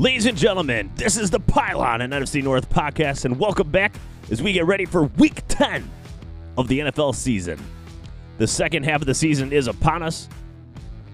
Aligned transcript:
Ladies 0.00 0.24
and 0.24 0.38
gentlemen, 0.38 0.90
this 0.96 1.18
is 1.18 1.28
the 1.28 1.40
Pile 1.40 1.82
On 1.82 2.00
and 2.00 2.10
NFC 2.10 2.42
North 2.42 2.70
podcast, 2.70 3.26
and 3.26 3.38
welcome 3.38 3.70
back 3.70 3.94
as 4.30 4.40
we 4.40 4.54
get 4.54 4.64
ready 4.64 4.86
for 4.86 5.02
week 5.02 5.42
10 5.48 5.86
of 6.56 6.68
the 6.68 6.78
NFL 6.78 7.14
season. 7.14 7.62
The 8.38 8.46
second 8.46 8.84
half 8.84 9.02
of 9.02 9.06
the 9.06 9.12
season 9.12 9.52
is 9.52 9.66
upon 9.66 10.02
us, 10.02 10.26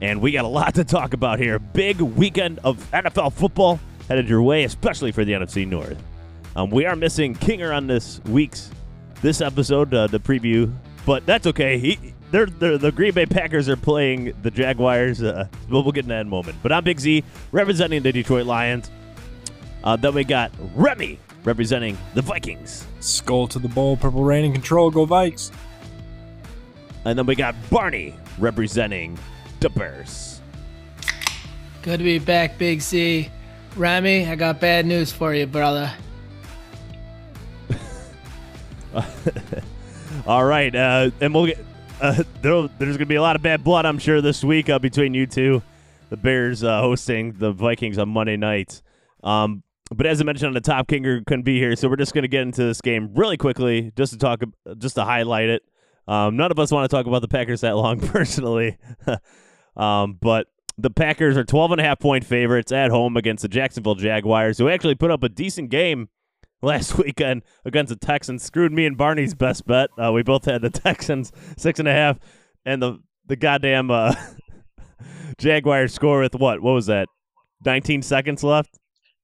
and 0.01 0.21
we 0.21 0.30
got 0.30 0.45
a 0.45 0.49
lot 0.49 0.77
to 0.77 0.85
talk 0.85 1.14
about 1.14 1.41
here. 1.41 1.59
Big 1.59 2.00
weekend 2.00 2.61
of 2.62 2.77
NFL 2.93 3.32
football 3.32 3.80
headed 4.07 4.29
your 4.29 4.43
way, 4.43 4.62
especially 4.62 5.11
for 5.11 5.25
the 5.25 5.32
NFC 5.32 5.66
North. 5.66 6.00
Um, 6.55 6.71
we 6.71 6.87
are 6.87 6.95
missing 6.95 7.34
Kinger 7.34 7.77
on 7.77 7.89
this 7.89 8.21
week's 8.27 8.71
this 9.21 9.41
episode, 9.41 9.93
uh, 9.95 10.07
the 10.07 10.21
preview, 10.21 10.73
but 11.05 11.27
that's 11.27 11.48
okay. 11.48 11.80
He, 11.80 12.14
they're, 12.30 12.46
they're, 12.46 12.79
the 12.79 12.93
Green 12.93 13.12
Bay 13.12 13.27
Packers 13.27 13.68
are 13.68 13.77
playing 13.77 14.34
the 14.43 14.50
Jaguars. 14.50 15.22
Uh, 15.22 15.48
we'll, 15.68 15.82
we'll 15.82 15.93
get 15.93 16.04
in 16.04 16.08
that 16.08 16.22
in 16.22 16.26
a 16.26 16.30
moment. 16.30 16.58
But 16.62 16.72
I'm 16.72 16.84
Big 16.84 17.00
Z, 17.00 17.25
representing 17.53 18.03
the 18.03 18.12
Detroit 18.12 18.46
Lions. 18.46 18.90
Uh, 19.84 19.96
then 19.96 20.14
we 20.14 20.25
got 20.25 20.50
Remy 20.75 21.18
representing 21.44 21.96
the 22.14 22.22
Vikings. 22.22 22.86
Skull 23.00 23.46
to 23.48 23.58
the 23.58 23.68
bowl, 23.68 23.96
purple 23.96 24.25
rain 24.25 24.44
and 24.44 24.54
control, 24.54 24.90
go 24.90 25.07
Vikes. 25.07 25.53
And 27.04 27.17
then 27.17 27.25
we 27.25 27.36
got 27.36 27.54
Barney 27.70 28.14
representing 28.39 29.17
the 29.61 29.70
Bears. 29.70 30.40
Good 31.82 31.98
to 31.98 32.05
be 32.05 32.19
back, 32.19 32.58
Big 32.58 32.81
Z. 32.81 33.31
Remy, 33.77 34.27
I 34.27 34.34
got 34.34 34.61
bad 34.61 34.86
news 34.86 35.12
for 35.12 35.33
you, 35.33 35.47
brother. 35.47 35.92
All 40.27 40.45
right, 40.45 40.75
uh, 40.75 41.11
and 41.20 41.33
we'll 41.33 41.47
get 41.47 41.58
uh, 42.00 42.23
there's 42.42 42.69
going 42.78 42.98
to 42.98 43.06
be 43.06 43.14
a 43.17 43.23
lot 43.23 43.36
of 43.36 43.42
bad 43.42 43.64
blood, 43.64 43.86
I'm 43.86 43.98
sure, 43.98 44.20
this 44.20 44.45
week 44.45 44.69
uh, 44.69 44.78
between 44.78 45.14
you 45.14 45.27
two. 45.27 45.62
The 46.11 46.17
Bears 46.17 46.62
uh, 46.62 46.81
hosting 46.81 47.33
the 47.33 47.53
Vikings 47.53 47.98
on 47.98 48.09
Monday 48.09 48.37
night. 48.37 48.81
Um, 49.25 49.65
but 49.95 50.07
as 50.07 50.20
I 50.20 50.25
mentioned 50.25 50.48
on 50.48 50.55
the 50.55 50.61
top, 50.61 50.89
Kinger 50.89 51.25
couldn't 51.27 51.45
be 51.45 51.59
here, 51.59 51.75
so 51.77 51.89
we're 51.89 51.97
just 51.97 52.15
going 52.15 52.23
to 52.23 52.29
get 52.29 52.43
into 52.43 52.65
this 52.65 52.81
game 52.81 53.11
really 53.15 53.37
quickly, 53.37 53.93
just 53.97 54.12
to 54.12 54.19
talk, 54.19 54.43
just 54.79 54.97
to 54.97 55.05
highlight 55.05 55.48
it. 55.48 55.62
Um, 56.09 56.37
none 56.37 56.51
of 56.51 56.59
us 56.59 56.70
want 56.70 56.89
to 56.89 56.97
talk 56.97 57.07
about 57.07 57.23
the 57.23 57.29
Packers 57.29 57.62
that 57.62 57.77
long, 57.77 58.01
personally. 58.09 58.79
um, 59.77 60.19
but 60.20 60.47
the 60.79 60.91
Packers 60.91 61.37
are 61.37 61.45
12 61.45 61.73
and 61.73 61.81
a 61.81 61.85
half 61.85 61.98
point 61.98 62.25
favorites 62.25 62.73
at 62.73 62.91
home 62.91 63.17
against 63.17 63.42
the 63.42 63.48
Jacksonville 63.48 63.95
Jaguars, 63.95 64.59
who 64.59 64.69
actually 64.69 64.95
put 64.95 65.11
up 65.11 65.23
a 65.23 65.29
decent 65.29 65.70
game 65.70 66.09
last 66.62 66.99
weekend 66.99 67.43
against 67.65 67.91
the 67.91 67.97
Texans. 68.07 68.43
Screwed 68.43 68.73
me 68.73 68.87
and 68.87 68.97
Barney's 68.97 69.35
best 69.35 69.67
bet. 69.67 69.91
Uh, 69.99 70.12
we 70.12 70.23
both 70.23 70.45
had 70.45 70.63
the 70.63 70.71
Texans 70.85 71.33
six 71.57 71.79
and 71.79 71.89
a 71.89 71.93
half, 71.93 72.19
and 72.65 72.83
the 72.83 72.98
the 73.27 73.37
goddamn 73.37 73.91
uh, 73.91 74.15
Jaguars 75.39 75.93
score 75.93 76.21
with 76.21 76.35
what? 76.35 76.61
What 76.61 76.73
was 76.73 76.87
that? 76.87 77.09
19 77.65 78.03
seconds 78.03 78.45
left 78.45 78.79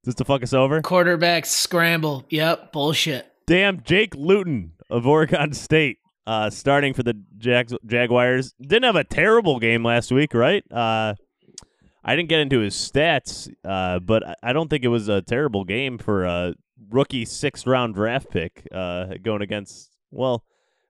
just 0.05 0.19
to 0.19 0.25
fuck 0.25 0.43
us 0.43 0.53
over. 0.53 0.81
Quarterback 0.83 1.47
scramble. 1.47 2.25
Yep, 2.31 2.73
bullshit. 2.73 3.27
Damn, 3.47 3.83
Jake 3.83 4.15
Luton 4.15 4.73
of 4.91 5.07
Oregon 5.07 5.53
State. 5.53 5.99
Uh, 6.25 6.49
starting 6.51 6.95
for 6.95 7.03
the 7.03 7.21
Jag- 7.37 7.77
Jaguars. 7.85 8.55
Didn't 8.61 8.85
have 8.85 8.95
a 8.95 9.03
terrible 9.03 9.59
game 9.59 9.85
last 9.85 10.13
week, 10.13 10.35
right? 10.35 10.63
Uh, 10.71 11.15
I 12.05 12.17
didn't 12.17 12.29
get 12.29 12.39
into 12.41 12.61
his 12.61 12.75
stats, 12.75 13.53
uh, 13.65 13.99
but 13.99 14.23
I 14.43 14.53
don't 14.53 14.69
think 14.69 14.85
it 14.85 14.89
was 14.89 15.09
a 15.09 15.21
terrible 15.23 15.65
game 15.65 15.99
for 15.99 16.25
a 16.25 16.55
rookie 16.91 17.25
sixth 17.25 17.67
round 17.67 17.95
draft 17.95 18.31
pick 18.31 18.67
uh, 18.73 19.15
going 19.23 19.43
against 19.43 19.91
well, 20.11 20.45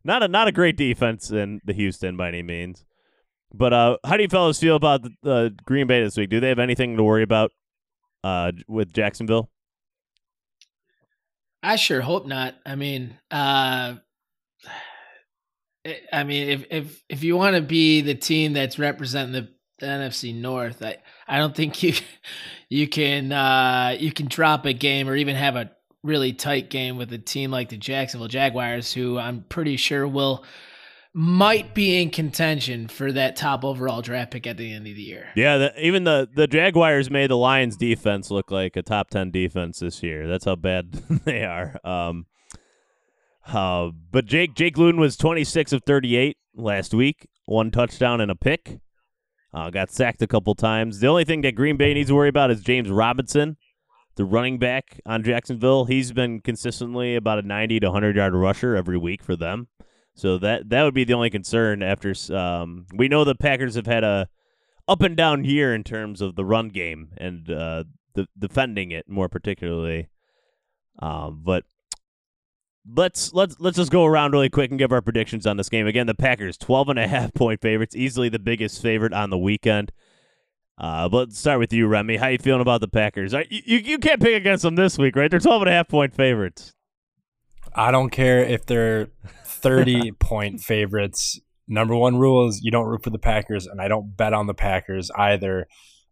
not 0.04 0.22
a 0.22 0.28
not 0.28 0.48
a 0.48 0.52
great 0.52 0.76
defense 0.76 1.30
in 1.30 1.60
the 1.64 1.72
Houston 1.72 2.16
by 2.16 2.28
any 2.28 2.42
means. 2.42 2.84
But 3.54 3.72
uh, 3.72 3.96
how 4.04 4.16
do 4.16 4.22
you 4.22 4.28
fellas 4.28 4.58
feel 4.58 4.76
about 4.76 5.02
the, 5.02 5.10
the 5.22 5.56
Green 5.64 5.86
Bay 5.86 6.02
this 6.02 6.16
week? 6.16 6.30
Do 6.30 6.40
they 6.40 6.48
have 6.48 6.58
anything 6.58 6.96
to 6.96 7.02
worry 7.02 7.22
about 7.22 7.52
uh, 8.24 8.52
with 8.66 8.92
Jacksonville? 8.92 9.50
I 11.62 11.76
sure 11.76 12.00
hope 12.00 12.26
not. 12.26 12.54
I 12.66 12.74
mean, 12.74 13.18
uh, 13.30 13.94
I 16.12 16.24
mean, 16.24 16.48
if 16.48 16.64
if 16.70 17.04
if 17.08 17.22
you 17.22 17.36
want 17.36 17.56
to 17.56 17.62
be 17.62 18.00
the 18.00 18.14
team 18.14 18.52
that's 18.52 18.78
representing 18.78 19.32
the, 19.32 19.48
the 19.78 19.86
NFC 19.86 20.34
North, 20.34 20.82
I 20.82 20.96
I 21.28 21.38
don't 21.38 21.54
think 21.54 21.82
you 21.82 21.94
you 22.68 22.88
can 22.88 23.32
uh, 23.32 23.96
you 23.98 24.12
can 24.12 24.26
drop 24.26 24.64
a 24.64 24.72
game 24.72 25.08
or 25.08 25.14
even 25.14 25.36
have 25.36 25.56
a 25.56 25.70
really 26.02 26.32
tight 26.32 26.70
game 26.70 26.96
with 26.96 27.12
a 27.12 27.18
team 27.18 27.50
like 27.50 27.68
the 27.68 27.76
Jacksonville 27.76 28.28
Jaguars, 28.28 28.92
who 28.92 29.18
I'm 29.18 29.44
pretty 29.48 29.76
sure 29.76 30.06
will 30.06 30.44
might 31.14 31.74
be 31.74 32.00
in 32.00 32.10
contention 32.10 32.88
for 32.88 33.12
that 33.12 33.36
top 33.36 33.64
overall 33.64 34.00
draft 34.00 34.30
pick 34.30 34.46
at 34.46 34.56
the 34.56 34.72
end 34.72 34.86
of 34.86 34.94
the 34.94 35.02
year. 35.02 35.28
Yeah, 35.36 35.58
the, 35.58 35.86
even 35.86 36.04
the 36.04 36.28
the 36.34 36.46
Jaguars 36.46 37.10
made 37.10 37.30
the 37.30 37.36
Lions 37.36 37.76
defense 37.76 38.30
look 38.30 38.50
like 38.50 38.76
a 38.76 38.82
top 38.82 39.10
10 39.10 39.30
defense 39.30 39.80
this 39.80 40.02
year. 40.02 40.26
That's 40.26 40.46
how 40.46 40.56
bad 40.56 40.92
they 41.24 41.44
are. 41.44 41.76
Um 41.84 42.26
uh, 43.46 43.90
but 44.10 44.24
Jake 44.24 44.54
Jake 44.54 44.78
Luton 44.78 45.00
was 45.00 45.16
26 45.16 45.72
of 45.72 45.82
38 45.84 46.36
last 46.54 46.94
week, 46.94 47.28
one 47.44 47.70
touchdown 47.70 48.20
and 48.20 48.30
a 48.30 48.36
pick. 48.36 48.78
Uh, 49.52 49.68
got 49.68 49.90
sacked 49.90 50.22
a 50.22 50.26
couple 50.26 50.54
times. 50.54 51.00
The 51.00 51.08
only 51.08 51.24
thing 51.24 51.42
that 51.42 51.54
Green 51.54 51.76
Bay 51.76 51.92
needs 51.92 52.08
to 52.08 52.14
worry 52.14 52.30
about 52.30 52.50
is 52.50 52.62
James 52.62 52.88
Robinson 52.88 53.56
the 54.16 54.24
running 54.24 54.58
back 54.58 55.00
on 55.06 55.22
Jacksonville. 55.22 55.86
He's 55.86 56.12
been 56.12 56.40
consistently 56.40 57.16
about 57.16 57.38
a 57.38 57.42
90 57.42 57.80
to 57.80 57.86
100 57.88 58.16
yard 58.16 58.34
rusher 58.34 58.76
every 58.76 58.98
week 58.98 59.22
for 59.22 59.36
them. 59.36 59.68
So 60.14 60.38
that 60.38 60.68
that 60.68 60.82
would 60.82 60.94
be 60.94 61.04
the 61.04 61.14
only 61.14 61.30
concern. 61.30 61.82
After 61.82 62.14
um, 62.34 62.86
we 62.94 63.08
know 63.08 63.24
the 63.24 63.34
Packers 63.34 63.76
have 63.76 63.86
had 63.86 64.04
a 64.04 64.28
up 64.86 65.00
and 65.00 65.16
down 65.16 65.44
year 65.44 65.74
in 65.74 65.84
terms 65.84 66.20
of 66.20 66.34
the 66.34 66.44
run 66.44 66.68
game 66.68 67.10
and 67.16 67.50
uh, 67.50 67.84
the 68.14 68.26
defending 68.38 68.90
it 68.90 69.08
more 69.08 69.28
particularly. 69.28 70.08
Um, 70.98 71.40
but 71.42 71.64
let's 72.94 73.32
let's 73.32 73.56
let's 73.58 73.76
just 73.76 73.92
go 73.92 74.04
around 74.04 74.32
really 74.32 74.50
quick 74.50 74.70
and 74.70 74.78
give 74.78 74.92
our 74.92 75.02
predictions 75.02 75.46
on 75.46 75.56
this 75.56 75.68
game. 75.68 75.86
Again, 75.86 76.06
the 76.06 76.14
Packers 76.14 76.58
12 76.58 76.90
and 76.90 76.98
a 76.98 77.08
half 77.08 77.32
point 77.34 77.60
favorites, 77.60 77.96
easily 77.96 78.28
the 78.28 78.38
biggest 78.38 78.82
favorite 78.82 79.12
on 79.12 79.30
the 79.30 79.38
weekend. 79.38 79.92
Uh, 80.82 81.08
but 81.08 81.16
let's 81.18 81.38
start 81.38 81.60
with 81.60 81.72
you, 81.72 81.86
Remy. 81.86 82.16
How 82.16 82.26
you 82.26 82.38
feeling 82.38 82.60
about 82.60 82.80
the 82.80 82.88
Packers? 82.88 83.32
You, 83.32 83.44
you, 83.48 83.78
you 83.78 83.98
can't 83.98 84.20
pick 84.20 84.34
against 84.34 84.64
them 84.64 84.74
this 84.74 84.98
week, 84.98 85.14
right? 85.14 85.30
They're 85.30 85.38
12 85.38 85.62
and 85.62 85.68
a 85.68 85.72
half 85.72 85.86
point 85.86 86.12
favorites. 86.12 86.72
I 87.72 87.92
don't 87.92 88.10
care 88.10 88.40
if 88.40 88.66
they're 88.66 89.08
30 89.44 90.10
point 90.18 90.60
favorites. 90.60 91.40
Number 91.68 91.94
one 91.94 92.18
rule 92.18 92.48
is 92.48 92.60
you 92.64 92.72
don't 92.72 92.86
root 92.86 93.04
for 93.04 93.10
the 93.10 93.18
Packers, 93.18 93.66
and 93.68 93.80
I 93.80 93.86
don't 93.86 94.16
bet 94.16 94.32
on 94.32 94.48
the 94.48 94.54
Packers 94.54 95.08
either. 95.16 95.68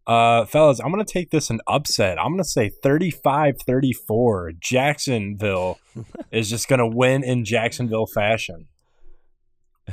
Uh, 0.06 0.44
fellas, 0.44 0.78
I'm 0.78 0.92
going 0.92 1.04
to 1.04 1.12
take 1.12 1.30
this 1.30 1.50
an 1.50 1.60
upset. 1.66 2.18
I'm 2.18 2.28
going 2.28 2.38
to 2.38 2.44
say 2.44 2.70
35 2.82 3.56
34. 3.66 4.52
Jacksonville 4.60 5.80
is 6.30 6.48
just 6.48 6.68
going 6.68 6.78
to 6.78 6.86
win 6.86 7.24
in 7.24 7.44
Jacksonville 7.44 8.06
fashion. 8.06 8.68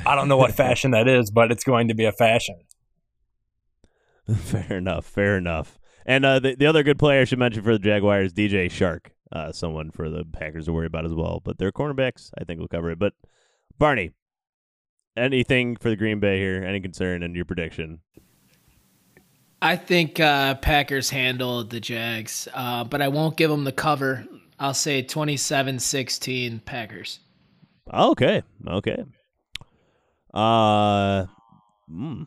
I 0.06 0.14
don't 0.14 0.28
know 0.28 0.36
what 0.36 0.52
fashion 0.56 0.92
that 0.92 1.08
is, 1.08 1.32
but 1.32 1.50
it's 1.50 1.64
going 1.64 1.88
to 1.88 1.94
be 1.94 2.04
a 2.04 2.12
fashion. 2.12 2.60
fair 4.36 4.78
enough. 4.78 5.06
Fair 5.06 5.36
enough. 5.36 5.78
And 6.06 6.24
uh, 6.24 6.38
the 6.38 6.54
the 6.54 6.66
other 6.66 6.82
good 6.82 6.98
player 6.98 7.22
I 7.22 7.24
should 7.24 7.38
mention 7.38 7.62
for 7.62 7.72
the 7.72 7.78
Jaguars, 7.78 8.32
DJ 8.32 8.66
Chark, 8.66 9.10
uh, 9.32 9.52
someone 9.52 9.90
for 9.90 10.08
the 10.08 10.24
Packers 10.24 10.66
to 10.66 10.72
worry 10.72 10.86
about 10.86 11.04
as 11.04 11.12
well. 11.12 11.40
But 11.44 11.58
their 11.58 11.72
cornerbacks, 11.72 12.30
I 12.38 12.44
think, 12.44 12.60
will 12.60 12.68
cover 12.68 12.90
it. 12.90 12.98
But 12.98 13.14
Barney, 13.78 14.12
anything 15.16 15.76
for 15.76 15.90
the 15.90 15.96
Green 15.96 16.20
Bay 16.20 16.38
here? 16.38 16.62
Any 16.62 16.80
concern 16.80 17.22
in 17.22 17.34
your 17.34 17.44
prediction? 17.44 18.00
I 19.60 19.76
think 19.76 20.20
uh, 20.20 20.54
Packers 20.54 21.10
handled 21.10 21.70
the 21.70 21.80
Jags, 21.80 22.46
uh, 22.54 22.84
but 22.84 23.02
I 23.02 23.08
won't 23.08 23.36
give 23.36 23.50
them 23.50 23.64
the 23.64 23.72
cover. 23.72 24.24
I'll 24.58 24.74
say 24.74 25.02
27-16 25.02 26.64
Packers. 26.64 27.20
Okay. 27.92 28.42
Okay. 28.66 29.04
Uh, 30.32 31.26
mm, 31.90 32.26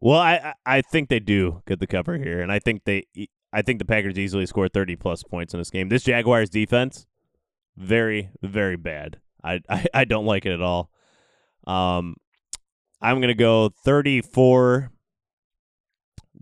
well, 0.00 0.18
I 0.18 0.54
I 0.64 0.82
think 0.82 1.08
they 1.08 1.20
do 1.20 1.62
get 1.66 1.80
the 1.80 1.86
cover 1.86 2.16
here, 2.16 2.40
and 2.40 2.50
I 2.50 2.58
think 2.58 2.84
they 2.84 3.04
I 3.52 3.62
think 3.62 3.78
the 3.78 3.84
Packers 3.84 4.18
easily 4.18 4.46
score 4.46 4.68
thirty 4.68 4.96
plus 4.96 5.22
points 5.22 5.54
in 5.54 5.60
this 5.60 5.70
game. 5.70 5.88
This 5.88 6.04
Jaguars 6.04 6.50
defense, 6.50 7.06
very 7.76 8.30
very 8.42 8.76
bad. 8.76 9.20
I 9.44 9.60
I, 9.68 9.86
I 9.92 10.04
don't 10.04 10.26
like 10.26 10.46
it 10.46 10.52
at 10.52 10.62
all. 10.62 10.90
Um, 11.66 12.16
I'm 13.00 13.20
gonna 13.20 13.34
go 13.34 13.68
thirty 13.68 14.22
four 14.22 14.90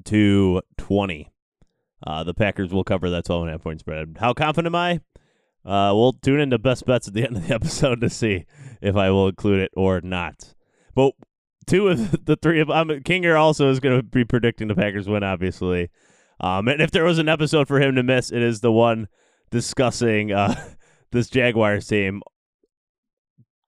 to 0.04 0.62
twenty. 0.76 1.32
Uh, 2.06 2.22
the 2.22 2.34
Packers 2.34 2.72
will 2.72 2.84
cover 2.84 3.10
that 3.10 3.24
12 3.24 3.42
and 3.42 3.50
a 3.50 3.52
half 3.54 3.62
point 3.62 3.80
spread. 3.80 4.18
How 4.20 4.32
confident 4.32 4.72
am 4.72 4.76
I? 4.76 5.00
Uh, 5.64 5.92
we'll 5.92 6.12
tune 6.12 6.38
into 6.38 6.56
best 6.56 6.86
bets 6.86 7.08
at 7.08 7.14
the 7.14 7.24
end 7.26 7.36
of 7.36 7.48
the 7.48 7.54
episode 7.56 8.00
to 8.00 8.08
see 8.08 8.44
if 8.80 8.94
I 8.94 9.10
will 9.10 9.26
include 9.28 9.60
it 9.60 9.72
or 9.76 10.00
not. 10.00 10.54
But 10.94 11.14
two 11.68 11.88
of 11.88 12.24
the 12.24 12.36
three 12.36 12.60
of 12.60 12.70
um, 12.70 12.88
Kinger 12.88 13.38
also 13.38 13.70
is 13.70 13.80
going 13.80 13.96
to 13.96 14.02
be 14.02 14.24
predicting 14.24 14.68
the 14.68 14.74
Packers 14.74 15.08
win, 15.08 15.22
obviously. 15.22 15.90
Um, 16.40 16.68
and 16.68 16.80
if 16.80 16.90
there 16.90 17.04
was 17.04 17.18
an 17.18 17.28
episode 17.28 17.68
for 17.68 17.80
him 17.80 17.94
to 17.96 18.02
miss, 18.02 18.30
it 18.30 18.42
is 18.42 18.60
the 18.60 18.72
one 18.72 19.08
discussing 19.50 20.32
uh, 20.32 20.54
this 21.12 21.28
Jaguars 21.28 21.86
team 21.86 22.22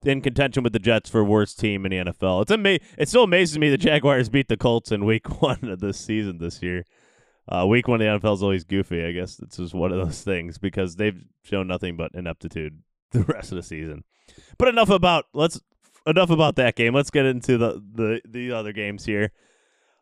in 0.05 0.21
contention 0.23 0.63
with 0.63 0.73
the 0.73 0.79
Jets 0.79 1.11
for 1.11 1.23
worst 1.23 1.59
team 1.59 1.85
in 1.85 1.91
the 1.91 2.13
NFL. 2.13 2.43
It's 2.43 2.51
ama- 2.51 2.79
It 2.97 3.09
still 3.09 3.25
amazes 3.25 3.59
me 3.59 3.69
the 3.71 3.77
Jaguars 3.77 4.29
beat 4.29 4.49
the 4.49 4.57
Colts 4.57 4.93
in 4.93 5.05
Week 5.05 5.29
One 5.43 5.65
of 5.65 5.81
this 5.81 5.99
season 5.99 6.39
this 6.39 6.63
year. 6.63 6.85
Uh, 7.49 7.67
week 7.67 7.89
one 7.89 8.01
of 8.01 8.21
the 8.23 8.29
NFL 8.29 8.35
is 8.35 8.43
always 8.45 8.63
goofy. 8.63 9.05
I 9.05 9.11
guess 9.11 9.41
it's 9.41 9.57
just 9.57 9.75
one 9.75 9.91
of 9.91 9.99
those 9.99 10.23
things 10.23 10.57
because 10.57 10.95
they've 10.95 11.21
shown 11.43 11.67
nothing 11.67 11.97
but 11.97 12.13
ineptitude 12.15 12.81
the 13.11 13.23
rest 13.25 13.51
of 13.51 13.57
the 13.57 13.63
season. 13.63 14.05
But 14.57 14.69
enough 14.69 14.91
about 14.91 15.25
let's 15.35 15.61
enough 16.07 16.31
about 16.31 16.57
that 16.57 16.77
game. 16.77 16.95
Let's 16.95 17.11
get 17.11 17.27
into 17.27 17.59
the 17.59 17.83
the, 17.95 18.21
the 18.29 18.53
other 18.53 18.73
games 18.73 19.05
here. 19.05 19.33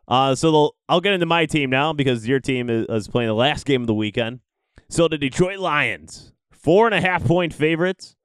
Uh, 0.07 0.33
so 0.33 0.71
I'll 0.87 1.01
get 1.01 1.13
into 1.13 1.27
my 1.27 1.45
team 1.45 1.69
now 1.69 1.93
because 1.93 2.27
your 2.27 2.39
team 2.39 2.69
is, 2.69 2.87
is 2.89 3.07
playing 3.07 3.27
the 3.27 3.35
last 3.35 3.65
game 3.65 3.81
of 3.81 3.87
the 3.87 3.93
weekend. 3.93 4.39
So 4.89 5.07
the 5.07 5.19
Detroit 5.19 5.59
Lions, 5.59 6.33
four 6.51 6.87
and 6.87 6.95
a 6.95 7.01
half 7.01 7.23
point 7.23 7.53
favorites 7.53 8.15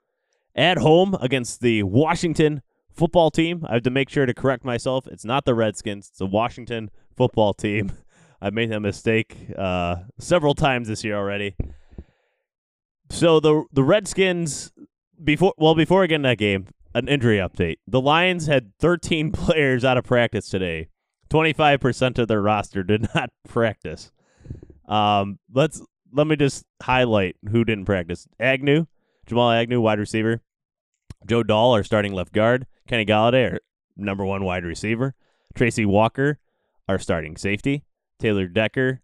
at 0.55 0.79
home 0.79 1.15
against 1.21 1.61
the 1.61 1.83
Washington 1.83 2.63
football 2.91 3.31
team. 3.31 3.67
I 3.69 3.75
have 3.75 3.83
to 3.83 3.91
make 3.91 4.09
sure 4.09 4.25
to 4.25 4.33
correct 4.33 4.65
myself. 4.65 5.07
It's 5.07 5.25
not 5.25 5.45
the 5.45 5.55
Redskins. 5.55 6.09
It's 6.09 6.19
the 6.19 6.27
Washington 6.27 6.91
football 7.17 7.53
team. 7.53 7.93
I've 8.41 8.55
made 8.55 8.71
that 8.71 8.81
mistake 8.81 9.37
uh, 9.57 9.97
several 10.19 10.55
times 10.55 10.89
this 10.89 11.05
year 11.05 11.17
already. 11.17 11.55
So 13.11 13.41
the 13.41 13.65
the 13.73 13.83
Redskins 13.83 14.73
before 15.23 15.55
well 15.57 15.75
before 15.75 16.03
I 16.03 16.07
get 16.07 16.17
in 16.17 16.23
that 16.23 16.39
game, 16.39 16.67
an 16.95 17.09
injury 17.09 17.39
update. 17.39 17.77
The 17.87 18.01
Lions 18.01 18.47
had 18.47 18.73
13 18.79 19.33
players 19.33 19.85
out 19.85 19.97
of 19.97 20.05
practice 20.05 20.49
today. 20.49 20.89
25% 21.31 22.19
of 22.19 22.29
their 22.29 22.41
roster 22.41 22.83
did 22.83 23.09
not 23.15 23.31
practice. 23.49 24.13
Um, 24.87 25.39
let's 25.53 25.83
let 26.13 26.27
me 26.27 26.37
just 26.37 26.65
highlight 26.83 27.37
who 27.51 27.65
didn't 27.65 27.87
practice. 27.87 28.29
Agnew, 28.39 28.87
Jamal 29.27 29.51
Agnew, 29.51 29.81
wide 29.81 29.99
receiver. 29.99 30.43
Joe 31.27 31.43
Dahl, 31.43 31.73
our 31.73 31.83
starting 31.83 32.13
left 32.13 32.33
guard. 32.33 32.67
Kenny 32.87 33.05
Golladay, 33.05 33.53
our 33.53 33.61
number 33.97 34.25
one 34.25 34.45
wide 34.45 34.65
receiver. 34.65 35.15
Tracy 35.55 35.87
Walker, 35.87 36.39
our 36.89 36.99
starting 36.99 37.37
safety. 37.37 37.85
Taylor 38.21 38.47
Decker, 38.47 39.03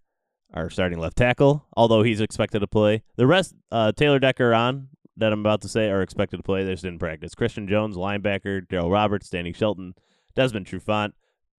our 0.54 0.70
starting 0.70 0.98
left 0.98 1.16
tackle, 1.16 1.66
although 1.76 2.02
he's 2.02 2.20
expected 2.20 2.60
to 2.60 2.66
play. 2.66 3.02
The 3.16 3.26
rest, 3.26 3.54
uh, 3.72 3.92
Taylor 3.92 4.18
Decker 4.18 4.54
on 4.54 4.88
that 5.16 5.32
I'm 5.32 5.40
about 5.40 5.60
to 5.62 5.68
say 5.68 5.90
are 5.90 6.02
expected 6.02 6.38
to 6.38 6.42
play. 6.42 6.64
They 6.64 6.72
just 6.72 6.84
didn't 6.84 6.98
practice. 6.98 7.34
Christian 7.34 7.68
Jones, 7.68 7.96
linebacker. 7.96 8.66
Darryl 8.66 8.90
Roberts, 8.92 9.28
Danny 9.28 9.52
Shelton, 9.52 9.94
Desmond 10.34 10.66
Trufant, 10.66 11.12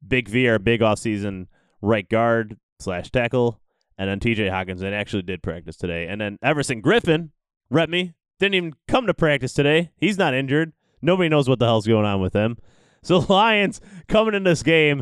Big 0.05 0.27
V, 0.27 0.47
our 0.47 0.59
big 0.59 0.81
offseason 0.81 1.47
right 1.81 2.07
guard 2.07 2.57
slash 2.79 3.11
tackle, 3.11 3.59
and 3.97 4.09
then 4.09 4.19
TJ 4.19 4.49
Hockenson 4.49 4.93
actually 4.93 5.23
did 5.23 5.43
practice 5.43 5.77
today. 5.77 6.07
And 6.07 6.19
then 6.19 6.37
Everson 6.41 6.81
Griffen, 6.81 7.29
rep 7.69 7.89
me, 7.89 8.13
didn't 8.39 8.55
even 8.55 8.73
come 8.87 9.07
to 9.07 9.13
practice 9.13 9.53
today. 9.53 9.91
He's 9.97 10.17
not 10.17 10.33
injured. 10.33 10.73
Nobody 11.01 11.29
knows 11.29 11.47
what 11.49 11.59
the 11.59 11.65
hell's 11.65 11.87
going 11.87 12.05
on 12.05 12.21
with 12.21 12.33
him. 12.33 12.57
So 13.03 13.17
Lions 13.17 13.81
coming 14.07 14.35
in 14.35 14.43
this 14.43 14.61
game 14.61 15.01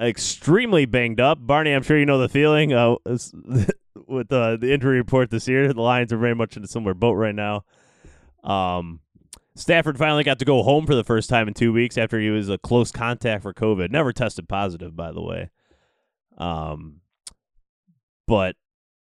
extremely 0.00 0.86
banged 0.86 1.20
up. 1.20 1.38
Barney, 1.40 1.70
I'm 1.70 1.84
sure 1.84 1.96
you 1.96 2.04
know 2.04 2.18
the 2.18 2.28
feeling 2.28 2.72
uh, 2.72 2.96
with 4.06 4.32
uh, 4.32 4.56
the 4.56 4.72
injury 4.72 4.96
report 4.96 5.30
this 5.30 5.48
year. 5.48 5.72
The 5.72 5.80
Lions 5.80 6.12
are 6.12 6.18
very 6.18 6.34
much 6.34 6.56
in 6.56 6.64
a 6.64 6.66
similar 6.66 6.94
boat 6.94 7.14
right 7.14 7.34
now. 7.34 7.64
Um, 8.44 9.00
Stafford 9.54 9.98
finally 9.98 10.24
got 10.24 10.38
to 10.38 10.44
go 10.44 10.62
home 10.62 10.86
for 10.86 10.94
the 10.94 11.04
first 11.04 11.28
time 11.28 11.48
in 11.48 11.54
two 11.54 11.72
weeks 11.72 11.98
after 11.98 12.18
he 12.18 12.30
was 12.30 12.48
a 12.48 12.58
close 12.58 12.90
contact 12.90 13.42
for 13.42 13.52
COVID. 13.52 13.90
Never 13.90 14.12
tested 14.12 14.48
positive, 14.48 14.96
by 14.96 15.12
the 15.12 15.20
way. 15.20 15.50
Um, 16.38 17.00
but 18.26 18.56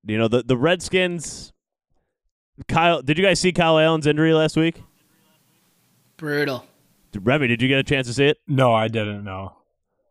you 0.06 0.18
know 0.18 0.28
the 0.28 0.44
the 0.44 0.58
Redskins. 0.58 1.54
Kyle, 2.68 3.02
did 3.02 3.18
you 3.18 3.24
guys 3.24 3.40
see 3.40 3.52
Kyle 3.52 3.78
Allen's 3.78 4.08
injury 4.08 4.34
last 4.34 4.56
week? 4.56 4.82
Brutal. 6.18 6.66
Remy, 7.20 7.48
did 7.48 7.62
you 7.62 7.68
get 7.68 7.80
a 7.80 7.84
chance 7.84 8.08
to 8.08 8.14
see 8.14 8.26
it? 8.26 8.38
No, 8.48 8.74
I 8.74 8.88
didn't. 8.88 9.24
No. 9.24 9.56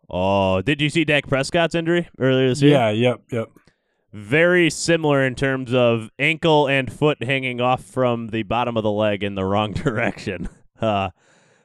Oh, 0.09 0.63
did 0.63 0.81
you 0.81 0.89
see 0.89 1.05
Dak 1.05 1.27
Prescott's 1.27 1.75
injury 1.75 2.09
earlier 2.19 2.49
this 2.49 2.63
year? 2.63 2.73
Yeah. 2.73 2.91
Yep. 2.91 3.21
Yep. 3.33 3.51
Very 4.17 4.71
similar 4.71 5.23
in 5.27 5.35
terms 5.35 5.75
of 5.75 6.09
ankle 6.19 6.67
and 6.67 6.91
foot 6.91 7.23
hanging 7.23 7.61
off 7.61 7.85
from 7.85 8.29
the 8.29 8.45
bottom 8.45 8.79
of 8.79 8.83
the 8.83 8.91
leg 8.91 9.23
in 9.23 9.35
the 9.35 9.45
wrong 9.45 9.73
direction. 9.75 10.49
Uh, 10.81 11.11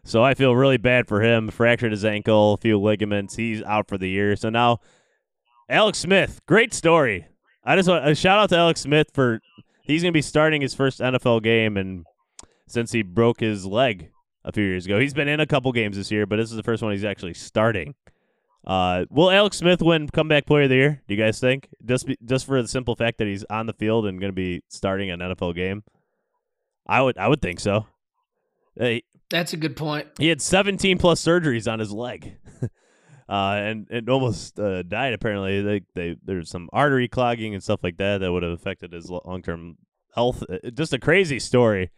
so 0.03 0.21
I 0.21 0.33
feel 0.33 0.53
really 0.53 0.75
bad 0.75 1.07
for 1.07 1.21
him. 1.21 1.49
Fractured 1.49 1.93
his 1.93 2.03
ankle, 2.03 2.55
a 2.55 2.57
few 2.57 2.77
ligaments. 2.77 3.37
He's 3.37 3.63
out 3.63 3.87
for 3.87 3.97
the 3.97 4.09
year. 4.09 4.35
So 4.35 4.49
now, 4.49 4.79
Alex 5.69 5.99
Smith, 5.99 6.41
great 6.45 6.73
story. 6.73 7.25
I 7.63 7.77
just 7.77 7.87
want 7.87 8.05
a 8.05 8.13
shout 8.13 8.39
out 8.39 8.49
to 8.49 8.57
Alex 8.57 8.81
Smith 8.81 9.11
for 9.13 9.39
he's 9.81 10.01
going 10.01 10.11
to 10.11 10.17
be 10.17 10.21
starting 10.21 10.61
his 10.61 10.73
first 10.73 10.99
NFL 10.99 11.43
game, 11.43 11.77
and 11.77 12.05
since 12.67 12.91
he 12.91 13.01
broke 13.01 13.39
his 13.39 13.65
leg 13.65 14.11
a 14.43 14.51
few 14.51 14.65
years 14.65 14.85
ago, 14.85 14.99
he's 14.99 15.13
been 15.13 15.29
in 15.29 15.39
a 15.39 15.47
couple 15.47 15.71
games 15.71 15.95
this 15.95 16.11
year, 16.11 16.25
but 16.25 16.35
this 16.35 16.49
is 16.49 16.57
the 16.57 16.63
first 16.63 16.83
one 16.83 16.91
he's 16.91 17.05
actually 17.05 17.33
starting. 17.33 17.95
Uh, 18.65 19.05
will 19.09 19.31
Alex 19.31 19.57
Smith 19.57 19.81
win 19.81 20.07
comeback 20.09 20.45
player 20.45 20.63
of 20.63 20.69
the 20.69 20.75
year? 20.75 21.01
Do 21.07 21.15
you 21.15 21.21
guys 21.21 21.39
think? 21.39 21.67
Just 21.83 22.05
be, 22.05 22.17
just 22.23 22.45
for 22.45 22.61
the 22.61 22.67
simple 22.67 22.95
fact 22.95 23.17
that 23.17 23.27
he's 23.27 23.43
on 23.49 23.65
the 23.65 23.73
field 23.73 24.05
and 24.05 24.19
going 24.19 24.31
to 24.31 24.35
be 24.35 24.63
starting 24.69 25.09
an 25.09 25.19
NFL 25.19 25.55
game, 25.55 25.83
I 26.85 27.01
would 27.01 27.17
I 27.17 27.27
would 27.27 27.41
think 27.41 27.59
so. 27.59 27.87
Hey, 28.77 29.03
That's 29.29 29.53
a 29.53 29.57
good 29.57 29.75
point. 29.75 30.07
he 30.19 30.27
had 30.27 30.41
17 30.41 30.97
plus 30.99 31.21
surgeries 31.23 31.71
on 31.71 31.79
his 31.79 31.91
leg, 31.91 32.37
uh, 32.61 32.69
and 33.29 33.87
and 33.89 34.09
almost 34.09 34.59
uh, 34.59 34.83
died. 34.83 35.13
Apparently, 35.13 35.61
they, 35.61 35.81
they 35.95 36.15
there's 36.23 36.49
some 36.49 36.69
artery 36.71 37.07
clogging 37.07 37.53
and 37.53 37.63
stuff 37.63 37.79
like 37.83 37.97
that 37.97 38.19
that 38.19 38.31
would 38.31 38.43
have 38.43 38.53
affected 38.53 38.93
his 38.93 39.09
long 39.09 39.41
term 39.43 39.77
health. 40.15 40.43
Uh, 40.49 40.69
Just 40.71 40.93
a 40.93 40.99
crazy 40.99 41.39
story. 41.39 41.89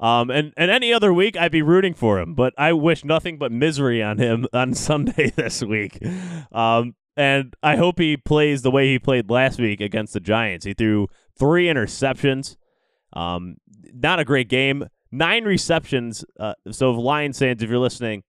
Um, 0.00 0.30
and, 0.30 0.52
and 0.56 0.70
any 0.70 0.92
other 0.92 1.12
week, 1.12 1.36
I'd 1.36 1.50
be 1.50 1.62
rooting 1.62 1.94
for 1.94 2.20
him, 2.20 2.34
but 2.34 2.54
I 2.56 2.72
wish 2.72 3.04
nothing 3.04 3.36
but 3.36 3.50
misery 3.50 4.02
on 4.02 4.18
him 4.18 4.46
on 4.52 4.74
Sunday 4.74 5.30
this 5.36 5.62
week. 5.62 5.98
Um, 6.52 6.94
and 7.16 7.54
I 7.64 7.76
hope 7.76 7.98
he 7.98 8.16
plays 8.16 8.62
the 8.62 8.70
way 8.70 8.86
he 8.86 8.98
played 8.98 9.28
last 9.28 9.58
week 9.58 9.80
against 9.80 10.12
the 10.12 10.20
Giants. 10.20 10.64
He 10.64 10.72
threw 10.72 11.08
three 11.36 11.66
interceptions. 11.66 12.56
Um, 13.12 13.56
not 13.92 14.20
a 14.20 14.24
great 14.24 14.48
game. 14.48 14.86
Nine 15.10 15.44
receptions. 15.44 16.24
Uh, 16.38 16.54
so, 16.70 16.92
Lions 16.92 17.38
fans, 17.38 17.62
if 17.62 17.68
you're 17.70 17.78
listening, 17.78 18.22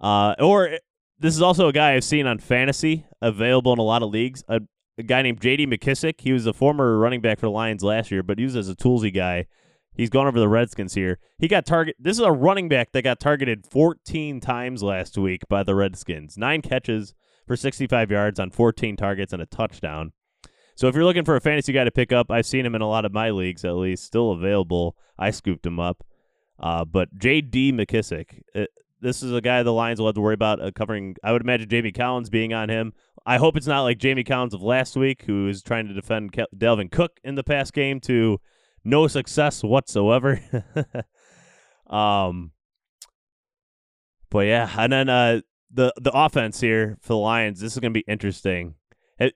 uh, 0.00 0.34
or 0.40 0.78
this 1.20 1.34
is 1.36 1.42
also 1.42 1.68
a 1.68 1.72
guy 1.72 1.94
I've 1.94 2.02
seen 2.02 2.26
on 2.26 2.38
fantasy, 2.38 3.06
available 3.20 3.72
in 3.72 3.78
a 3.78 3.82
lot 3.82 4.02
of 4.02 4.10
leagues. 4.10 4.42
A, 4.48 4.60
a 4.98 5.02
guy 5.04 5.22
named 5.22 5.40
J.D. 5.40 5.66
McKissic. 5.66 6.20
He 6.20 6.32
was 6.32 6.46
a 6.46 6.52
former 6.52 6.98
running 6.98 7.20
back 7.20 7.38
for 7.38 7.46
the 7.46 7.50
Lions 7.50 7.84
last 7.84 8.10
year, 8.10 8.22
but 8.22 8.38
used 8.38 8.56
as 8.56 8.68
a 8.68 8.74
toolsy 8.74 9.14
guy. 9.14 9.46
He's 10.00 10.08
gone 10.08 10.26
over 10.26 10.40
the 10.40 10.48
Redskins 10.48 10.94
here. 10.94 11.18
He 11.38 11.46
got 11.46 11.66
target. 11.66 11.94
This 11.98 12.16
is 12.16 12.24
a 12.24 12.32
running 12.32 12.70
back 12.70 12.92
that 12.92 13.02
got 13.02 13.20
targeted 13.20 13.66
14 13.66 14.40
times 14.40 14.82
last 14.82 15.18
week 15.18 15.42
by 15.46 15.62
the 15.62 15.74
Redskins. 15.74 16.38
Nine 16.38 16.62
catches 16.62 17.12
for 17.46 17.54
65 17.54 18.10
yards 18.10 18.40
on 18.40 18.50
14 18.50 18.96
targets 18.96 19.34
and 19.34 19.42
a 19.42 19.46
touchdown. 19.46 20.12
So 20.74 20.88
if 20.88 20.94
you're 20.94 21.04
looking 21.04 21.26
for 21.26 21.36
a 21.36 21.40
fantasy 21.42 21.74
guy 21.74 21.84
to 21.84 21.90
pick 21.90 22.12
up, 22.12 22.30
I've 22.30 22.46
seen 22.46 22.64
him 22.64 22.74
in 22.74 22.80
a 22.80 22.88
lot 22.88 23.04
of 23.04 23.12
my 23.12 23.28
leagues 23.28 23.62
at 23.62 23.74
least, 23.74 24.04
still 24.04 24.30
available. 24.30 24.96
I 25.18 25.32
scooped 25.32 25.66
him 25.66 25.78
up. 25.78 26.02
Uh, 26.58 26.86
but 26.86 27.14
J.D. 27.18 27.74
McKissic, 27.74 28.40
uh, 28.54 28.64
this 29.02 29.22
is 29.22 29.34
a 29.34 29.42
guy 29.42 29.62
the 29.62 29.70
Lions 29.70 30.00
will 30.00 30.06
have 30.08 30.14
to 30.14 30.22
worry 30.22 30.32
about 30.32 30.62
uh, 30.62 30.70
covering. 30.74 31.16
I 31.22 31.32
would 31.32 31.42
imagine 31.42 31.68
Jamie 31.68 31.92
Collins 31.92 32.30
being 32.30 32.54
on 32.54 32.70
him. 32.70 32.94
I 33.26 33.36
hope 33.36 33.54
it's 33.54 33.66
not 33.66 33.82
like 33.82 33.98
Jamie 33.98 34.24
Collins 34.24 34.54
of 34.54 34.62
last 34.62 34.96
week, 34.96 35.24
who 35.26 35.46
is 35.46 35.62
trying 35.62 35.88
to 35.88 35.92
defend 35.92 36.42
Delvin 36.56 36.88
Cook 36.88 37.20
in 37.22 37.34
the 37.34 37.44
past 37.44 37.74
game 37.74 38.00
to 38.00 38.40
no 38.84 39.06
success 39.06 39.62
whatsoever. 39.62 40.40
um, 41.86 42.52
but 44.30 44.46
yeah, 44.46 44.70
and 44.76 44.92
then 44.92 45.08
uh, 45.08 45.40
the 45.72 45.92
the 46.00 46.12
offense 46.12 46.60
here 46.60 46.96
for 47.00 47.14
the 47.14 47.16
Lions. 47.16 47.60
This 47.60 47.72
is 47.72 47.78
going 47.78 47.92
to 47.92 47.98
be 47.98 48.04
interesting. 48.08 48.74
Have, 49.18 49.32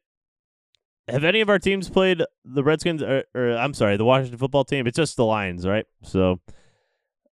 have 1.09 1.25
any 1.25 1.41
of 1.41 1.49
our 1.49 1.59
teams 1.59 1.91
played 1.91 2.23
the 2.45 2.65
Redskins? 2.65 3.03
Or, 3.03 3.25
or 3.35 3.57
I'm 3.57 3.75
sorry, 3.75 3.97
the 3.97 4.05
Washington 4.05 4.39
football 4.39 4.65
team. 4.65 4.87
It's 4.87 4.97
just 4.97 5.17
the 5.17 5.25
Lions, 5.25 5.67
right? 5.67 5.87
So, 6.03 6.41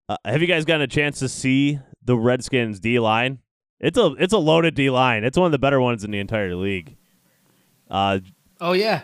uh, 0.09 0.17
have 0.25 0.41
you 0.41 0.49
guys 0.49 0.65
gotten 0.65 0.83
a 0.83 0.87
chance 0.87 1.19
to 1.21 1.29
see 1.29 1.79
the 2.03 2.17
Redskins 2.17 2.81
D 2.81 2.99
line? 2.99 3.39
It's 3.79 3.99
a 3.99 4.15
it's 4.19 4.33
a 4.33 4.39
loaded 4.39 4.75
D 4.75 4.91
line. 4.91 5.25
It's 5.25 5.39
one 5.39 5.47
of 5.47 5.53
the 5.53 5.59
better 5.59 5.81
ones 5.81 6.05
in 6.05 6.11
the 6.11 6.19
entire 6.19 6.55
league. 6.55 6.97
Uh, 7.91 8.21
Oh 8.61 8.73
yeah, 8.73 9.03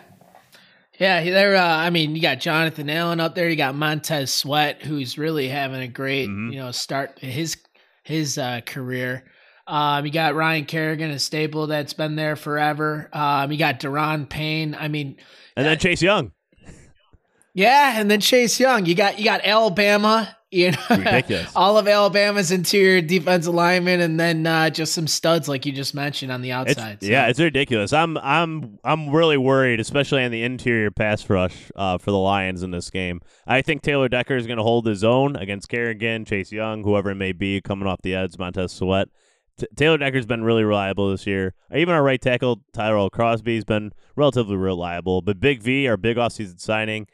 yeah. 0.99 1.23
They're. 1.23 1.55
Uh, 1.55 1.63
I 1.65 1.89
mean, 1.89 2.15
you 2.15 2.21
got 2.21 2.39
Jonathan 2.39 2.89
Allen 2.89 3.19
up 3.19 3.35
there. 3.35 3.49
You 3.49 3.55
got 3.55 3.75
Montez 3.75 4.33
Sweat, 4.33 4.81
who's 4.83 5.17
really 5.17 5.47
having 5.47 5.81
a 5.81 5.87
great, 5.87 6.29
Mhm. 6.29 6.51
you 6.53 6.59
know, 6.59 6.71
start 6.71 7.19
his 7.19 7.57
his 8.03 8.37
uh, 8.37 8.61
career. 8.65 9.25
Um, 9.67 10.05
you 10.05 10.11
got 10.13 10.33
Ryan 10.33 10.63
Kerrigan, 10.63 11.11
a 11.11 11.19
staple 11.19 11.67
that's 11.67 11.91
been 11.93 12.15
there 12.15 12.37
forever. 12.37 13.09
Um, 13.11 13.51
you 13.51 13.57
got 13.57 13.81
Daron 13.81 14.29
Payne. 14.29 14.75
I 14.79 14.87
mean, 14.87 15.17
and 15.57 15.65
then 15.65 15.77
Chase 15.77 16.01
Young. 16.01 16.31
Yeah, 17.57 17.99
and 17.99 18.09
then 18.09 18.19
Chase 18.21 18.59
Young. 18.59 18.85
You 18.85 18.93
got 18.95 19.17
you 19.17 19.25
got 19.25 19.41
Alabama. 19.43 20.35
You 20.49 20.71
know, 20.71 21.21
all 21.57 21.77
of 21.77 21.89
Alabama's 21.89 22.51
interior 22.51 23.01
defensive 23.01 23.53
linemen, 23.53 23.99
and 23.99 24.17
then 24.17 24.47
uh, 24.47 24.69
just 24.69 24.93
some 24.93 25.05
studs 25.07 25.49
like 25.49 25.65
you 25.65 25.73
just 25.73 25.93
mentioned 25.93 26.31
on 26.31 26.41
the 26.41 26.51
It's, 26.51 26.69
outside. 26.71 27.03
So- 27.03 27.09
Yeah, 27.09 27.27
it's 27.27 27.39
ridiculous. 27.39 27.91
I'm 27.91 28.17
I'm 28.19 28.79
I'm 28.85 29.09
really 29.09 29.35
worried, 29.35 29.81
especially 29.81 30.23
on 30.23 30.31
the 30.31 30.43
interior 30.43 30.89
pass 30.89 31.29
rush 31.29 31.69
uh, 31.75 31.97
for 31.97 32.11
the 32.11 32.17
Lions 32.17 32.63
in 32.63 32.71
this 32.71 32.89
game. 32.89 33.19
I 33.45 33.61
think 33.61 33.81
Taylor 33.81 34.07
Decker 34.07 34.37
is 34.37 34.47
going 34.47 34.55
to 34.57 34.63
hold 34.63 34.85
his 34.85 35.03
own 35.03 35.35
against 35.35 35.67
Kerrigan, 35.67 36.23
Chase 36.23 36.51
Young, 36.53 36.83
whoever 36.83 37.09
it 37.11 37.15
may 37.15 37.33
be 37.33 37.59
coming 37.59 37.85
off 37.87 38.01
the 38.01 38.15
edge, 38.15 38.37
Montez 38.37 38.71
Sweat. 38.71 39.09
T- 39.59 39.67
Taylor 39.75 39.97
Decker's 39.97 40.25
been 40.27 40.43
really 40.45 40.63
reliable 40.63 41.11
this 41.11 41.27
year. 41.27 41.55
Even 41.75 41.93
our 41.93 42.03
right 42.03 42.21
tackle 42.21 42.61
Tyrell 42.71 43.09
Crosby's 43.09 43.65
been 43.65 43.91
relatively 44.15 44.55
reliable. 44.55 45.21
But 45.21 45.41
Big 45.41 45.61
V, 45.61 45.89
our 45.89 45.97
big 45.97 46.15
offseason 46.15 46.61
signing, 46.61 47.07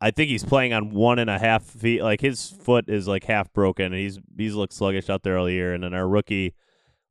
I 0.00 0.10
think 0.10 0.30
he's 0.30 0.44
playing 0.44 0.72
on 0.72 0.90
one 0.90 1.18
and 1.18 1.30
a 1.30 1.38
half 1.38 1.64
feet. 1.64 2.02
Like 2.02 2.20
his 2.20 2.50
foot 2.50 2.88
is 2.88 3.08
like 3.08 3.24
half 3.24 3.52
broken, 3.52 3.86
and 3.86 3.94
he's 3.94 4.18
he's 4.36 4.54
looked 4.54 4.72
sluggish 4.72 5.08
out 5.08 5.22
there 5.22 5.38
all 5.38 5.48
year. 5.48 5.72
And 5.72 5.82
then 5.82 5.94
our 5.94 6.08
rookie 6.08 6.54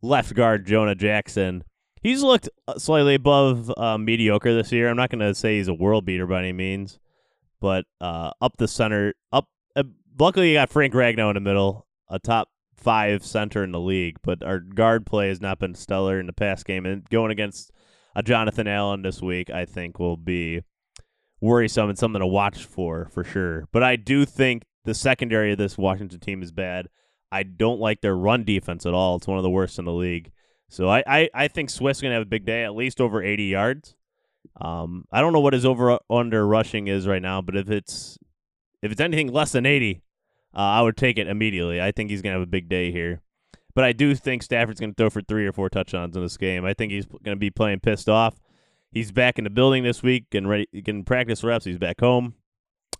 left 0.01 0.33
guard 0.33 0.65
Jonah 0.67 0.95
Jackson, 0.95 1.63
he's 2.01 2.21
looked 2.21 2.49
uh, 2.67 2.77
slightly 2.77 3.15
above 3.15 3.71
uh, 3.77 3.97
mediocre 3.97 4.53
this 4.53 4.71
year. 4.71 4.89
I'm 4.89 4.97
not 4.97 5.09
going 5.09 5.19
to 5.19 5.33
say 5.33 5.57
he's 5.57 5.67
a 5.67 5.73
world 5.73 6.05
beater 6.05 6.27
by 6.27 6.39
any 6.39 6.53
means, 6.53 6.99
but 7.59 7.85
uh, 7.99 8.31
up 8.41 8.57
the 8.57 8.67
center, 8.67 9.13
up. 9.31 9.47
Uh, 9.75 9.83
luckily, 10.19 10.49
you 10.49 10.55
got 10.55 10.69
Frank 10.69 10.93
Ragnow 10.93 11.29
in 11.29 11.35
the 11.35 11.39
middle, 11.39 11.87
a 12.09 12.19
top 12.19 12.49
five 12.75 13.25
center 13.25 13.63
in 13.63 13.71
the 13.71 13.79
league, 13.79 14.17
but 14.21 14.43
our 14.43 14.59
guard 14.59 15.05
play 15.05 15.29
has 15.29 15.41
not 15.41 15.57
been 15.57 15.73
stellar 15.73 16.19
in 16.19 16.27
the 16.27 16.33
past 16.33 16.65
game. 16.65 16.85
And 16.85 17.09
going 17.09 17.31
against 17.31 17.71
a 18.15 18.21
Jonathan 18.21 18.67
Allen 18.67 19.01
this 19.01 19.21
week, 19.21 19.49
I 19.49 19.65
think 19.65 19.97
will 19.97 20.17
be 20.17 20.61
worrisome 21.43 21.89
and 21.89 21.99
something 21.99 22.21
to 22.21 22.27
watch 22.27 22.63
for 22.63 23.09
for 23.11 23.23
sure. 23.23 23.67
But 23.73 23.83
I 23.83 23.97
do 23.97 24.25
think 24.25 24.63
the 24.85 24.93
secondary 24.93 25.51
of 25.51 25.57
this 25.57 25.77
Washington 25.77 26.19
team 26.19 26.41
is 26.41 26.51
bad. 26.51 26.87
I 27.31 27.43
don't 27.43 27.79
like 27.79 28.01
their 28.01 28.15
run 28.15 28.45
defense 28.45 28.85
at 28.85 28.93
all. 28.93 29.17
It's 29.17 29.27
one 29.27 29.37
of 29.37 29.43
the 29.43 29.49
worst 29.49 29.77
in 29.77 29.85
the 29.85 29.91
league. 29.91 30.31
So 30.69 30.89
I, 30.89 31.03
I, 31.05 31.29
I 31.33 31.47
think 31.49 31.69
Swift's 31.69 32.01
gonna 32.01 32.13
have 32.13 32.23
a 32.23 32.25
big 32.27 32.45
day, 32.45 32.63
at 32.63 32.75
least 32.75 33.01
over 33.01 33.21
80 33.21 33.43
yards. 33.43 33.95
Um, 34.59 35.05
I 35.11 35.21
don't 35.21 35.33
know 35.33 35.39
what 35.41 35.53
his 35.53 35.65
over 35.65 35.99
under 36.09 36.47
rushing 36.47 36.87
is 36.87 37.07
right 37.07 37.21
now, 37.21 37.41
but 37.41 37.55
if 37.57 37.69
it's 37.69 38.17
if 38.81 38.91
it's 38.91 39.01
anything 39.01 39.31
less 39.31 39.51
than 39.51 39.65
80, 39.65 40.01
uh, 40.55 40.59
I 40.59 40.81
would 40.81 40.97
take 40.97 41.17
it 41.17 41.27
immediately. 41.27 41.81
I 41.81 41.91
think 41.91 42.09
he's 42.09 42.21
to 42.21 42.29
have 42.29 42.41
a 42.41 42.45
big 42.45 42.69
day 42.69 42.91
here. 42.91 43.21
But 43.75 43.85
I 43.85 43.91
do 43.91 44.13
think 44.13 44.43
Stafford's 44.43 44.79
going 44.79 44.91
to 44.91 44.95
throw 44.95 45.09
for 45.09 45.21
three 45.21 45.47
or 45.47 45.51
four 45.51 45.69
touchdowns 45.69 46.15
in 46.15 46.21
this 46.21 46.37
game. 46.37 46.63
I 46.63 46.73
think 46.73 46.91
he's 46.91 47.05
going 47.05 47.35
to 47.35 47.39
be 47.39 47.49
playing 47.49 47.79
pissed 47.79 48.07
off. 48.07 48.35
He's 48.93 49.11
back 49.11 49.39
in 49.39 49.43
the 49.43 49.49
building 49.49 49.83
this 49.83 50.03
week 50.03 50.25
and 50.33 50.47
ready, 50.47 50.67
getting 50.71 51.03
practice 51.03 51.43
reps. 51.43 51.65
He's 51.65 51.79
back 51.79 51.99
home, 51.99 52.35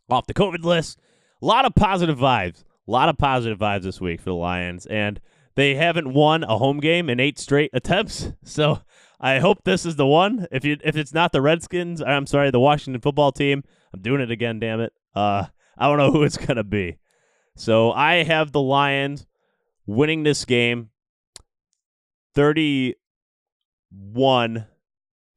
off 0.10 0.26
the 0.26 0.34
COVID 0.34 0.64
list. 0.64 1.00
A 1.40 1.46
lot 1.46 1.66
of 1.66 1.76
positive 1.76 2.18
vibes. 2.18 2.64
A 2.88 2.92
lot 2.92 3.10
of 3.10 3.18
positive 3.20 3.60
vibes 3.60 3.84
this 3.84 4.02
week 4.02 4.20
for 4.20 4.32
the 4.32 4.36
Lions, 4.36 4.88
and 4.88 5.22
they 5.56 5.76
haven't 5.76 6.12
won 6.12 6.44
a 6.44 6.58
home 6.58 6.80
game 6.80 7.10
in 7.10 7.20
eight 7.20 7.38
straight 7.38 7.70
attempts. 7.74 8.32
So 8.44 8.82
I 9.20 9.40
hope 9.40 9.64
this 9.64 9.86
is 9.86 9.96
the 9.96 10.08
one. 10.08 10.48
If 10.52 10.66
you 10.66 10.78
if 10.84 10.98
it's 10.98 11.14
not 11.14 11.32
the 11.32 11.42
Redskins, 11.42 12.02
I'm 12.02 12.26
sorry, 12.26 12.50
the 12.50 12.60
Washington 12.60 13.00
football 13.00 13.32
team. 13.32 13.64
I'm 13.94 14.02
doing 14.02 14.20
it 14.20 14.32
again. 14.32 14.60
Damn 14.60 14.82
it. 14.82 14.94
Uh, 15.16 15.46
I 15.78 15.88
don't 15.88 15.98
know 15.98 16.12
who 16.12 16.24
it's 16.24 16.38
gonna 16.38 16.64
be. 16.64 16.98
So 17.56 17.92
I 17.92 18.24
have 18.24 18.52
the 18.52 18.62
Lions 18.62 19.28
winning 19.86 20.24
this 20.24 20.44
game 20.44 20.90
31 22.34 24.66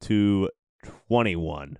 to 0.01 0.49
21. 1.09 1.79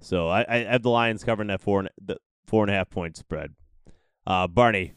So 0.00 0.28
I, 0.28 0.44
I 0.48 0.58
have 0.64 0.82
the 0.82 0.90
Lions 0.90 1.24
covering 1.24 1.48
that 1.48 1.60
four 1.60 1.80
and, 1.80 1.90
the 2.02 2.18
four 2.46 2.64
and 2.64 2.70
a 2.70 2.74
half 2.74 2.90
point 2.90 3.16
spread. 3.16 3.54
Uh, 4.26 4.46
Barney, 4.46 4.94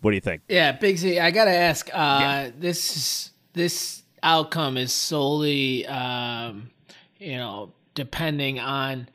what 0.00 0.10
do 0.10 0.14
you 0.14 0.20
think? 0.20 0.42
Yeah, 0.48 0.72
Big 0.72 0.96
Z, 0.96 1.18
I 1.20 1.30
got 1.30 1.44
to 1.44 1.54
ask 1.54 1.88
uh, 1.92 1.92
yeah. 1.94 2.50
this 2.58 3.30
this 3.52 4.02
outcome 4.22 4.76
is 4.76 4.92
solely 4.92 5.86
um, 5.86 6.70
you 7.18 7.36
know 7.36 7.72
depending 7.94 8.58
on 8.58 9.08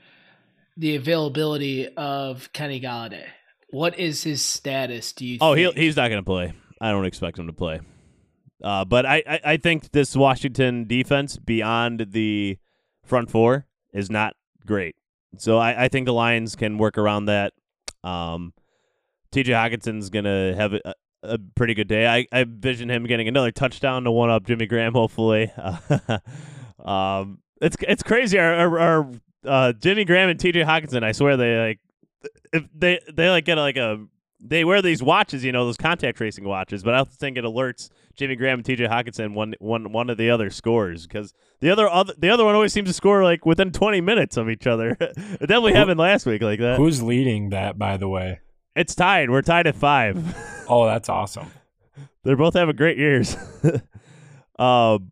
the 0.77 0.95
availability 0.95 1.87
of 1.87 2.51
Kenny 2.53 2.81
Golladay. 2.81 3.25
What 3.69 3.97
is 3.99 4.23
his 4.23 4.43
status? 4.43 5.13
Do 5.13 5.25
you? 5.25 5.37
Oh, 5.41 5.53
he 5.53 5.71
he's 5.71 5.95
not 5.95 6.09
going 6.09 6.21
to 6.21 6.25
play. 6.25 6.53
I 6.79 6.91
don't 6.91 7.05
expect 7.05 7.39
him 7.39 7.47
to 7.47 7.53
play. 7.53 7.79
Uh, 8.63 8.85
but 8.85 9.05
I, 9.05 9.23
I, 9.27 9.39
I 9.43 9.57
think 9.57 9.91
this 9.91 10.15
Washington 10.15 10.85
defense 10.85 11.37
beyond 11.37 12.07
the 12.11 12.57
front 13.03 13.29
four 13.29 13.67
is 13.93 14.09
not 14.09 14.35
great. 14.65 14.95
So 15.37 15.57
I, 15.57 15.85
I 15.85 15.87
think 15.87 16.05
the 16.05 16.13
Lions 16.13 16.55
can 16.55 16.77
work 16.77 16.97
around 16.97 17.25
that. 17.25 17.53
Um, 18.03 18.53
T.J. 19.31 19.51
Hockenson's 19.51 20.09
gonna 20.09 20.55
have 20.55 20.73
a, 20.73 20.93
a, 21.23 21.37
pretty 21.55 21.73
good 21.73 21.87
day. 21.87 22.07
I, 22.07 22.25
I 22.31 22.41
envision 22.41 22.89
him 22.89 23.05
getting 23.05 23.27
another 23.27 23.51
touchdown 23.51 24.03
to 24.05 24.11
one 24.11 24.29
up 24.29 24.45
Jimmy 24.45 24.65
Graham. 24.65 24.93
Hopefully, 24.93 25.51
um, 26.85 27.39
it's 27.61 27.75
it's 27.81 28.03
crazy. 28.03 28.39
Our, 28.39 28.53
our, 28.53 28.79
our 28.79 29.11
uh, 29.45 29.73
Jimmy 29.73 30.05
Graham 30.05 30.29
and 30.29 30.39
T.J. 30.39 30.61
Hockenson. 30.61 31.03
I 31.03 31.11
swear 31.11 31.35
they 31.35 31.57
like 31.57 31.79
if 32.53 32.65
they 32.73 32.99
they 33.13 33.29
like 33.29 33.43
get 33.43 33.57
like 33.57 33.77
a 33.77 34.05
they 34.47 34.63
wear 34.63 34.81
these 34.81 35.01
watches, 35.01 35.43
you 35.43 35.51
know, 35.51 35.65
those 35.65 35.77
contact 35.77 36.17
tracing 36.17 36.45
watches, 36.45 36.83
but 36.83 36.93
I 36.93 36.97
don't 36.97 37.11
think 37.11 37.37
it 37.37 37.43
alerts 37.43 37.89
Jimmy 38.15 38.35
Graham 38.35 38.59
and 38.59 38.65
TJ 38.65 38.89
Hockenson 38.89 39.33
one 39.33 39.55
one 39.59 39.91
one 39.91 40.09
of 40.09 40.17
the 40.17 40.29
other 40.29 40.49
scores 40.49 41.07
because 41.07 41.33
the 41.61 41.69
other 41.69 41.87
other 41.87 42.13
the 42.17 42.29
other 42.29 42.45
one 42.45 42.55
always 42.55 42.73
seems 42.73 42.89
to 42.89 42.93
score 42.93 43.23
like 43.23 43.45
within 43.45 43.71
twenty 43.71 44.01
minutes 44.01 44.37
of 44.37 44.49
each 44.49 44.67
other. 44.67 44.91
it 44.99 45.17
definitely 45.17 45.73
Who, 45.73 45.77
happened 45.77 45.99
last 45.99 46.25
week 46.25 46.41
like 46.41 46.59
that. 46.59 46.77
Who's 46.77 47.01
leading 47.01 47.49
that, 47.49 47.77
by 47.77 47.97
the 47.97 48.07
way? 48.07 48.39
It's 48.75 48.95
tied. 48.95 49.29
We're 49.29 49.41
tied 49.41 49.67
at 49.67 49.75
five. 49.75 50.17
oh, 50.69 50.85
that's 50.85 51.09
awesome. 51.09 51.47
They're 52.23 52.35
both 52.35 52.55
having 52.55 52.75
great 52.75 52.97
years. 52.97 53.35
um, 54.59 55.11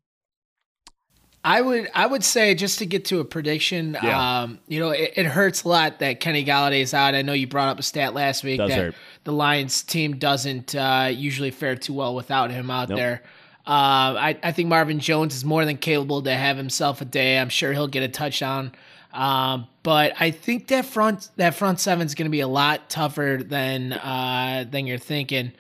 I 1.46 1.62
would 1.62 1.90
I 1.94 2.08
would 2.08 2.24
say 2.24 2.56
just 2.56 2.80
to 2.80 2.86
get 2.86 3.06
to 3.06 3.20
a 3.20 3.26
prediction, 3.26 3.98
yeah. 4.02 4.44
um, 4.44 4.60
you 4.68 4.80
know, 4.80 4.92
it, 4.92 5.14
it, 5.18 5.26
hurts 5.26 5.64
a 5.64 5.70
lot 5.70 6.00
that 6.00 6.22
Kenny 6.22 6.46
Golladay 6.46 6.80
is 6.80 6.94
out. 6.94 7.16
I 7.16 7.22
know 7.22 7.34
you 7.34 7.48
brought 7.48 7.68
up 7.68 7.80
a 7.80 7.84
stat 7.84 8.14
last 8.14 8.46
week 8.46 8.60
Does 8.60 8.70
that 8.70 8.78
hurt. 8.78 8.96
the 9.26 9.34
Lions 9.34 9.84
team 9.84 10.18
doesn't 10.18 10.74
uh, 10.74 11.10
usually 11.12 11.52
fare 11.52 11.76
too 11.76 11.94
well 11.94 12.16
without 12.16 12.50
him 12.50 12.72
out 12.72 12.88
nope. 12.88 12.98
there. 12.98 13.24
Uh, 13.66 14.16
I, 14.20 14.40
I 14.42 14.52
think 14.54 14.70
Marvin 14.70 15.00
Jones 15.00 15.36
is 15.36 15.44
more 15.44 15.66
than 15.66 15.78
capable 15.78 16.22
to 16.22 16.34
have 16.34 16.56
himself 16.56 17.02
a 17.02 17.06
day. 17.06 17.38
I'm 17.38 17.50
sure 17.50 17.74
he'll 17.74 17.88
get 17.88 18.04
a 18.04 18.10
touchdown. 18.10 18.74
Um, 19.14 19.68
but 19.84 20.14
I 20.20 20.32
think 20.32 20.68
that 20.68 20.86
front 20.86 21.30
that 21.36 21.56
front 21.56 21.80
seven 21.80 22.06
is 22.06 22.16
going 22.16 22.26
to 22.26 22.32
be 22.32 22.40
a 22.40 22.48
lot 22.48 22.90
tougher 22.90 23.40
than 23.44 23.94
uh, 23.94 24.66
than 24.70 24.88
you're 24.88 24.98
thinking. 24.98 25.52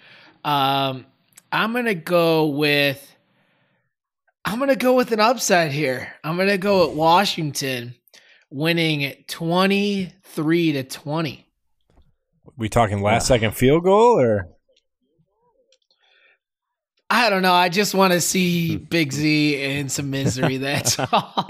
Um, 0.46 1.06
I'm 1.52 1.72
going 1.72 1.86
to 1.86 1.96
go 1.96 2.48
with 2.48 3.13
I'm 4.46 4.58
going 4.58 4.70
to 4.70 4.76
go 4.76 4.94
with 4.94 5.12
an 5.12 5.20
upset 5.20 5.72
here. 5.72 6.14
I'm 6.24 6.36
going 6.36 6.50
to 6.50 6.58
go 6.58 6.88
with 6.88 6.98
Washington 6.98 7.96
winning 8.50 9.16
23 9.28 10.72
to 10.74 10.84
20. 10.84 11.48
We 12.58 12.70
talking 12.70 13.02
last 13.02 13.28
second 13.28 13.56
field 13.56 13.84
goal 13.84 14.20
or 14.20 14.48
I 17.10 17.30
don't 17.30 17.42
know. 17.42 17.54
I 17.54 17.70
just 17.70 17.94
want 17.94 18.14
to 18.14 18.22
see 18.22 18.78
hmm. 18.78 18.84
Big 18.86 19.14
Z 19.14 19.62
in 19.62 19.88
some 19.90 20.10
misery. 20.10 20.58
That's 20.58 20.98
all. 21.12 21.46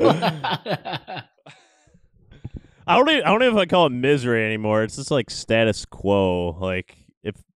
I 2.86 2.98
don't 2.98 3.10
even, 3.10 3.24
I 3.24 3.30
don't 3.30 3.44
even 3.44 3.70
call 3.70 3.86
it 3.88 3.92
misery 3.92 4.46
anymore. 4.46 4.84
It's 4.84 4.98
just 4.98 5.10
like 5.10 5.30
status 5.30 5.86
quo. 5.86 6.58
Like 6.60 6.98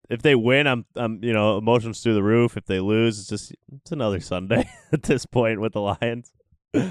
if 0.10 0.22
they 0.22 0.36
win, 0.36 0.68
I'm 0.68 0.86
I'm 0.96 1.24
you 1.24 1.34
know 1.34 1.58
emotions 1.58 2.02
through 2.02 2.16
the 2.16 2.24
roof. 2.24 2.58
If 2.58 2.66
they 2.66 2.80
lose, 2.80 3.20
it's 3.20 3.30
just 3.30 3.56
it's 3.76 3.92
another 3.92 4.20
Sunday 4.20 4.70
at 4.92 5.04
this 5.04 5.26
point 5.26 5.62
with 5.62 5.74
the 5.74 5.82
Lions. 5.82 6.32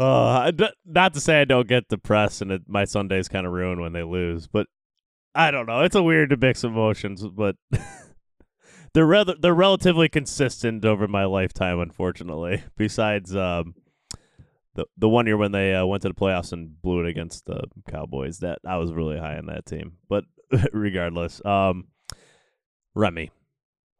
Uh, 0.00 0.52
not 0.86 1.12
to 1.12 1.20
say 1.20 1.40
I 1.40 1.44
don't 1.44 1.66
get 1.66 1.88
depressed 1.88 2.40
and 2.40 2.52
it, 2.52 2.62
my 2.68 2.84
Sunday's 2.84 3.28
kind 3.28 3.44
of 3.44 3.52
ruined 3.52 3.80
when 3.80 3.92
they 3.92 4.04
lose, 4.04 4.46
but 4.46 4.68
I 5.34 5.50
don't 5.50 5.66
know. 5.66 5.82
It's 5.82 5.96
a 5.96 6.02
weird 6.04 6.40
mix 6.40 6.62
of 6.62 6.70
emotions, 6.70 7.26
but 7.26 7.56
they're 8.92 9.06
rather 9.06 9.34
they're 9.40 9.54
relatively 9.54 10.08
consistent 10.08 10.84
over 10.84 11.06
my 11.08 11.24
lifetime. 11.24 11.80
Unfortunately, 11.80 12.62
besides 12.76 13.34
um, 13.34 13.74
the 14.74 14.86
the 14.96 15.08
one 15.08 15.26
year 15.26 15.36
when 15.36 15.52
they 15.52 15.74
uh, 15.74 15.86
went 15.86 16.02
to 16.02 16.08
the 16.08 16.14
playoffs 16.14 16.52
and 16.52 16.80
blew 16.80 17.00
it 17.00 17.08
against 17.08 17.46
the 17.46 17.64
Cowboys, 17.88 18.38
that 18.38 18.58
I 18.66 18.76
was 18.76 18.92
really 18.92 19.18
high 19.18 19.36
on 19.36 19.46
that 19.46 19.66
team. 19.66 19.94
But 20.08 20.24
regardless, 20.72 21.44
um, 21.44 21.88
Remy. 22.98 23.30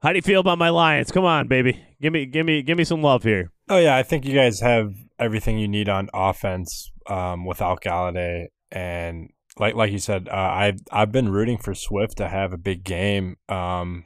How 0.02 0.10
do 0.10 0.16
you 0.16 0.22
feel 0.22 0.40
about 0.40 0.58
my 0.58 0.68
Lions? 0.68 1.10
Come 1.10 1.24
on, 1.24 1.48
baby. 1.48 1.84
Give 2.00 2.12
me 2.12 2.26
give 2.26 2.44
me 2.44 2.62
give 2.62 2.76
me 2.76 2.84
some 2.84 3.02
love 3.02 3.22
here. 3.22 3.50
Oh 3.68 3.78
yeah, 3.78 3.96
I 3.96 4.02
think 4.02 4.24
you 4.24 4.34
guys 4.34 4.60
have 4.60 4.92
everything 5.18 5.58
you 5.58 5.68
need 5.68 5.88
on 5.88 6.08
offense 6.12 6.92
um, 7.06 7.44
without 7.44 7.82
Golladay 7.82 8.46
and 8.70 9.30
like 9.58 9.74
like 9.74 9.92
you 9.92 9.98
said, 9.98 10.28
uh, 10.28 10.34
I've 10.34 10.80
I've 10.92 11.12
been 11.12 11.30
rooting 11.30 11.58
for 11.58 11.74
Swift 11.74 12.18
to 12.18 12.28
have 12.28 12.52
a 12.52 12.58
big 12.58 12.84
game. 12.84 13.36
Um, 13.48 14.04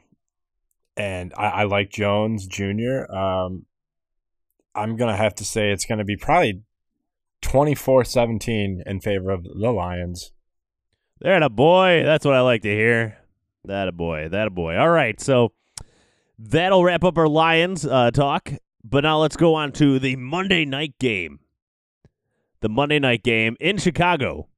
and 0.96 1.32
I, 1.36 1.46
I, 1.48 1.64
like 1.64 1.90
Jones 1.90 2.46
Jr. 2.46 3.10
Um, 3.10 3.66
I'm 4.74 4.96
gonna 4.96 5.16
have 5.16 5.34
to 5.36 5.44
say 5.44 5.70
it's 5.70 5.84
gonna 5.84 6.04
be 6.04 6.16
probably 6.16 6.62
24-17 7.42 8.82
in 8.86 9.00
favor 9.00 9.30
of 9.30 9.44
the 9.44 9.70
Lions. 9.70 10.32
There, 11.20 11.36
in 11.36 11.42
a 11.42 11.50
boy. 11.50 12.02
That's 12.04 12.24
what 12.24 12.34
I 12.34 12.40
like 12.40 12.62
to 12.62 12.70
hear. 12.70 13.21
That 13.64 13.88
a 13.88 13.92
boy. 13.92 14.28
That 14.28 14.48
a 14.48 14.50
boy. 14.50 14.76
All 14.76 14.90
right. 14.90 15.20
So 15.20 15.52
that'll 16.38 16.84
wrap 16.84 17.04
up 17.04 17.18
our 17.18 17.28
Lions 17.28 17.86
uh, 17.86 18.10
talk. 18.10 18.52
But 18.84 19.04
now 19.04 19.18
let's 19.18 19.36
go 19.36 19.54
on 19.54 19.72
to 19.72 19.98
the 19.98 20.16
Monday 20.16 20.64
night 20.64 20.94
game. 20.98 21.40
The 22.60 22.68
Monday 22.68 22.98
night 22.98 23.22
game 23.22 23.56
in 23.60 23.78
Chicago. 23.78 24.48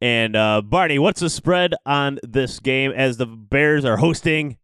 And 0.00 0.34
uh, 0.34 0.62
Barney, 0.62 0.98
what's 0.98 1.20
the 1.20 1.30
spread 1.30 1.74
on 1.86 2.18
this 2.22 2.58
game 2.58 2.90
as 2.92 3.18
the 3.18 3.26
Bears 3.26 3.84
are 3.84 3.98
hosting 3.98 4.56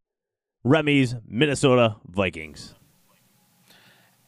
Remy's 0.64 1.14
Minnesota 1.26 1.96
Vikings? 2.06 2.74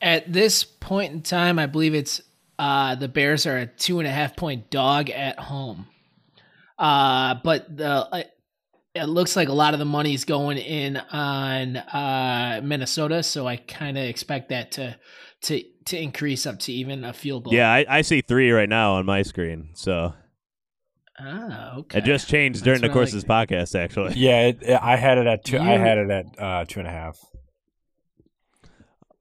at 0.00 0.32
this 0.32 0.64
point 0.64 1.12
in 1.12 1.22
time, 1.22 1.58
I 1.58 1.66
believe 1.66 1.94
it's 1.94 2.22
uh, 2.58 2.94
the 2.94 3.08
Bears 3.08 3.46
are 3.46 3.58
a 3.58 3.66
two 3.66 3.98
and 3.98 4.08
a 4.08 4.10
half 4.10 4.36
point 4.36 4.70
dog 4.70 5.10
at 5.10 5.38
home. 5.38 5.86
Uh, 6.78 7.34
but 7.42 7.76
the 7.76 7.88
uh, 7.88 8.22
it 8.94 9.04
looks 9.04 9.36
like 9.36 9.48
a 9.48 9.52
lot 9.52 9.72
of 9.72 9.78
the 9.78 9.84
money 9.84 10.14
is 10.14 10.24
going 10.24 10.58
in 10.58 10.96
on 10.96 11.76
uh, 11.76 12.60
Minnesota, 12.64 13.22
so 13.22 13.46
I 13.46 13.56
kind 13.56 13.96
of 13.96 14.04
expect 14.04 14.48
that 14.50 14.72
to 14.72 14.96
to 15.42 15.62
to 15.86 15.98
increase 15.98 16.44
up 16.46 16.58
to 16.60 16.72
even 16.72 17.04
a 17.04 17.12
field 17.12 17.44
goal. 17.44 17.54
Yeah, 17.54 17.70
I, 17.72 17.86
I 17.88 18.02
see 18.02 18.20
three 18.20 18.50
right 18.50 18.68
now 18.68 18.94
on 18.94 19.06
my 19.06 19.22
screen. 19.22 19.70
So 19.74 20.14
Ah, 21.18 21.76
okay. 21.76 21.98
it 21.98 22.04
just 22.04 22.28
changed 22.28 22.64
during 22.64 22.80
That's 22.80 22.92
the 22.92 22.98
what 22.98 23.08
I 23.08 23.10
course 23.10 23.24
of 23.24 23.28
like. 23.28 23.48
this 23.48 23.56
podcast, 23.74 23.78
actually. 23.78 24.14
Yeah, 24.14 24.48
it, 24.48 24.58
it- 24.62 24.80
I 24.82 24.96
had 24.96 25.18
it 25.18 25.26
at 25.26 25.44
two. 25.44 25.58
I 25.58 25.76
had 25.78 25.98
it 25.98 26.10
at 26.10 26.24
uh, 26.38 26.64
two 26.66 26.80
and 26.80 26.88
a 26.88 26.92
half. 26.92 27.18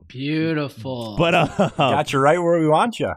Beautiful. 0.08 1.16
But 1.18 1.36
uh, 1.36 1.70
Got 1.78 2.14
you 2.14 2.20
right 2.20 2.40
where 2.40 2.60
we 2.60 2.68
want 2.68 3.00
you. 3.00 3.14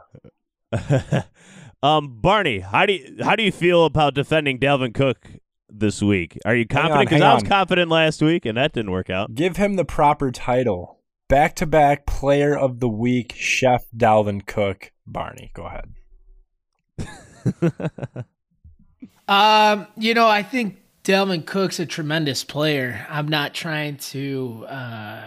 um, 1.83 2.21
Barney, 2.21 2.61
how 2.61 2.87
do 2.87 2.93
you 2.95 3.17
how 3.23 3.37
do 3.37 3.43
you 3.43 3.53
feel 3.53 3.85
about 3.85 4.15
defending 4.15 4.59
Dalvin 4.59 4.93
Cook 4.95 5.27
this 5.73 6.03
week? 6.03 6.39
Are 6.45 6.55
you 6.55 6.67
confident? 6.67 7.09
Because 7.09 7.23
I 7.23 7.35
was 7.35 7.43
confident 7.43 7.91
last 7.91 8.23
week, 8.23 8.47
and 8.47 8.57
that 8.57 8.73
didn't 8.73 8.91
work 8.91 9.11
out. 9.11 9.35
Give 9.35 9.57
him 9.57 9.77
the 9.77 9.85
proper 9.85 10.31
title. 10.31 10.99
Back 11.29 11.57
to 11.57 11.67
back 11.67 12.07
player 12.07 12.57
of 12.57 12.81
the 12.81 12.89
week, 12.89 13.33
Chef 13.37 13.87
Dalvin 13.97 14.47
Cook. 14.47 14.93
Barney, 15.07 15.51
go 15.55 15.67
ahead. 15.67 15.95
Um, 19.29 19.87
you 19.97 20.15
know, 20.15 20.29
I 20.29 20.43
think 20.43 20.79
Dalvin 21.05 21.47
Cook's 21.47 21.81
a 21.81 21.87
tremendous 21.87 22.45
player. 22.45 23.07
I'm 23.09 23.29
not 23.29 23.55
trying 23.55 23.97
to, 23.97 24.67
uh, 24.69 25.27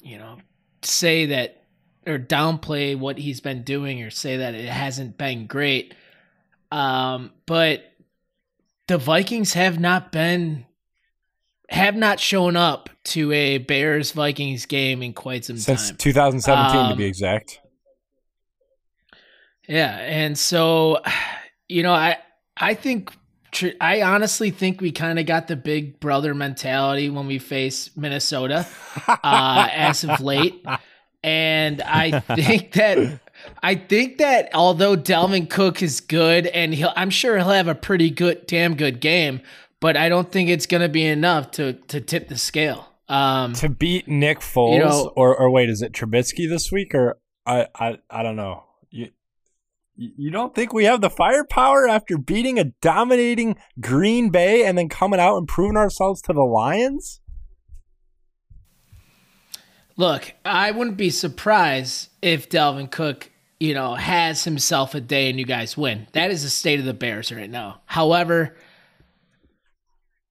you 0.00 0.18
know, 0.18 0.38
say 0.82 1.26
that 1.26 1.62
or 2.06 2.18
downplay 2.18 2.98
what 2.98 3.18
he's 3.18 3.40
been 3.40 3.62
doing 3.62 4.02
or 4.02 4.10
say 4.10 4.38
that 4.38 4.54
it 4.54 4.68
hasn't 4.68 5.18
been 5.18 5.46
great. 5.46 5.94
Um, 6.70 7.32
but 7.46 7.84
the 8.88 8.98
Vikings 8.98 9.52
have 9.54 9.78
not 9.78 10.10
been 10.12 10.66
have 11.70 11.94
not 11.94 12.18
shown 12.18 12.56
up 12.56 12.88
to 13.04 13.30
a 13.32 13.58
Bears 13.58 14.12
Vikings 14.12 14.64
game 14.66 15.02
in 15.02 15.12
quite 15.12 15.44
some 15.44 15.56
time. 15.56 15.76
Since 15.76 15.88
time. 15.90 15.96
2017, 15.98 16.72
to 16.72 16.92
Um, 16.92 16.98
be 16.98 17.04
exact. 17.04 17.60
Yeah, 19.68 19.96
and 19.98 20.38
so 20.38 21.00
you 21.68 21.82
know, 21.82 21.92
I 21.92 22.16
I 22.56 22.74
think 22.74 23.12
tr- 23.52 23.76
I 23.80 24.02
honestly 24.02 24.50
think 24.50 24.80
we 24.80 24.92
kind 24.92 25.18
of 25.18 25.26
got 25.26 25.48
the 25.48 25.56
big 25.56 26.00
brother 26.00 26.34
mentality 26.34 27.10
when 27.10 27.26
we 27.26 27.38
face 27.38 27.90
Minnesota 27.96 28.66
uh, 29.08 29.68
as 29.70 30.04
of 30.04 30.20
late, 30.20 30.64
and 31.22 31.82
I 31.82 32.20
think 32.20 32.72
that 32.72 33.20
I 33.62 33.74
think 33.74 34.18
that 34.18 34.50
although 34.54 34.96
Delvin 34.96 35.46
Cook 35.46 35.82
is 35.82 36.00
good, 36.00 36.46
and 36.46 36.74
he'll 36.74 36.92
I'm 36.96 37.10
sure 37.10 37.36
he'll 37.36 37.48
have 37.48 37.68
a 37.68 37.74
pretty 37.74 38.10
good, 38.10 38.46
damn 38.46 38.74
good 38.74 39.00
game, 39.00 39.40
but 39.80 39.96
I 39.96 40.08
don't 40.08 40.30
think 40.30 40.48
it's 40.48 40.66
going 40.66 40.82
to 40.82 40.88
be 40.88 41.04
enough 41.04 41.50
to 41.52 41.74
to 41.74 42.00
tip 42.00 42.28
the 42.28 42.38
scale. 42.38 42.88
Um, 43.08 43.54
to 43.54 43.68
beat 43.68 44.06
Nick 44.06 44.40
Foles, 44.40 44.78
know- 44.80 45.12
or 45.16 45.36
or 45.36 45.50
wait, 45.50 45.70
is 45.70 45.82
it 45.82 45.92
Trubisky 45.92 46.48
this 46.48 46.70
week, 46.70 46.94
or 46.94 47.18
I 47.46 47.66
I 47.74 47.98
I 48.10 48.22
don't 48.22 48.36
know. 48.36 48.64
You 48.90 50.12
you 50.16 50.30
don't 50.30 50.54
think 50.54 50.72
we 50.72 50.84
have 50.84 51.00
the 51.00 51.10
firepower 51.10 51.88
after 51.88 52.16
beating 52.16 52.56
a 52.56 52.64
dominating 52.80 53.56
Green 53.80 54.30
Bay 54.30 54.64
and 54.64 54.78
then 54.78 54.88
coming 54.88 55.18
out 55.18 55.38
and 55.38 55.48
proving 55.48 55.76
ourselves 55.76 56.22
to 56.22 56.32
the 56.32 56.44
Lions? 56.44 57.20
Look, 59.96 60.34
I 60.44 60.70
wouldn't 60.70 60.96
be 60.96 61.10
surprised 61.10 62.10
if 62.22 62.48
Delvin 62.48 62.86
Cook, 62.86 63.30
you 63.60 63.74
know, 63.74 63.94
has 63.94 64.44
himself 64.44 64.94
a 64.94 65.00
day 65.00 65.28
and 65.28 65.38
you 65.38 65.44
guys 65.44 65.76
win. 65.76 66.06
That 66.12 66.30
is 66.30 66.42
the 66.42 66.50
state 66.50 66.78
of 66.78 66.86
the 66.86 66.94
Bears 66.94 67.32
right 67.32 67.50
now. 67.50 67.82
However, 67.86 68.56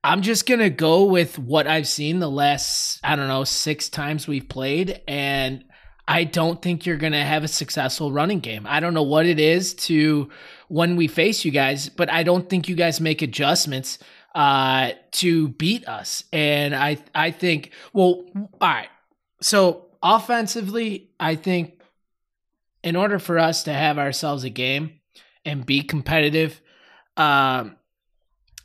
I'm 0.03 0.21
just 0.21 0.45
going 0.45 0.61
to 0.61 0.69
go 0.69 1.03
with 1.03 1.37
what 1.37 1.67
I've 1.67 1.87
seen 1.87 2.19
the 2.19 2.29
last, 2.29 2.99
I 3.03 3.15
don't 3.15 3.27
know, 3.27 3.43
six 3.43 3.89
times 3.89 4.27
we've 4.27 4.47
played. 4.47 5.01
And 5.07 5.65
I 6.07 6.23
don't 6.23 6.61
think 6.61 6.85
you're 6.85 6.95
going 6.95 7.11
to 7.11 7.23
have 7.23 7.43
a 7.43 7.49
successful 7.49 8.13
running 8.13 8.39
game. 8.39 8.65
I 8.65 8.79
don't 8.79 8.93
know 8.93 9.03
what 9.03 9.25
it 9.25 9.39
is 9.39 9.73
to 9.73 10.29
when 10.69 10.95
we 10.95 11.09
face 11.09 11.43
you 11.43 11.51
guys, 11.51 11.89
but 11.89 12.09
I 12.09 12.23
don't 12.23 12.49
think 12.49 12.69
you 12.69 12.75
guys 12.75 13.01
make 13.01 13.21
adjustments 13.21 13.99
uh, 14.33 14.91
to 15.11 15.49
beat 15.49 15.85
us. 15.87 16.23
And 16.31 16.73
I, 16.73 16.99
I 17.13 17.31
think, 17.31 17.71
well, 17.91 18.23
all 18.35 18.49
right. 18.61 18.89
So 19.41 19.87
offensively, 20.01 21.09
I 21.19 21.35
think 21.35 21.76
in 22.87 22.95
order 22.95 23.19
for 23.19 23.37
us 23.37 23.63
to 23.63 23.73
have 23.73 23.97
ourselves 23.97 24.45
a 24.45 24.49
game 24.49 25.01
and 25.43 25.65
be 25.65 25.81
competitive, 25.81 26.61
um, 27.17 27.75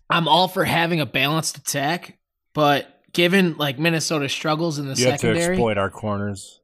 I'm 0.09 0.29
all 0.29 0.47
for 0.47 0.65
having 0.65 1.01
a 1.01 1.07
balanced 1.07 1.59
attack. 1.59 2.19
But 2.55 2.87
given 3.13 3.57
like 3.57 3.81
Minnesota 3.81 4.29
struggles 4.29 4.79
in 4.79 4.87
the 4.87 4.95
You 4.95 5.11
have 5.11 5.21
to 5.23 5.37
exploit 5.37 5.77
our 5.77 5.91
corners. 5.91 6.61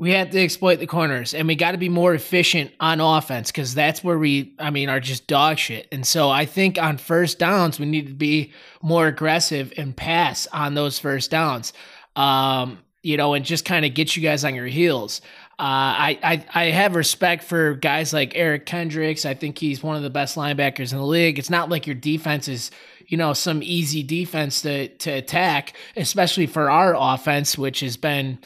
we 0.00 0.10
have 0.10 0.30
to 0.30 0.40
exploit 0.42 0.80
the 0.80 0.88
corners 0.88 1.34
and 1.34 1.46
we 1.46 1.54
got 1.54 1.72
to 1.72 1.78
be 1.78 1.88
more 1.88 2.14
efficient 2.14 2.72
on 2.80 3.00
offense 3.00 3.52
because 3.52 3.74
that's 3.74 4.02
where 4.02 4.18
we 4.18 4.54
i 4.58 4.70
mean 4.70 4.88
are 4.88 5.00
just 5.00 5.26
dog 5.26 5.58
shit 5.58 5.88
and 5.90 6.06
so 6.06 6.30
i 6.30 6.44
think 6.46 6.78
on 6.78 6.96
first 6.98 7.38
downs 7.40 7.80
we 7.80 7.86
need 7.86 8.06
to 8.06 8.14
be 8.14 8.52
more 8.80 9.08
aggressive 9.08 9.72
and 9.76 9.96
pass 9.96 10.46
on 10.52 10.74
those 10.74 11.00
first 11.00 11.30
downs 11.32 11.72
um 12.14 12.78
you 13.02 13.16
know 13.16 13.34
and 13.34 13.44
just 13.44 13.64
kind 13.64 13.84
of 13.84 13.94
get 13.94 14.16
you 14.16 14.22
guys 14.22 14.44
on 14.44 14.54
your 14.54 14.66
heels 14.66 15.20
uh, 15.60 16.14
I, 16.14 16.18
I 16.22 16.46
I 16.54 16.64
have 16.66 16.94
respect 16.94 17.42
for 17.42 17.74
guys 17.74 18.12
like 18.12 18.36
Eric 18.36 18.64
Kendricks. 18.64 19.26
I 19.26 19.34
think 19.34 19.58
he's 19.58 19.82
one 19.82 19.96
of 19.96 20.04
the 20.04 20.10
best 20.10 20.36
linebackers 20.36 20.92
in 20.92 20.98
the 20.98 21.04
league. 21.04 21.36
It's 21.36 21.50
not 21.50 21.68
like 21.68 21.84
your 21.84 21.96
defense 21.96 22.46
is, 22.46 22.70
you 23.08 23.16
know, 23.16 23.32
some 23.32 23.60
easy 23.64 24.04
defense 24.04 24.62
to 24.62 24.86
to 24.86 25.10
attack, 25.10 25.76
especially 25.96 26.46
for 26.46 26.70
our 26.70 26.94
offense, 26.96 27.58
which 27.58 27.80
has 27.80 27.96
been 27.96 28.38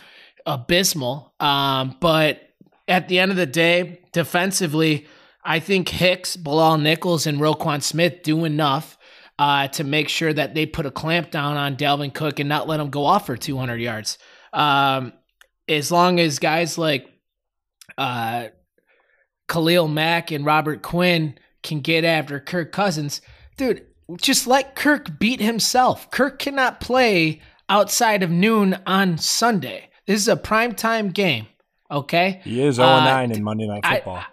abysmal. 0.47 1.35
Um, 1.38 1.99
but 2.01 2.49
at 2.88 3.09
the 3.09 3.19
end 3.19 3.31
of 3.31 3.37
the 3.37 3.45
day, 3.45 4.01
defensively, 4.12 5.07
I 5.45 5.61
think 5.61 5.91
Hicks, 5.91 6.38
Bilal 6.38 6.79
Nichols, 6.79 7.27
and 7.27 7.41
Roquan 7.41 7.83
Smith 7.83 8.23
do 8.23 8.47
enough 8.47 8.97
uh, 9.38 9.69
to 9.69 9.85
make 9.85 10.09
sure 10.09 10.33
that 10.33 10.55
they 10.55 10.65
put 10.65 10.87
a 10.87 10.91
clamp 10.91 11.31
down 11.31 11.59
on 11.59 11.77
Dalvin 11.77 12.15
Cook 12.15 12.38
and 12.38 12.49
not 12.49 12.69
let 12.69 12.81
him 12.81 12.88
go 12.88 13.05
off 13.05 13.27
for 13.27 13.37
200 13.37 13.83
yards. 13.83 14.17
Um, 14.53 15.12
as 15.69 15.91
long 15.91 16.21
as 16.21 16.38
guys 16.38 16.77
like 16.79 17.09
uh, 17.97 18.49
Khalil 19.49 19.88
Mack 19.88 20.31
and 20.31 20.45
Robert 20.45 20.83
Quinn 20.83 21.38
can 21.62 21.81
get 21.81 22.05
after 22.05 22.41
Kirk 22.41 22.73
Cousins, 22.73 23.21
dude, 23.57 23.87
just 24.21 24.47
let 24.47 24.75
Kirk 24.75 25.19
beat 25.19 25.41
himself. 25.41 26.11
Kirk 26.11 26.38
cannot 26.38 26.81
play 26.81 27.41
outside 27.69 28.23
of 28.23 28.31
noon 28.31 28.79
on 28.87 29.17
Sunday. 29.19 29.88
This 30.07 30.21
is 30.21 30.29
a 30.29 30.37
primetime 30.37 31.12
game, 31.12 31.47
okay? 31.91 32.41
He 32.45 32.62
is 32.62 32.77
0 32.77 32.88
Uh, 32.88 33.05
9 33.05 33.31
in 33.31 33.43
Monday 33.45 33.67
Night 33.67 33.81
I- 33.85 33.95
Football. 33.97 34.25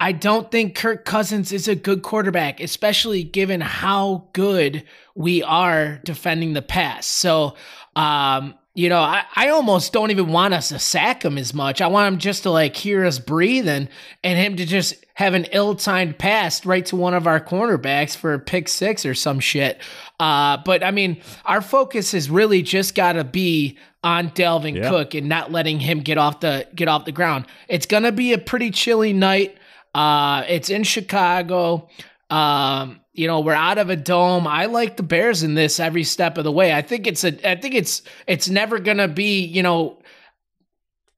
I 0.00 0.12
don't 0.12 0.48
think 0.48 0.76
Kirk 0.76 1.04
Cousins 1.04 1.50
is 1.50 1.66
a 1.66 1.74
good 1.74 2.02
quarterback, 2.02 2.60
especially 2.60 3.24
given 3.24 3.60
how 3.60 4.28
good 4.32 4.84
we 5.16 5.42
are 5.42 6.00
defending 6.04 6.52
the 6.52 6.62
pass. 6.62 7.04
So, 7.04 7.56
um, 7.96 8.54
you 8.78 8.88
know, 8.88 9.00
I, 9.00 9.24
I 9.34 9.48
almost 9.48 9.92
don't 9.92 10.12
even 10.12 10.28
want 10.28 10.54
us 10.54 10.68
to 10.68 10.78
sack 10.78 11.24
him 11.24 11.36
as 11.36 11.52
much. 11.52 11.80
I 11.80 11.88
want 11.88 12.14
him 12.14 12.20
just 12.20 12.44
to 12.44 12.50
like 12.50 12.76
hear 12.76 13.04
us 13.04 13.18
breathe 13.18 13.66
and, 13.66 13.88
and 14.22 14.38
him 14.38 14.54
to 14.54 14.64
just 14.64 15.04
have 15.14 15.34
an 15.34 15.46
ill 15.50 15.74
timed 15.74 16.16
pass 16.16 16.64
right 16.64 16.86
to 16.86 16.94
one 16.94 17.12
of 17.12 17.26
our 17.26 17.40
cornerbacks 17.40 18.16
for 18.16 18.34
a 18.34 18.38
pick 18.38 18.68
six 18.68 19.04
or 19.04 19.14
some 19.14 19.40
shit. 19.40 19.80
Uh, 20.20 20.58
but 20.64 20.84
I 20.84 20.92
mean, 20.92 21.20
our 21.44 21.60
focus 21.60 22.12
has 22.12 22.30
really 22.30 22.62
just 22.62 22.94
got 22.94 23.14
to 23.14 23.24
be 23.24 23.76
on 24.04 24.28
Delvin 24.28 24.76
Yeah. 24.76 24.90
Cook 24.90 25.14
and 25.14 25.28
not 25.28 25.50
letting 25.50 25.80
him 25.80 25.98
get 25.98 26.16
off 26.16 26.38
the 26.38 26.68
get 26.72 26.86
off 26.86 27.04
the 27.04 27.10
ground. 27.10 27.46
It's 27.66 27.86
gonna 27.86 28.12
be 28.12 28.32
a 28.32 28.38
pretty 28.38 28.70
chilly 28.70 29.12
night. 29.12 29.58
Uh, 29.92 30.44
it's 30.46 30.70
in 30.70 30.84
Chicago. 30.84 31.88
Um, 32.30 33.00
you 33.18 33.26
know, 33.26 33.40
we're 33.40 33.52
out 33.52 33.78
of 33.78 33.90
a 33.90 33.96
dome. 33.96 34.46
I 34.46 34.66
like 34.66 34.96
the 34.96 35.02
Bears 35.02 35.42
in 35.42 35.54
this 35.54 35.80
every 35.80 36.04
step 36.04 36.38
of 36.38 36.44
the 36.44 36.52
way. 36.52 36.72
I 36.72 36.82
think 36.82 37.08
it's 37.08 37.24
a 37.24 37.50
I 37.50 37.56
think 37.56 37.74
it's 37.74 38.02
it's 38.28 38.48
never 38.48 38.78
gonna 38.78 39.08
be, 39.08 39.44
you 39.44 39.60
know, 39.62 39.98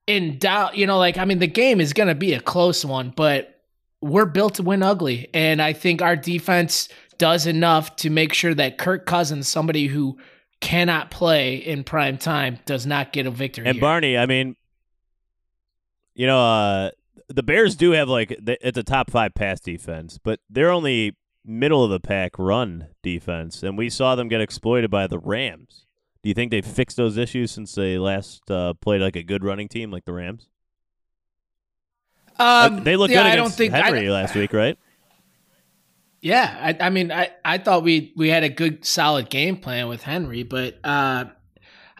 in 0.06 0.38
doubt, 0.38 0.78
you 0.78 0.86
know, 0.86 0.96
like 0.96 1.18
I 1.18 1.26
mean 1.26 1.40
the 1.40 1.46
game 1.46 1.78
is 1.78 1.92
gonna 1.92 2.14
be 2.14 2.32
a 2.32 2.40
close 2.40 2.86
one, 2.86 3.12
but 3.14 3.60
we're 4.00 4.24
built 4.24 4.54
to 4.54 4.62
win 4.62 4.82
ugly. 4.82 5.28
And 5.34 5.60
I 5.60 5.74
think 5.74 6.00
our 6.00 6.16
defense 6.16 6.88
does 7.18 7.46
enough 7.46 7.96
to 7.96 8.08
make 8.08 8.32
sure 8.32 8.54
that 8.54 8.78
Kirk 8.78 9.04
Cousins, 9.04 9.46
somebody 9.46 9.86
who 9.86 10.18
cannot 10.62 11.10
play 11.10 11.56
in 11.56 11.84
prime 11.84 12.16
time, 12.16 12.60
does 12.64 12.86
not 12.86 13.12
get 13.12 13.26
a 13.26 13.30
victory. 13.30 13.66
And 13.66 13.74
here. 13.74 13.80
Barney, 13.80 14.16
I 14.16 14.24
mean, 14.24 14.56
you 16.14 16.26
know, 16.26 16.40
uh, 16.40 16.90
the 17.28 17.42
Bears 17.42 17.76
do 17.76 17.90
have 17.90 18.08
like 18.08 18.28
th- 18.28 18.58
it's 18.62 18.78
a 18.78 18.82
top 18.82 19.10
five 19.10 19.34
pass 19.34 19.60
defense, 19.60 20.18
but 20.22 20.40
they're 20.48 20.70
only 20.70 21.14
middle 21.44 21.84
of 21.84 21.90
the 21.90 22.00
pack 22.00 22.38
run 22.38 22.88
defense, 23.02 23.62
and 23.62 23.76
we 23.78 23.90
saw 23.90 24.14
them 24.14 24.28
get 24.28 24.40
exploited 24.40 24.90
by 24.90 25.06
the 25.06 25.18
Rams 25.18 25.86
Do 26.22 26.28
you 26.28 26.34
think 26.34 26.50
they've 26.50 26.64
fixed 26.64 26.96
those 26.96 27.16
issues 27.16 27.50
since 27.50 27.74
they 27.74 27.98
last 27.98 28.50
uh, 28.50 28.74
played 28.74 29.00
like 29.00 29.16
a 29.16 29.22
good 29.22 29.44
running 29.44 29.68
team 29.68 29.90
like 29.90 30.04
the 30.04 30.12
Rams? 30.12 30.48
Um, 32.38 32.84
they 32.84 32.96
looked 32.96 33.12
yeah, 33.12 33.22
good 33.22 33.26
I 33.26 33.32
against 33.34 33.58
don't 33.58 33.70
think 33.70 33.74
Henry 33.74 34.08
last 34.08 34.34
week, 34.34 34.52
right? 34.52 34.78
Yeah, 36.22 36.74
I, 36.80 36.86
I 36.86 36.90
mean, 36.90 37.10
I, 37.12 37.30
I 37.44 37.58
thought 37.58 37.82
we 37.82 38.12
we 38.16 38.28
had 38.28 38.44
a 38.44 38.48
good 38.48 38.84
solid 38.84 39.30
game 39.30 39.56
plan 39.56 39.88
with 39.88 40.02
Henry, 40.02 40.42
but 40.42 40.78
uh, 40.84 41.26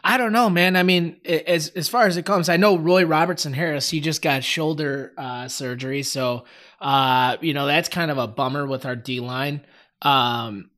I 0.03 0.17
don't 0.17 0.31
know, 0.31 0.49
man. 0.49 0.75
I 0.75 0.83
mean, 0.83 1.19
as 1.25 1.69
as 1.69 1.87
far 1.87 2.05
as 2.05 2.17
it 2.17 2.25
comes, 2.25 2.49
I 2.49 2.57
know 2.57 2.77
Roy 2.77 3.03
Robertson 3.03 3.53
Harris. 3.53 3.89
He 3.89 3.99
just 3.99 4.21
got 4.21 4.43
shoulder 4.43 5.13
uh, 5.17 5.47
surgery, 5.47 6.03
so 6.03 6.45
uh, 6.81 7.37
you 7.41 7.53
know 7.53 7.67
that's 7.67 7.87
kind 7.87 8.11
of 8.11 8.17
a 8.17 8.27
bummer 8.27 8.65
with 8.65 8.85
our 8.85 8.95
D 8.95 9.19
line. 9.19 9.61
Um, 10.01 10.71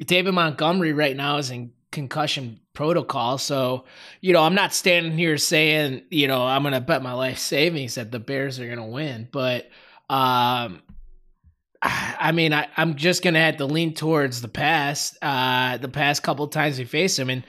David 0.00 0.32
Montgomery 0.32 0.92
right 0.92 1.16
now 1.16 1.36
is 1.36 1.50
in 1.50 1.72
concussion 1.92 2.60
protocol, 2.72 3.36
so 3.36 3.84
you 4.22 4.32
know 4.32 4.42
I'm 4.42 4.54
not 4.54 4.72
standing 4.72 5.12
here 5.12 5.36
saying 5.36 6.02
you 6.10 6.26
know 6.26 6.46
I'm 6.46 6.62
gonna 6.62 6.80
bet 6.80 7.02
my 7.02 7.12
life 7.12 7.38
savings 7.38 7.96
that 7.96 8.10
the 8.10 8.18
Bears 8.18 8.58
are 8.58 8.68
gonna 8.68 8.88
win, 8.88 9.28
but 9.30 9.68
um, 10.08 10.80
I 11.82 12.32
mean, 12.32 12.54
I, 12.54 12.68
I'm 12.76 12.96
just 12.96 13.22
gonna 13.22 13.40
have 13.40 13.58
to 13.58 13.66
lean 13.66 13.92
towards 13.94 14.40
the 14.40 14.48
past. 14.48 15.18
Uh, 15.20 15.76
the 15.76 15.88
past 15.88 16.22
couple 16.22 16.48
times 16.48 16.78
we 16.78 16.86
faced 16.86 17.18
them, 17.18 17.28
and 17.28 17.44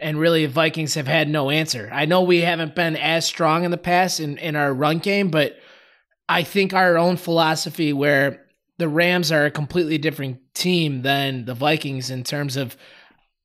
and 0.00 0.18
really, 0.18 0.46
the 0.46 0.52
Vikings 0.52 0.94
have 0.94 1.06
had 1.06 1.28
no 1.28 1.50
answer. 1.50 1.88
I 1.92 2.06
know 2.06 2.22
we 2.22 2.40
haven't 2.40 2.74
been 2.74 2.96
as 2.96 3.24
strong 3.24 3.64
in 3.64 3.70
the 3.70 3.78
past 3.78 4.18
in 4.18 4.36
in 4.38 4.56
our 4.56 4.74
run 4.74 4.98
game, 4.98 5.30
but 5.30 5.56
I 6.32 6.44
think 6.44 6.72
our 6.72 6.96
own 6.96 7.18
philosophy, 7.18 7.92
where 7.92 8.46
the 8.78 8.88
Rams 8.88 9.30
are 9.30 9.44
a 9.44 9.50
completely 9.50 9.98
different 9.98 10.38
team 10.54 11.02
than 11.02 11.44
the 11.44 11.54
Vikings 11.54 12.10
in 12.10 12.24
terms 12.24 12.56
of. 12.56 12.76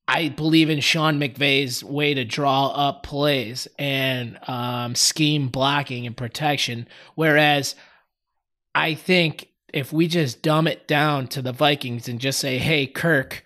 I 0.10 0.30
believe 0.30 0.70
in 0.70 0.80
Sean 0.80 1.20
McVay's 1.20 1.84
way 1.84 2.14
to 2.14 2.24
draw 2.24 2.68
up 2.68 3.04
plays 3.04 3.68
and 3.78 4.40
um, 4.48 4.96
scheme 4.96 5.50
blocking 5.50 6.08
and 6.08 6.16
protection, 6.16 6.88
whereas 7.16 7.76
I 8.74 8.94
think 8.94 9.50
if 9.74 9.92
we 9.92 10.08
just 10.08 10.42
dumb 10.42 10.66
it 10.66 10.88
down 10.88 11.28
to 11.28 11.42
the 11.42 11.52
Vikings 11.52 12.08
and 12.08 12.22
just 12.22 12.40
say, 12.40 12.58
"Hey, 12.58 12.88
Kirk, 12.88 13.44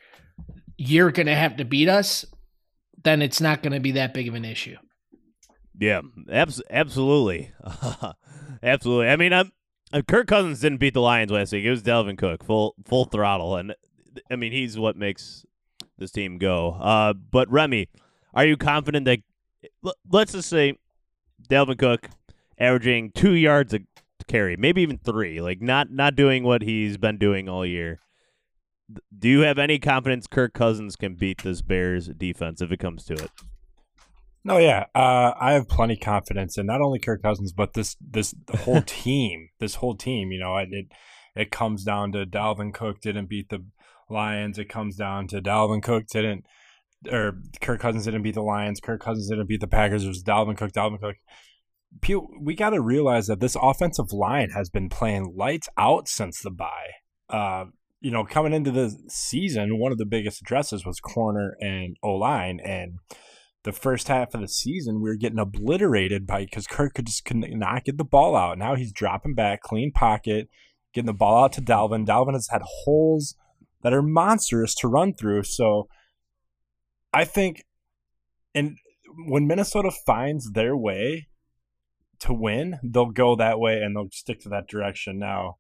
you're 0.78 1.10
going 1.10 1.26
to 1.26 1.36
have 1.36 1.58
to 1.58 1.66
beat 1.66 1.90
us," 1.90 2.26
then 3.04 3.24
it's 3.24 3.42
not 3.42 3.64
going 3.64 3.74
to 3.74 3.80
be 3.80 3.94
that 3.94 4.14
big 4.14 4.28
of 4.28 4.36
an 4.36 4.46
issue. 4.46 4.78
Yeah, 5.80 6.02
abs- 6.32 6.62
absolutely, 6.70 7.52
absolutely. 8.64 9.10
I 9.10 9.16
mean, 9.16 9.34
I'm, 9.34 9.52
uh, 9.94 10.02
Kirk 10.08 10.28
Cousins 10.28 10.60
didn't 10.60 10.80
beat 10.80 10.94
the 10.94 11.02
Lions 11.02 11.32
last 11.32 11.52
week. 11.52 11.66
It 11.66 11.72
was 11.72 11.82
Delvin 11.82 12.18
Cook, 12.18 12.44
full 12.44 12.76
full 12.86 13.06
throttle, 13.06 13.56
and 13.56 13.76
I 14.30 14.36
mean 14.36 14.52
he's 14.52 14.78
what 14.78 14.96
makes 14.96 15.46
this 15.98 16.12
team 16.12 16.38
go. 16.38 16.78
Uh, 16.80 17.14
but 17.14 17.50
Remy, 17.52 17.90
are 18.34 18.46
you 18.46 18.58
confident 18.58 19.06
that? 19.06 19.20
Let's 20.10 20.32
just 20.32 20.50
say 20.50 20.78
Delvin 21.50 21.78
Cook 21.78 22.10
averaging 22.58 23.12
two 23.12 23.34
yards 23.34 23.74
a 23.74 23.80
carry, 24.28 24.56
maybe 24.56 24.82
even 24.82 24.98
three, 24.98 25.42
like 25.42 25.62
not 25.62 25.92
not 25.92 26.16
doing 26.16 26.44
what 26.44 26.62
he's 26.62 26.98
been 26.98 27.18
doing 27.18 27.50
all 27.50 27.66
year. 27.66 28.00
Do 29.18 29.30
you 29.30 29.42
have 29.42 29.58
any 29.58 29.80
confidence 29.80 30.28
Kirk 30.28 30.54
Cousins 30.54 30.96
can 30.96 31.16
beat 31.16 31.44
this 31.44 31.62
Bears 31.62 32.08
defense 32.08 32.62
if 32.62 32.72
it 32.72 32.80
comes 32.80 33.06
to 33.06 33.14
it? 33.14 33.30
No, 34.44 34.58
yeah, 34.58 34.86
uh, 34.96 35.34
I 35.40 35.54
have 35.54 35.68
plenty 35.68 35.96
confidence 35.96 36.58
in 36.58 36.66
not 36.66 36.82
only 36.82 37.00
Kirk 37.00 37.22
Cousins 37.22 37.52
but 37.52 37.74
this 37.74 37.96
this 38.00 38.34
whole 38.62 38.82
team. 38.86 39.50
This 39.60 39.76
whole 39.76 39.96
team, 39.96 40.32
you 40.32 40.40
know, 40.40 40.58
it 40.58 40.88
it, 41.36 41.52
comes 41.52 41.84
down 41.84 42.12
to 42.14 42.26
Dalvin 42.26 42.74
Cook 42.74 43.02
didn't 43.02 43.30
beat 43.30 43.50
the 43.50 43.64
Lions. 44.10 44.58
It 44.58 44.70
comes 44.70 44.96
down 44.96 45.28
to 45.28 45.42
Dalvin 45.42 45.84
Cook 45.84 46.08
didn't, 46.08 46.46
or 47.10 47.40
Kirk 47.62 47.80
Cousins 47.80 48.06
didn't 48.06 48.24
beat 48.24 48.34
the 48.34 48.42
Lions. 48.42 48.80
Kirk 48.80 49.02
Cousins 49.02 49.30
didn't 49.30 49.48
beat 49.48 49.62
the 49.62 49.68
Packers. 49.68 50.06
It 50.06 50.10
was 50.10 50.24
Dalvin 50.24 50.58
Cook. 50.58 50.72
Dalvin 50.72 51.00
Cook. 51.00 51.18
We 52.42 52.56
got 52.56 52.72
to 52.72 52.82
realize 52.82 53.28
that 53.28 53.42
this 53.42 53.58
offensive 53.62 54.12
line 54.12 54.52
has 54.52 54.70
been 54.70 54.90
playing 54.90 55.34
lights 55.36 55.68
out 55.78 56.08
since 56.08 56.42
the 56.42 56.50
bye. 56.50 56.92
Uh, 57.30 57.66
you 58.00 58.12
know, 58.12 58.26
coming 58.26 58.54
into 58.54 58.72
the 58.72 58.98
season, 59.08 59.78
one 59.78 59.92
of 59.92 59.98
the 59.98 60.06
biggest 60.06 60.42
addresses 60.42 60.86
was 60.86 61.00
corner 61.00 61.56
and 61.62 61.98
O 62.02 62.14
line, 62.14 62.60
and 62.64 62.98
the 63.64 63.72
first 63.72 64.08
half 64.08 64.34
of 64.34 64.42
the 64.42 64.48
season, 64.48 65.02
we 65.02 65.10
were 65.10 65.16
getting 65.16 65.40
obliterated 65.40 66.26
by 66.26 66.46
because 66.46 66.68
Kirk 66.68 66.96
could 66.96 67.06
just 67.06 67.26
could 67.26 67.38
not 67.38 67.84
get 67.84 67.98
the 67.98 68.04
ball 68.04 68.36
out. 68.36 68.58
Now 68.58 68.76
he's 68.76 68.92
dropping 68.92 69.36
back, 69.36 69.62
clean 69.62 69.92
pocket, 69.92 70.50
getting 70.94 71.08
the 71.08 71.14
ball 71.14 71.46
out 71.46 71.54
to 71.54 71.62
Dalvin. 71.62 72.06
Dalvin 72.06 72.34
has 72.34 72.48
had 72.50 72.64
holes 72.64 73.36
that 73.84 73.94
are 73.94 74.02
monstrous 74.02 74.74
to 74.76 74.88
run 74.88 75.14
through. 75.14 75.44
So 75.44 75.88
I 77.14 77.26
think, 77.26 77.64
and 78.56 78.78
when 79.28 79.48
Minnesota 79.48 79.92
finds 79.92 80.52
their 80.52 80.76
way 80.76 81.28
to 82.20 82.34
win, 82.34 82.80
they'll 82.84 83.12
go 83.12 83.36
that 83.36 83.60
way 83.60 83.82
and 83.82 83.96
they'll 83.96 84.10
stick 84.12 84.40
to 84.42 84.50
that 84.50 84.68
direction. 84.68 85.20
Now, 85.20 85.58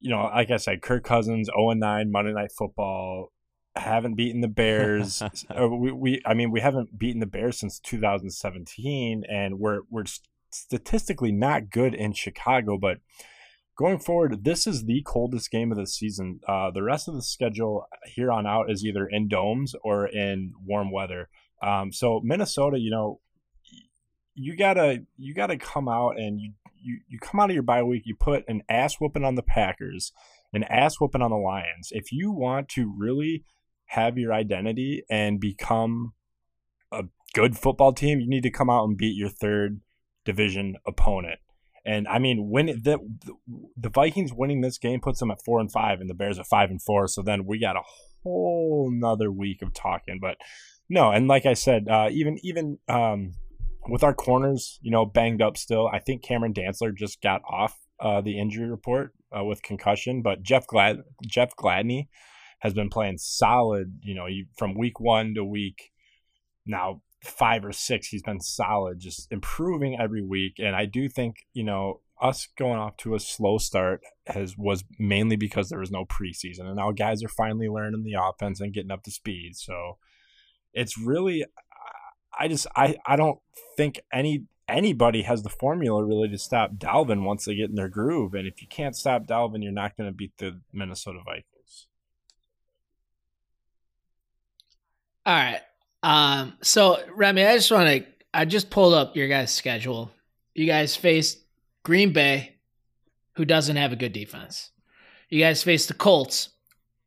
you 0.00 0.10
know, 0.10 0.30
like 0.34 0.50
I 0.50 0.56
said, 0.56 0.82
Kirk 0.82 1.04
Cousins, 1.04 1.48
0 1.48 1.72
9, 1.72 2.10
Monday 2.10 2.32
Night 2.32 2.50
Football, 2.56 3.28
haven't 3.76 4.14
beaten 4.14 4.40
the 4.40 4.48
Bears. 4.48 5.22
or 5.54 5.76
we, 5.76 5.92
we, 5.92 6.22
I 6.26 6.34
mean, 6.34 6.50
we 6.50 6.60
haven't 6.60 6.98
beaten 6.98 7.20
the 7.20 7.26
Bears 7.26 7.58
since 7.58 7.78
2017, 7.80 9.24
and 9.28 9.58
we're 9.58 9.80
we're 9.90 10.04
statistically 10.50 11.32
not 11.32 11.70
good 11.70 11.94
in 11.94 12.12
Chicago. 12.12 12.78
But 12.78 12.98
going 13.76 13.98
forward, 13.98 14.44
this 14.44 14.66
is 14.66 14.84
the 14.84 15.02
coldest 15.04 15.50
game 15.50 15.72
of 15.72 15.78
the 15.78 15.86
season. 15.86 16.40
Uh, 16.46 16.70
the 16.70 16.82
rest 16.82 17.08
of 17.08 17.14
the 17.14 17.22
schedule 17.22 17.86
here 18.06 18.30
on 18.30 18.46
out 18.46 18.70
is 18.70 18.84
either 18.84 19.06
in 19.06 19.28
domes 19.28 19.74
or 19.82 20.06
in 20.06 20.52
warm 20.64 20.90
weather. 20.90 21.28
Um, 21.62 21.92
so 21.92 22.20
Minnesota, 22.22 22.78
you 22.78 22.90
know, 22.90 23.20
you 24.34 24.56
gotta 24.56 25.04
you 25.16 25.34
gotta 25.34 25.56
come 25.56 25.88
out 25.88 26.18
and 26.18 26.40
you 26.40 26.52
you, 26.84 27.00
you 27.08 27.18
come 27.18 27.40
out 27.40 27.50
of 27.50 27.54
your 27.54 27.62
bye 27.62 27.82
week, 27.82 28.02
you 28.04 28.14
put 28.14 28.44
an 28.46 28.62
ass 28.68 28.96
whooping 29.00 29.24
on 29.24 29.36
the 29.36 29.42
Packers, 29.42 30.12
an 30.52 30.64
ass 30.64 31.00
whooping 31.00 31.22
on 31.22 31.30
the 31.30 31.36
Lions. 31.36 31.88
If 31.92 32.12
you 32.12 32.30
want 32.30 32.68
to 32.70 32.92
really 32.96 33.44
have 33.94 34.18
your 34.18 34.32
identity 34.32 35.04
and 35.08 35.40
become 35.40 36.12
a 36.92 37.04
good 37.32 37.56
football 37.56 37.92
team, 37.92 38.20
you 38.20 38.28
need 38.28 38.42
to 38.42 38.50
come 38.50 38.70
out 38.70 38.84
and 38.84 38.96
beat 38.96 39.16
your 39.16 39.28
third 39.28 39.80
division 40.24 40.76
opponent. 40.86 41.38
And 41.86 42.08
I 42.08 42.18
mean, 42.18 42.48
when 42.48 42.66
the 42.66 42.98
the 43.76 43.90
Vikings 43.90 44.32
winning 44.32 44.62
this 44.62 44.78
game 44.78 45.00
puts 45.00 45.20
them 45.20 45.30
at 45.30 45.44
four 45.44 45.60
and 45.60 45.70
five, 45.70 46.00
and 46.00 46.08
the 46.08 46.14
Bears 46.14 46.38
at 46.38 46.46
five 46.46 46.70
and 46.70 46.80
four. 46.80 47.08
So 47.08 47.22
then 47.22 47.44
we 47.44 47.58
got 47.58 47.76
a 47.76 47.82
whole 48.22 48.90
another 48.90 49.30
week 49.30 49.60
of 49.60 49.74
talking. 49.74 50.18
But 50.20 50.38
no, 50.88 51.10
and 51.10 51.28
like 51.28 51.44
I 51.44 51.54
said, 51.54 51.86
uh, 51.88 52.08
even 52.10 52.38
even 52.42 52.78
um, 52.88 53.34
with 53.88 54.02
our 54.02 54.14
corners, 54.14 54.78
you 54.80 54.90
know, 54.90 55.04
banged 55.04 55.42
up 55.42 55.58
still. 55.58 55.88
I 55.88 55.98
think 55.98 56.22
Cameron 56.22 56.54
Dantzler 56.54 56.96
just 56.96 57.20
got 57.20 57.42
off 57.46 57.78
uh, 58.00 58.22
the 58.22 58.38
injury 58.38 58.68
report 58.68 59.12
uh, 59.36 59.44
with 59.44 59.62
concussion, 59.62 60.22
but 60.22 60.42
Jeff 60.42 60.66
Glad 60.66 61.02
Jeff 61.26 61.54
Gladney 61.54 62.08
has 62.64 62.74
been 62.74 62.88
playing 62.88 63.18
solid. 63.18 64.00
You 64.02 64.14
know, 64.14 64.26
from 64.56 64.74
week 64.74 64.98
one 64.98 65.34
to 65.34 65.44
week 65.44 65.92
now 66.66 67.02
five 67.22 67.64
or 67.64 67.72
six, 67.72 68.08
he's 68.08 68.22
been 68.22 68.40
solid, 68.40 68.98
just 68.98 69.30
improving 69.30 69.98
every 70.00 70.22
week. 70.22 70.54
And 70.58 70.74
I 70.74 70.86
do 70.86 71.08
think 71.08 71.46
you 71.52 71.62
know 71.62 72.00
us 72.20 72.48
going 72.56 72.78
off 72.78 72.96
to 72.96 73.14
a 73.14 73.20
slow 73.20 73.58
start 73.58 74.00
has 74.26 74.56
was 74.56 74.82
mainly 74.98 75.36
because 75.36 75.68
there 75.68 75.78
was 75.78 75.92
no 75.92 76.04
preseason, 76.06 76.66
and 76.66 76.76
now 76.76 76.90
guys 76.90 77.22
are 77.22 77.28
finally 77.28 77.68
learning 77.68 78.02
the 78.02 78.18
offense 78.20 78.60
and 78.60 78.74
getting 78.74 78.90
up 78.90 79.04
to 79.04 79.12
speed. 79.12 79.56
So 79.56 79.98
it's 80.72 80.98
really 80.98 81.44
I 82.38 82.48
just 82.48 82.66
I 82.74 82.96
I 83.06 83.16
don't 83.16 83.38
think 83.76 84.00
any 84.12 84.44
anybody 84.68 85.22
has 85.22 85.42
the 85.42 85.50
formula 85.50 86.04
really 86.04 86.28
to 86.28 86.38
stop 86.38 86.72
Dalvin 86.76 87.24
once 87.24 87.44
they 87.44 87.54
get 87.54 87.68
in 87.68 87.76
their 87.76 87.88
groove. 87.88 88.34
And 88.34 88.46
if 88.46 88.62
you 88.62 88.68
can't 88.68 88.96
stop 88.96 89.26
Dalvin, 89.26 89.62
you're 89.62 89.72
not 89.72 89.96
going 89.96 90.08
to 90.08 90.16
beat 90.16 90.32
the 90.38 90.60
Minnesota 90.72 91.20
Vikings. 91.24 91.53
All 95.26 95.34
right. 95.34 95.60
Um, 96.02 96.54
so 96.62 96.98
Remy, 97.14 97.44
I 97.44 97.56
just 97.56 97.70
want 97.70 97.88
to 97.88 98.04
I 98.32 98.44
just 98.44 98.70
pulled 98.70 98.94
up 98.94 99.16
your 99.16 99.28
guys' 99.28 99.52
schedule. 99.52 100.10
You 100.54 100.66
guys 100.66 100.96
face 100.96 101.36
Green 101.84 102.12
Bay, 102.12 102.56
who 103.36 103.44
doesn't 103.44 103.76
have 103.76 103.92
a 103.92 103.96
good 103.96 104.12
defense. 104.12 104.70
You 105.30 105.40
guys 105.40 105.62
face 105.62 105.86
the 105.86 105.94
Colts, 105.94 106.50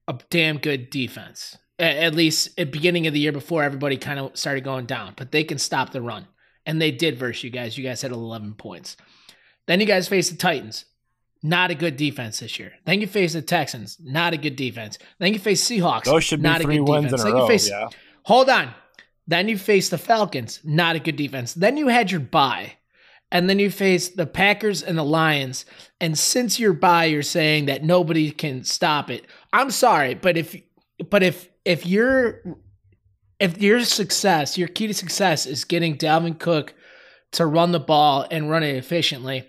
a 0.07 0.17
damn 0.29 0.57
good 0.57 0.89
defense. 0.89 1.57
A- 1.79 2.03
At 2.03 2.15
least 2.15 2.59
at 2.59 2.71
beginning 2.71 3.07
of 3.07 3.13
the 3.13 3.19
year 3.19 3.31
before 3.31 3.63
everybody 3.63 3.97
kind 3.97 4.19
of 4.19 4.35
started 4.37 4.63
going 4.63 4.85
down, 4.85 5.13
but 5.15 5.31
they 5.31 5.43
can 5.43 5.57
stop 5.59 5.91
the 5.91 6.01
run. 6.01 6.27
And 6.65 6.81
they 6.81 6.91
did 6.91 7.17
versus 7.17 7.43
you 7.43 7.49
guys. 7.49 7.77
You 7.77 7.83
guys 7.83 8.01
had 8.01 8.11
11 8.11 8.55
points. 8.55 8.97
Then 9.67 9.79
you 9.79 9.85
guys 9.85 10.07
face 10.07 10.29
the 10.29 10.35
Titans. 10.37 10.85
Not 11.43 11.71
a 11.71 11.75
good 11.75 11.95
defense 11.97 12.39
this 12.39 12.57
year. 12.59 12.73
Then 12.85 12.99
you 12.99 13.07
face 13.07 13.33
the 13.33 13.41
Texans. 13.41 13.97
Not 14.03 14.33
a 14.33 14.37
good 14.37 14.55
defense. 14.55 14.97
Then 15.19 15.31
you 15.33 15.39
face 15.39 15.63
Seahawks. 15.63 16.05
Those 16.05 16.23
should 16.23 16.39
be 16.39 16.43
not 16.49 16.61
three 16.61 16.75
a 16.77 16.79
good 16.79 16.89
wins 16.89 17.03
defense. 17.11 17.21
in 17.21 17.27
a 17.27 17.31
Then 17.31 17.35
you 17.37 17.41
row. 17.43 17.47
face- 17.47 17.69
yeah. 17.69 17.87
Hold 18.27 18.49
on. 18.49 18.73
Then 19.25 19.47
you 19.47 19.57
face 19.57 19.87
the 19.87 19.97
Falcons, 19.97 20.59
not 20.65 20.97
a 20.97 20.99
good 20.99 21.15
defense. 21.15 21.53
Then 21.53 21.77
you 21.77 21.87
had 21.87 22.11
your 22.11 22.19
bye. 22.19 22.73
And 23.31 23.49
then 23.49 23.57
you 23.57 23.71
face 23.71 24.09
the 24.09 24.25
Packers 24.25 24.83
and 24.83 24.97
the 24.97 25.03
Lions. 25.03 25.65
And 26.01 26.17
since 26.19 26.59
you're 26.59 26.73
bye, 26.73 27.05
you're 27.05 27.23
saying 27.23 27.67
that 27.67 27.85
nobody 27.85 28.31
can 28.31 28.65
stop 28.65 29.09
it. 29.09 29.25
I'm 29.53 29.71
sorry, 29.71 30.13
but 30.13 30.35
if 30.35 30.57
but 31.09 31.23
if 31.23 31.47
if 31.63 31.85
you're 31.85 32.41
if 33.39 33.61
your 33.61 33.81
success, 33.85 34.57
your 34.57 34.67
key 34.67 34.87
to 34.87 34.93
success 34.93 35.45
is 35.45 35.63
getting 35.63 35.97
Dalvin 35.97 36.37
Cook 36.37 36.73
to 37.31 37.45
run 37.45 37.71
the 37.71 37.79
ball 37.79 38.25
and 38.29 38.49
run 38.49 38.63
it 38.63 38.75
efficiently, 38.75 39.47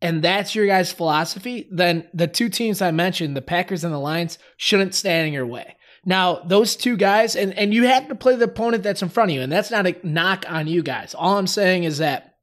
and 0.00 0.22
that's 0.22 0.54
your 0.54 0.66
guys' 0.66 0.92
philosophy, 0.92 1.68
then 1.72 2.08
the 2.14 2.28
two 2.28 2.48
teams 2.48 2.80
I 2.80 2.92
mentioned, 2.92 3.36
the 3.36 3.42
Packers 3.42 3.82
and 3.82 3.92
the 3.92 3.98
Lions, 3.98 4.38
shouldn't 4.56 4.94
stand 4.94 5.26
in 5.26 5.32
your 5.32 5.46
way. 5.46 5.76
Now, 6.04 6.40
those 6.44 6.74
two 6.74 6.96
guys, 6.96 7.36
and, 7.36 7.56
and 7.56 7.72
you 7.72 7.84
have 7.84 8.08
to 8.08 8.14
play 8.14 8.34
the 8.34 8.46
opponent 8.46 8.82
that's 8.82 9.02
in 9.02 9.08
front 9.08 9.30
of 9.30 9.36
you, 9.36 9.42
and 9.42 9.52
that's 9.52 9.70
not 9.70 9.86
a 9.86 9.96
knock 10.02 10.44
on 10.48 10.66
you 10.66 10.82
guys. 10.82 11.14
All 11.14 11.38
I'm 11.38 11.46
saying 11.46 11.84
is 11.84 11.98
that 11.98 12.36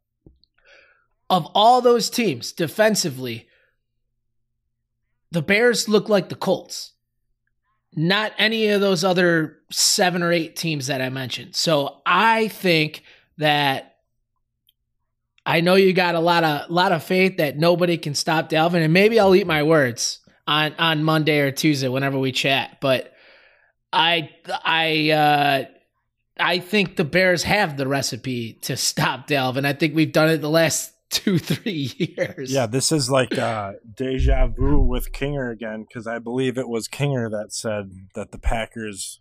of 1.29 1.45
all 1.53 1.81
those 1.81 2.09
teams 2.09 2.53
defensively, 2.53 3.47
the 5.31 5.41
Bears 5.41 5.89
look 5.89 6.09
like 6.09 6.29
the 6.29 6.35
Colts, 6.35 6.93
not 7.93 8.31
any 8.37 8.69
of 8.69 8.81
those 8.81 9.03
other 9.03 9.57
seven 9.71 10.23
or 10.23 10.31
eight 10.31 10.55
teams 10.55 10.87
that 10.87 11.01
I 11.01 11.09
mentioned. 11.09 11.55
So 11.55 12.01
I 12.05 12.47
think 12.47 13.03
that 13.37 13.97
I 15.45 15.61
know 15.61 15.75
you 15.75 15.93
got 15.93 16.15
a 16.15 16.19
lot 16.19 16.43
of 16.43 16.69
lot 16.69 16.91
of 16.91 17.03
faith 17.03 17.37
that 17.37 17.57
nobody 17.57 17.97
can 17.97 18.15
stop 18.15 18.49
Dalvin, 18.49 18.83
and 18.83 18.93
maybe 18.93 19.19
I'll 19.19 19.35
eat 19.35 19.47
my 19.47 19.63
words 19.63 20.19
on 20.47 20.73
on 20.77 21.03
Monday 21.03 21.39
or 21.39 21.51
Tuesday 21.51 21.87
whenever 21.87 22.17
we 22.19 22.31
chat. 22.31 22.77
But 22.81 23.13
I 23.91 24.29
I 24.47 25.09
uh, 25.11 25.65
I 26.39 26.59
think 26.59 26.95
the 26.95 27.03
Bears 27.03 27.43
have 27.43 27.77
the 27.77 27.87
recipe 27.87 28.53
to 28.61 28.77
stop 28.77 29.27
Dalvin. 29.27 29.65
I 29.65 29.73
think 29.73 29.95
we've 29.95 30.11
done 30.11 30.29
it 30.29 30.37
the 30.37 30.49
last 30.49 30.93
two 31.09 31.39
three 31.39 31.91
years. 31.97 32.51
Yeah, 32.51 32.67
this 32.67 32.91
is 32.91 33.09
like 33.09 33.37
uh, 33.37 33.73
deja 33.95 34.47
vu 34.47 34.79
with 34.79 35.11
Kinger 35.11 35.51
again 35.51 35.85
because 35.87 36.07
I 36.07 36.19
believe 36.19 36.57
it 36.57 36.69
was 36.69 36.87
Kinger 36.87 37.29
that 37.31 37.53
said 37.53 37.91
that 38.15 38.31
the 38.31 38.39
Packers 38.39 39.19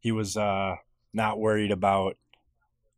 he 0.00 0.12
was 0.12 0.36
uh, 0.36 0.76
not 1.12 1.38
worried 1.38 1.72
about 1.72 2.16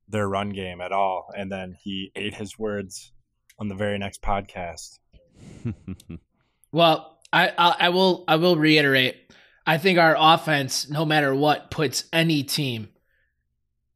their 0.08 0.28
run 0.28 0.50
game 0.50 0.80
at 0.80 0.92
all, 0.92 1.32
and 1.36 1.50
then 1.50 1.76
he 1.82 2.12
ate 2.14 2.34
his 2.34 2.58
words 2.58 3.12
on 3.58 3.68
the 3.68 3.74
very 3.74 3.98
next 3.98 4.22
podcast. 4.22 4.98
well, 6.72 7.18
I, 7.32 7.48
I, 7.48 7.76
I 7.80 7.88
will 7.90 8.24
I 8.28 8.36
will 8.36 8.56
reiterate. 8.56 9.16
I 9.68 9.76
think 9.76 9.98
our 9.98 10.16
offense, 10.18 10.88
no 10.88 11.04
matter 11.04 11.34
what, 11.34 11.70
puts 11.70 12.04
any 12.10 12.42
team 12.42 12.88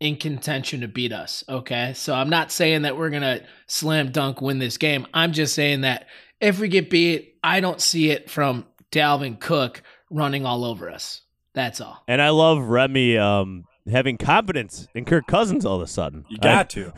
in 0.00 0.16
contention 0.16 0.82
to 0.82 0.88
beat 0.88 1.12
us. 1.14 1.44
Okay, 1.48 1.94
so 1.94 2.12
I'm 2.12 2.28
not 2.28 2.52
saying 2.52 2.82
that 2.82 2.98
we're 2.98 3.08
gonna 3.08 3.40
slam 3.68 4.12
dunk 4.12 4.42
win 4.42 4.58
this 4.58 4.76
game. 4.76 5.06
I'm 5.14 5.32
just 5.32 5.54
saying 5.54 5.80
that 5.80 6.08
if 6.42 6.58
we 6.58 6.68
get 6.68 6.90
beat, 6.90 7.36
I 7.42 7.60
don't 7.60 7.80
see 7.80 8.10
it 8.10 8.28
from 8.28 8.66
Dalvin 8.90 9.40
Cook 9.40 9.82
running 10.10 10.44
all 10.44 10.66
over 10.66 10.90
us. 10.90 11.22
That's 11.54 11.80
all. 11.80 12.02
And 12.06 12.20
I 12.20 12.28
love 12.28 12.58
Remy 12.64 13.16
um, 13.16 13.64
having 13.90 14.18
confidence 14.18 14.88
in 14.94 15.06
Kirk 15.06 15.26
Cousins 15.26 15.64
all 15.64 15.76
of 15.76 15.82
a 15.82 15.86
sudden. 15.86 16.26
You 16.28 16.36
got 16.36 16.68
to. 16.70 16.92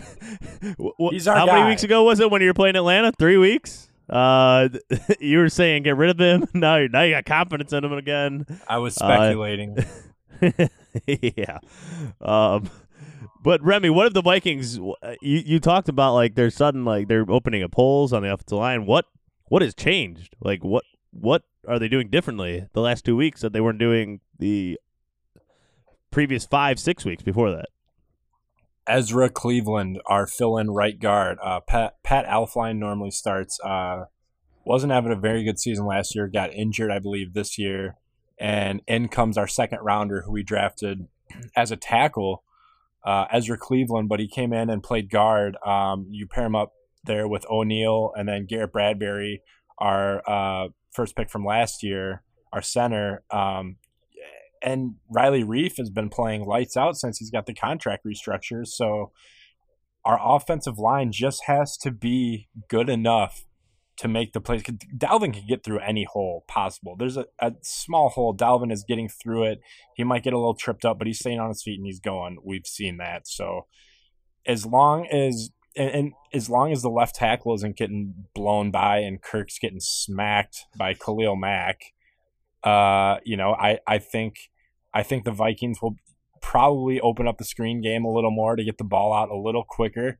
He's 1.11 1.29
our 1.29 1.37
How 1.37 1.47
guy. 1.47 1.61
many 1.61 1.69
weeks 1.71 1.85
ago 1.85 2.03
was 2.03 2.19
it 2.19 2.29
when 2.29 2.43
you 2.43 2.49
were 2.49 2.55
playing 2.55 2.75
Atlanta? 2.75 3.13
Three 3.19 3.37
weeks. 3.37 3.89
Uh, 4.09 4.69
you 5.21 5.39
were 5.39 5.49
saying 5.49 5.85
get 5.85 5.97
rid 5.97 6.11
of 6.11 6.19
him. 6.19 6.49
Now, 6.55 6.87
now 6.87 7.03
you 7.03 7.15
got 7.15 7.25
confidence 7.25 7.73
in 7.73 7.85
him 7.85 7.93
again. 7.93 8.47
I 8.69 8.79
was 8.79 8.95
speculating. 8.95 9.79
Uh, 10.43 10.51
yeah. 11.07 11.59
Um, 12.21 12.71
but 13.43 13.63
Remy, 13.63 13.91
what 13.91 14.07
if 14.07 14.15
the 14.15 14.23
Vikings? 14.23 14.79
You 14.79 14.99
you 15.21 15.61
talked 15.61 15.89
about 15.89 16.15
like 16.15 16.35
they're 16.35 16.51
sudden 16.51 16.85
like 16.85 17.09
they're 17.09 17.27
opening 17.29 17.63
up 17.63 17.75
holes 17.75 18.13
on 18.13 18.23
the 18.23 18.33
offensive 18.33 18.59
line. 18.59 18.87
What 18.87 19.07
what 19.47 19.63
has 19.63 19.75
changed? 19.75 20.35
Like 20.41 20.65
what 20.65 20.85
what 21.11 21.43
are 21.67 21.79
they 21.79 21.89
doing 21.89 22.09
differently 22.09 22.67
the 22.73 22.81
last 22.81 23.05
two 23.05 23.17
weeks 23.17 23.41
that 23.41 23.53
they 23.53 23.61
weren't 23.61 23.79
doing 23.79 24.21
the 24.39 24.79
previous 26.11 26.47
five, 26.47 26.79
six 26.79 27.05
weeks 27.05 27.23
before 27.23 27.51
that. 27.51 27.67
Ezra 28.87 29.31
Cleveland, 29.31 30.01
our 30.07 30.27
fill-in 30.27 30.71
right 30.71 30.99
guard. 30.99 31.39
Uh, 31.43 31.61
Pat 31.61 31.95
Pat 32.03 32.27
Elflein 32.27 32.79
normally 32.79 33.11
starts. 33.11 33.59
Uh, 33.61 34.05
wasn't 34.65 34.93
having 34.93 35.13
a 35.13 35.17
very 35.17 35.45
good 35.45 35.59
season 35.59 35.87
last 35.87 36.15
year. 36.15 36.29
Got 36.29 36.53
injured, 36.55 36.91
I 36.91 36.99
believe, 36.99 37.35
this 37.35 37.59
year. 37.59 37.97
And 38.39 38.83
in 38.87 39.09
comes 39.09 39.39
our 39.39 39.47
second 39.47 39.81
rounder, 39.83 40.23
who 40.23 40.33
we 40.33 40.43
drafted 40.43 41.07
as 41.57 41.71
a 41.71 41.77
tackle, 41.77 42.43
uh, 43.05 43.27
Ezra 43.33 43.59
Cleveland. 43.59 44.09
But 44.09 44.21
he 44.21 44.29
came 44.29 44.53
in 44.53 44.71
and 44.71 44.83
played 44.83 45.11
guard. 45.11 45.57
Um, 45.65 46.07
you 46.11 46.27
pair 46.27 46.47
him 46.47 46.57
up 46.57 46.73
there 47.05 47.29
with 47.29 47.47
O'Neill 47.51 48.13
and 48.17 48.29
then 48.29 48.47
Garrett 48.47 48.73
Bradbury, 48.73 49.43
our 49.79 50.23
uh, 50.29 50.69
first 50.93 51.17
pick 51.17 51.31
from 51.31 51.45
last 51.45 51.83
year, 51.83 52.23
our 52.53 52.63
center. 52.63 53.23
Um, 53.31 53.77
and 54.65 54.95
Riley 55.11 55.45
Reiff 55.45 55.77
has 55.77 55.91
been 55.91 56.09
playing 56.09 56.47
lights 56.47 56.77
out 56.77 56.97
since 56.97 57.19
he's 57.19 57.31
got 57.31 57.45
the 57.45 57.55
contract 57.55 58.05
restructure. 58.05 58.67
So 58.67 59.13
our 60.05 60.19
offensive 60.21 60.79
line 60.79 61.13
just 61.13 61.45
has 61.45 61.77
to 61.79 61.91
be 61.91 62.49
good 62.69 62.89
enough 62.89 63.45
to 63.99 64.09
make 64.09 64.33
the 64.33 64.41
plays. 64.41 64.63
Dalvin 64.63 65.35
can 65.35 65.47
get 65.47 65.63
through 65.63 65.81
any 65.81 66.05
hole 66.05 66.45
possible. 66.49 66.97
There's 66.97 67.19
a, 67.19 67.27
a 67.39 67.53
small 67.61 68.09
hole. 68.09 68.35
Dalvin 68.35 68.73
is 68.73 68.85
getting 68.89 69.09
through 69.09 69.45
it. 69.45 69.61
He 69.97 70.03
might 70.03 70.25
get 70.25 70.33
a 70.33 70.39
little 70.39 70.55
tripped 70.55 70.85
up, 70.85 70.99
but 70.99 71.07
he's 71.07 71.19
staying 71.19 71.39
on 71.39 71.49
his 71.49 71.63
feet 71.63 71.79
and 71.79 71.87
he's 71.87 72.01
going. 72.01 72.39
We've 72.43 72.67
seen 72.67 72.97
that. 72.97 73.29
So 73.29 73.67
as 74.47 74.67
long 74.67 75.07
as 75.07 75.51
and, 75.77 75.91
and, 75.91 76.13
as 76.33 76.49
long 76.49 76.73
as 76.73 76.83
the 76.83 76.91
left 76.91 77.17
tackle 77.17 77.55
isn't 77.55 77.77
getting 77.77 78.15
blown 78.35 78.71
by 78.71 78.99
and 78.99 79.21
Kirk's 79.21 79.59
getting 79.59 79.81
smacked 79.81 80.67
by 80.77 80.95
Khalil 80.95 81.37
Mack, 81.37 81.81
uh, 82.63 83.19
you 83.25 83.37
know, 83.37 83.53
I 83.53 83.79
I 83.87 83.99
think 83.99 84.37
I 84.95 85.03
think 85.03 85.25
the 85.25 85.33
Vikings 85.33 85.83
will 85.83 85.97
probably 86.41 87.01
open 87.01 87.27
up 87.27 87.39
the 87.39 87.45
screen 87.45 87.81
game 87.81 88.05
a 88.05 88.13
little 88.13 88.31
more 88.31 88.55
to 88.55 88.65
get 88.65 88.79
the 88.79 88.85
ball 88.85 89.13
out 89.13 89.31
a 89.31 89.37
little 89.37 89.65
quicker 89.65 90.19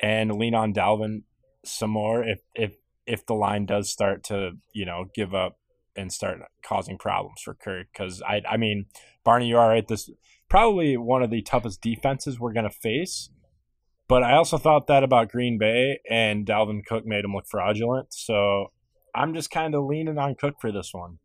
and 0.00 0.36
lean 0.36 0.54
on 0.54 0.74
Dalvin 0.74 1.22
some 1.64 1.90
more 1.90 2.24
if 2.24 2.40
if 2.54 2.74
if 3.06 3.26
the 3.26 3.34
line 3.34 3.66
does 3.66 3.90
start 3.90 4.22
to 4.24 4.52
you 4.72 4.84
know 4.84 5.06
give 5.14 5.34
up 5.34 5.58
and 5.96 6.12
start 6.12 6.38
causing 6.64 6.98
problems 6.98 7.40
for 7.42 7.54
Kirk. 7.54 7.86
Because 7.92 8.22
I 8.22 8.42
I 8.48 8.56
mean 8.56 8.86
Barney 9.24 9.48
you 9.48 9.56
are 9.58 9.68
right. 9.68 9.86
This 9.86 10.10
probably 10.48 10.96
one 10.96 11.22
of 11.22 11.30
the 11.30 11.42
toughest 11.42 11.80
defenses 11.80 12.38
we're 12.38 12.52
gonna 12.52 12.70
face. 12.70 13.30
But 14.08 14.24
I 14.24 14.32
also 14.32 14.58
thought 14.58 14.88
that 14.88 15.04
about 15.04 15.30
Green 15.30 15.56
Bay 15.56 16.00
and 16.10 16.44
Dalvin 16.44 16.84
Cook 16.84 17.06
made 17.06 17.24
him 17.24 17.32
look 17.32 17.46
fraudulent. 17.46 18.12
So 18.12 18.72
I'm 19.14 19.34
just 19.34 19.52
kind 19.52 19.74
of 19.74 19.84
leaning 19.84 20.18
on 20.18 20.34
Cook 20.34 20.56
for 20.60 20.72
this 20.72 20.92
one. 20.92 21.18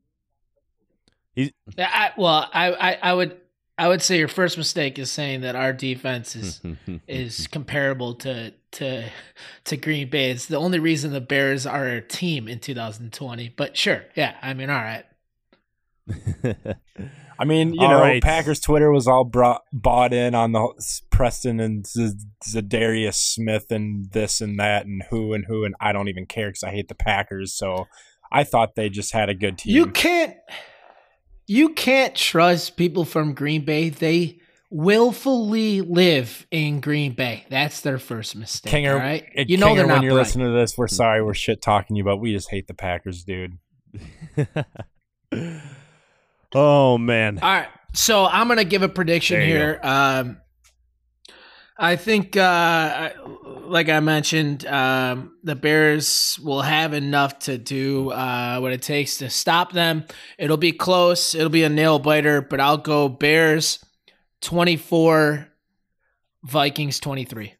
He's 1.36 1.52
I, 1.78 2.12
well, 2.18 2.50
I, 2.54 2.72
I, 2.72 2.98
I 3.02 3.14
would 3.14 3.38
I 3.78 3.90
would 3.90 4.02
say 4.02 4.18
your 4.18 4.30
first 4.30 4.58
mistake 4.58 4.98
is 4.98 5.12
saying 5.12 5.42
that 5.42 5.56
our 5.56 5.74
defense 5.74 6.36
is 6.36 6.62
is 7.08 7.48
comparable 7.48 8.16
to 8.16 8.54
to 8.74 9.10
to 9.66 9.78
Green 9.78 10.10
Bay. 10.10 10.32
It's 10.32 10.46
the 10.46 10.58
only 10.58 10.80
reason 10.80 11.12
the 11.12 11.22
Bears 11.22 11.66
are 11.66 11.88
a 11.88 12.02
team 12.02 12.48
in 12.48 12.60
2020. 12.60 13.54
But 13.56 13.76
sure, 13.76 14.06
yeah, 14.16 14.36
I 14.42 14.54
mean, 14.54 14.70
all 14.70 14.78
right. 14.78 15.06
I 17.38 17.44
mean, 17.44 17.74
you 17.74 17.82
all 17.82 17.90
know, 17.90 18.00
right. 18.00 18.24
Packers 18.24 18.62
Twitter 18.62 18.92
was 18.92 19.08
all 19.08 19.26
brought 19.26 19.64
bought 19.74 20.14
in 20.14 20.36
on 20.36 20.54
the 20.54 21.02
Preston 21.10 21.60
and 21.60 21.86
Z- 21.86 22.14
Za'Darius 22.48 23.16
Smith 23.16 23.72
and 23.72 24.10
this 24.12 24.40
and 24.40 24.58
that 24.58 24.86
and 24.86 25.04
who 25.10 25.34
and 25.34 25.46
who 25.46 25.66
and 25.66 25.76
I 25.82 25.92
don't 25.92 26.08
even 26.08 26.28
care 26.28 26.48
because 26.48 26.64
I 26.64 26.72
hate 26.72 26.88
the 26.88 26.96
Packers. 26.96 27.54
So 27.54 27.88
I 28.32 28.46
thought 28.46 28.76
they 28.76 28.88
just 28.88 29.12
had 29.12 29.30
a 29.30 29.36
good 29.36 29.58
team. 29.58 29.76
You 29.76 29.88
can't 29.88 30.36
you 31.48 31.70
can't 31.70 32.16
trust 32.16 32.78
people 32.78 33.06
from 33.06 33.34
Green 33.34 33.66
Bay. 33.66 33.90
They 33.90 34.40
willfully 34.70 35.82
live 35.82 36.46
in 36.52 36.80
Green 36.82 37.14
Bay. 37.14 37.46
That's 37.50 37.82
their 37.82 37.98
first 37.98 38.36
mistake. 38.36 38.74
Kinger, 38.74 38.98
right? 38.98 39.26
You 39.36 39.58
know 39.58 39.76
they're 39.76 39.86
not. 39.86 39.96
When 39.96 40.04
you're 40.04 40.14
bright. 40.14 40.22
listening 40.22 40.48
to 40.48 40.54
this, 40.54 40.78
we're 40.78 40.88
sorry. 40.88 41.24
We're 41.24 41.34
shit 41.34 41.62
talking 41.62 41.96
you, 41.96 42.04
but 42.04 42.18
we 42.18 42.34
just 42.34 42.50
hate 42.50 42.68
the 42.68 42.74
Packers, 42.74 43.24
dude. 43.24 43.58
oh 46.54 46.98
man. 46.98 47.40
All 47.42 47.50
right. 47.50 47.70
So 47.94 48.26
I'm 48.26 48.48
gonna 48.48 48.64
give 48.64 48.84
a 48.84 48.90
prediction 48.90 49.42
here. 49.42 49.80
Um, 49.82 50.38
I 51.78 51.98
think, 51.98 52.38
uh, 52.38 53.10
like 53.64 53.90
I 53.90 54.00
mentioned, 54.00 54.66
um, 54.66 55.34
the 55.44 55.56
Bears 55.56 56.40
will 56.42 56.62
have 56.62 56.94
enough 56.94 57.40
to 57.40 57.58
do 57.58 58.12
uh, 58.12 58.60
what 58.60 58.72
it 58.72 58.82
takes 58.82 59.18
to 59.18 59.30
stop 59.30 59.74
them. 59.74 60.06
It'll 60.38 60.56
be 60.56 60.72
close. 60.72 61.36
It'll 61.36 61.50
be 61.50 61.64
a 61.64 61.70
nail 61.70 62.00
biter, 62.00 62.42
but 62.42 62.62
I'll 62.62 62.78
go 62.78 63.10
Bears 63.10 63.84
24, 64.42 65.48
Vikings 66.44 67.00
23. 67.02 67.54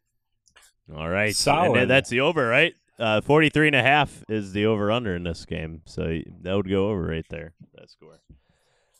All 0.96 1.08
right. 1.08 1.34
Solid. 1.34 1.82
And 1.82 1.90
that's 1.90 2.08
the 2.08 2.20
over, 2.20 2.46
right? 2.46 2.74
Uh, 2.98 3.20
43 3.20 3.66
and 3.66 3.76
a 3.76 3.82
half 3.82 4.24
is 4.30 4.52
the 4.52 4.66
over 4.66 4.90
under 4.90 5.14
in 5.14 5.24
this 5.24 5.44
game. 5.44 5.82
So 5.84 6.20
that 6.40 6.54
would 6.54 6.70
go 6.70 6.88
over 6.88 7.02
right 7.02 7.26
there, 7.28 7.52
that 7.74 7.90
score. 7.90 8.18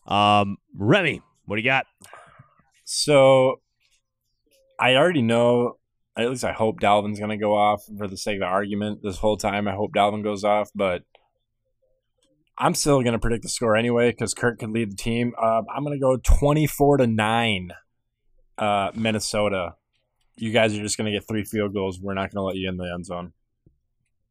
Um, 0.06 0.58
Remy, 0.76 1.22
what 1.46 1.56
do 1.56 1.62
you 1.62 1.66
got? 1.66 1.86
So 2.84 3.60
I 4.78 4.94
already 4.94 5.22
know. 5.22 5.78
At 6.18 6.30
least 6.30 6.44
I 6.44 6.52
hope 6.52 6.80
Dalvin's 6.80 7.18
going 7.18 7.30
to 7.30 7.36
go 7.36 7.54
off 7.54 7.82
for 7.98 8.08
the 8.08 8.16
sake 8.16 8.36
of 8.36 8.40
the 8.40 8.46
argument. 8.46 9.00
This 9.02 9.18
whole 9.18 9.36
time, 9.36 9.68
I 9.68 9.72
hope 9.72 9.92
Dalvin 9.92 10.22
goes 10.22 10.44
off, 10.44 10.70
but 10.74 11.02
I'm 12.58 12.74
still 12.74 13.02
going 13.02 13.12
to 13.12 13.18
predict 13.18 13.42
the 13.42 13.50
score 13.50 13.76
anyway 13.76 14.10
because 14.12 14.32
Kirk 14.32 14.58
could 14.58 14.70
lead 14.70 14.92
the 14.92 14.96
team. 14.96 15.34
Uh, 15.38 15.62
I'm 15.74 15.84
going 15.84 15.98
to 15.98 16.02
go 16.02 16.16
24 16.16 16.98
to 16.98 17.06
nine 17.06 17.72
uh, 18.56 18.92
Minnesota. 18.94 19.74
You 20.36 20.52
guys 20.52 20.74
are 20.74 20.82
just 20.82 20.96
going 20.96 21.10
to 21.12 21.18
get 21.18 21.28
three 21.28 21.44
field 21.44 21.74
goals. 21.74 22.00
We're 22.00 22.14
not 22.14 22.32
going 22.32 22.40
to 22.40 22.42
let 22.42 22.56
you 22.56 22.68
in 22.68 22.78
the 22.78 22.90
end 22.92 23.04
zone. 23.04 23.32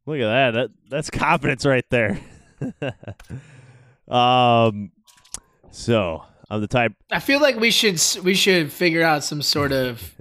Look 0.06 0.20
at 0.20 0.26
that. 0.26 0.50
that 0.54 0.70
that's 0.88 1.10
confidence 1.10 1.64
right 1.64 1.84
there. 1.90 2.20
um, 4.08 4.90
so 5.70 6.24
I'm 6.48 6.60
the 6.60 6.68
type. 6.68 6.92
I 7.10 7.20
feel 7.20 7.40
like 7.40 7.56
we 7.56 7.70
should 7.70 8.00
we 8.22 8.34
should 8.34 8.72
figure 8.72 9.02
out 9.02 9.24
some 9.24 9.42
sort 9.42 9.72
of 9.72 10.14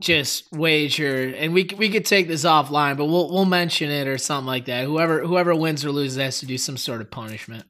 just 0.00 0.52
wager, 0.52 1.34
and 1.36 1.54
we 1.54 1.68
we 1.76 1.88
could 1.88 2.04
take 2.04 2.28
this 2.28 2.44
offline, 2.44 2.96
but 2.96 3.06
we'll 3.06 3.30
we'll 3.30 3.46
mention 3.46 3.90
it 3.90 4.06
or 4.06 4.18
something 4.18 4.46
like 4.46 4.66
that. 4.66 4.84
Whoever 4.84 5.24
whoever 5.24 5.54
wins 5.54 5.84
or 5.84 5.90
loses 5.90 6.18
has 6.18 6.40
to 6.40 6.46
do 6.46 6.58
some 6.58 6.76
sort 6.76 7.00
of 7.00 7.10
punishment. 7.10 7.64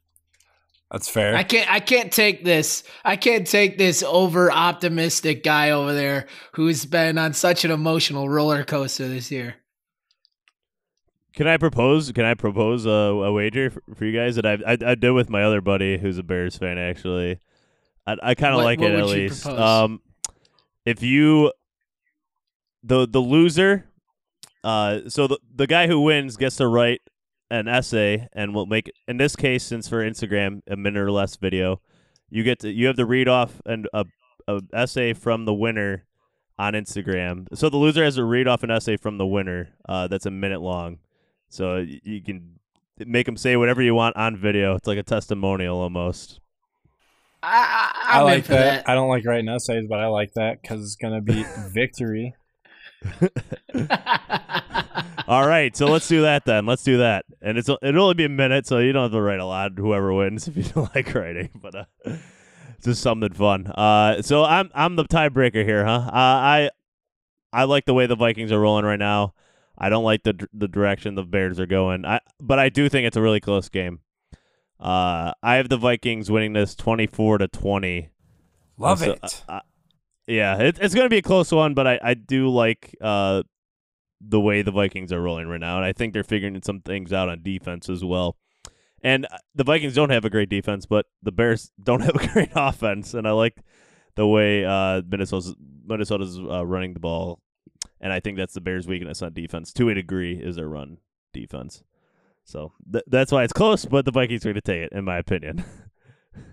That's 0.91 1.09
fair. 1.09 1.35
I 1.35 1.43
can't 1.43 1.71
I 1.71 1.81
can't 1.81 2.13
take 2.13 2.45
this. 2.45 2.85
I 3.05 3.17
can't 3.17 3.47
take 3.47 3.79
this 3.79 4.03
over 4.03 4.51
optimistic 4.51 5.43
guy 5.43 5.71
over 5.71 5.93
there 5.93 6.27
who's 6.53 6.87
been 6.87 7.19
on 7.19 7.33
such 7.33 7.65
an 7.65 7.71
emotional 7.71 8.29
roller 8.29 8.65
coaster 8.65 9.09
this 9.09 9.31
year. 9.31 9.57
Can 11.35 11.49
I 11.49 11.57
propose? 11.57 12.13
Can 12.13 12.25
I 12.25 12.35
propose 12.35 12.87
a, 12.87 12.91
a 12.91 13.33
wager 13.33 13.71
for, 13.71 13.83
for, 13.93 14.05
you 14.05 14.17
guys 14.17 14.37
that 14.37 14.47
I, 14.47 14.53
I 14.67 14.79
I 14.93 14.95
did 14.95 15.11
with 15.11 15.29
my 15.29 15.43
other 15.43 15.61
buddy 15.61 15.99
who's 15.99 16.19
a 16.19 16.23
Bears 16.23 16.57
fan 16.57 16.79
actually. 16.79 17.41
I 18.07 18.17
I 18.23 18.35
kind 18.35 18.55
of 18.55 18.63
like 18.63 18.81
what 18.81 18.93
it 18.93 18.99
at 18.99 19.07
least. 19.07 19.47
Um, 19.47 20.01
if 20.85 21.03
you 21.03 21.53
the 22.83 23.07
the 23.07 23.21
loser, 23.21 23.87
uh, 24.63 25.01
so 25.09 25.27
the 25.27 25.39
the 25.55 25.67
guy 25.67 25.87
who 25.87 26.01
wins 26.01 26.37
gets 26.37 26.57
to 26.57 26.67
write 26.67 27.01
an 27.51 27.69
essay 27.69 28.29
and 28.33 28.55
we'll 28.55 28.67
make 28.67 28.91
in 29.07 29.17
this 29.17 29.37
case 29.37 29.65
since 29.65 29.89
for 29.89 30.03
Instagram 30.05 30.63
a 30.67 30.77
minute 30.77 31.01
or 31.01 31.11
less 31.11 31.37
video, 31.37 31.81
you 32.31 32.43
get 32.43 32.59
to 32.61 32.71
you 32.71 32.87
have 32.87 32.97
to 32.97 33.07
read 33.07 33.29
off 33.29 33.61
an 33.67 33.87
a, 33.93 34.05
a 34.49 34.61
essay 34.73 35.13
from 35.13 35.45
the 35.45 35.55
winner 35.55 36.05
on 36.59 36.75
Instagram. 36.75 37.47
So 37.55 37.69
the 37.69 37.77
loser 37.77 38.05
has 38.05 38.17
to 38.17 38.25
read 38.25 38.47
off 38.47 38.63
an 38.63 38.71
essay 38.71 38.97
from 38.97 39.19
the 39.19 39.27
winner 39.27 39.71
uh, 39.89 40.09
that's 40.09 40.27
a 40.27 40.31
minute 40.31 40.61
long. 40.61 40.99
So 41.49 41.79
you 41.79 42.23
can 42.23 42.59
make 42.99 43.27
them 43.27 43.37
say 43.37 43.57
whatever 43.57 43.83
you 43.83 43.95
want 43.95 44.17
on 44.17 44.37
video. 44.37 44.75
It's 44.75 44.87
like 44.87 44.99
a 44.99 45.03
testimonial 45.03 45.79
almost. 45.79 46.41
I, 47.45 47.91
I, 47.95 48.19
I 48.19 48.23
like 48.23 48.45
for 48.45 48.53
that. 48.53 48.89
I 48.89 48.95
don't 48.95 49.09
like 49.09 49.25
writing 49.25 49.49
essays, 49.49 49.87
but 49.89 50.01
I 50.01 50.07
like 50.07 50.33
that 50.35 50.63
because 50.63 50.83
it's 50.83 50.97
going 50.97 51.15
to 51.15 51.21
be 51.21 51.45
victory. 51.73 52.35
All 55.27 55.47
right, 55.47 55.77
so 55.77 55.87
let's 55.87 56.09
do 56.09 56.23
that 56.23 56.45
then. 56.45 56.67
Let's 56.67 56.83
do 56.83 56.99
that, 56.99 57.25
and 57.43 57.59
it's 57.59 57.69
it'll 57.69 58.03
only 58.03 58.15
be 58.15 58.25
a 58.25 58.31
minute, 58.31 58.67
so 58.67 58.79
you 58.79 58.93
don't 58.93 59.05
have 59.05 59.13
to 59.13 59.21
write 59.21 59.41
a 59.41 59.47
lot. 59.47 59.73
Whoever 59.77 60.13
wins, 60.13 60.49
if 60.49 60.57
you 60.57 60.63
don't 60.63 60.95
like 60.95 61.15
writing, 61.15 61.51
but 61.55 61.75
uh, 61.75 61.85
just 62.83 63.03
something 63.03 63.33
fun. 63.33 63.67
Uh, 63.67 64.23
so 64.23 64.45
I'm 64.45 64.71
I'm 64.75 64.97
the 64.97 65.05
tiebreaker 65.05 65.65
here, 65.65 65.85
huh? 65.85 66.03
Uh, 66.07 66.11
I 66.13 66.71
I 67.53 67.65
like 67.65 67.85
the 67.85 67.95
way 67.95 68.07
the 68.07 68.17
Vikings 68.17 68.53
are 68.53 68.61
rolling 68.61 68.85
right 68.85 68.99
now. 68.99 69.35
I 69.77 69.89
don't 69.89 70.05
like 70.05 70.23
the 70.23 70.47
the 70.53 70.69
direction 70.69 71.15
the 71.15 71.25
Bears 71.25 71.59
are 71.61 71.67
going. 71.67 72.05
I 72.05 72.21
but 72.41 72.59
I 72.59 72.69
do 72.69 72.89
think 72.89 73.07
it's 73.07 73.17
a 73.17 73.23
really 73.23 73.41
close 73.41 73.69
game. 73.69 74.01
Uh, 74.81 75.33
I 75.43 75.57
have 75.57 75.69
the 75.69 75.77
Vikings 75.77 76.31
winning 76.31 76.53
this 76.53 76.75
twenty 76.75 77.07
four 77.07 77.39
to 77.39 77.49
twenty. 77.49 78.11
Love 78.77 78.99
So, 79.01 79.13
it. 79.13 79.45
uh, 79.49 79.53
uh, 79.53 79.61
yeah, 80.27 80.57
it, 80.59 80.79
it's 80.81 80.95
going 80.95 81.05
to 81.05 81.11
be 81.11 81.19
a 81.19 81.23
close 81.23 81.53
one, 81.53 81.75
but 81.75 81.87
I, 81.87 82.01
I 82.03 82.15
do 82.15 82.49
like 82.49 82.97
uh, 83.01 83.43
the 84.21 84.41
way 84.41 84.63
the 84.63 84.73
Vikings 84.73 85.13
are 85.13 85.21
rolling 85.21 85.47
right 85.49 85.61
now, 85.61 85.77
and 85.77 85.85
I 85.85 85.93
think 85.93 86.13
they're 86.13 86.25
figuring 86.25 86.61
some 86.63 86.81
things 86.81 87.13
out 87.13 87.29
on 87.29 87.43
defense 87.43 87.89
as 87.89 88.05
well. 88.05 88.37
And 89.03 89.27
uh, 89.27 89.37
the 89.55 89.65
Vikings 89.65 89.95
don't 89.95 90.11
have 90.11 90.25
a 90.25 90.31
great 90.31 90.49
defense, 90.49 90.87
but 90.87 91.07
the 91.23 91.31
Bears 91.33 91.71
don't 91.83 92.01
have 92.01 92.17
a 92.17 92.27
great 92.27 92.51
offense, 92.57 93.15
and 93.15 93.29
I 93.29 93.33
like 93.33 93.59
the 94.17 94.27
way 94.27 94.65
uh, 94.65 95.03
Minnesota's 95.07 95.55
Minnesota's 95.87 96.39
uh, 96.39 96.65
running 96.67 96.95
the 96.95 97.01
ball, 97.01 97.41
and 98.01 98.13
I 98.13 98.21
think 98.21 98.37
that's 98.37 98.55
the 98.55 98.61
Bears' 98.61 98.89
weakness 98.89 99.23
on 99.23 99.35
defense 99.35 99.73
to 99.75 99.89
a 99.91 99.95
degree 99.95 100.37
is 100.37 100.57
their 100.57 100.69
run 100.69 100.99
defense. 101.33 101.85
So 102.45 102.73
th- 102.91 103.05
that's 103.07 103.33
why 103.33 103.45
it's 103.45 103.53
close, 103.53 103.85
but 103.85 104.05
the 104.05 104.13
Vikings 104.13 104.45
are 104.45 104.51
going 104.51 104.55
to 104.55 104.61
take 104.61 104.83
it, 104.83 104.93
in 104.93 105.05
my 105.05 105.19
opinion. 105.19 105.65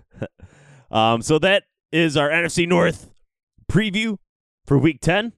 um, 0.90 1.22
so 1.22 1.38
that 1.38 1.64
is 1.92 2.16
our 2.16 2.30
NFC 2.30 2.66
North 2.66 3.10
preview 3.70 4.16
for 4.66 4.78
Week 4.78 5.00
Ten. 5.00 5.32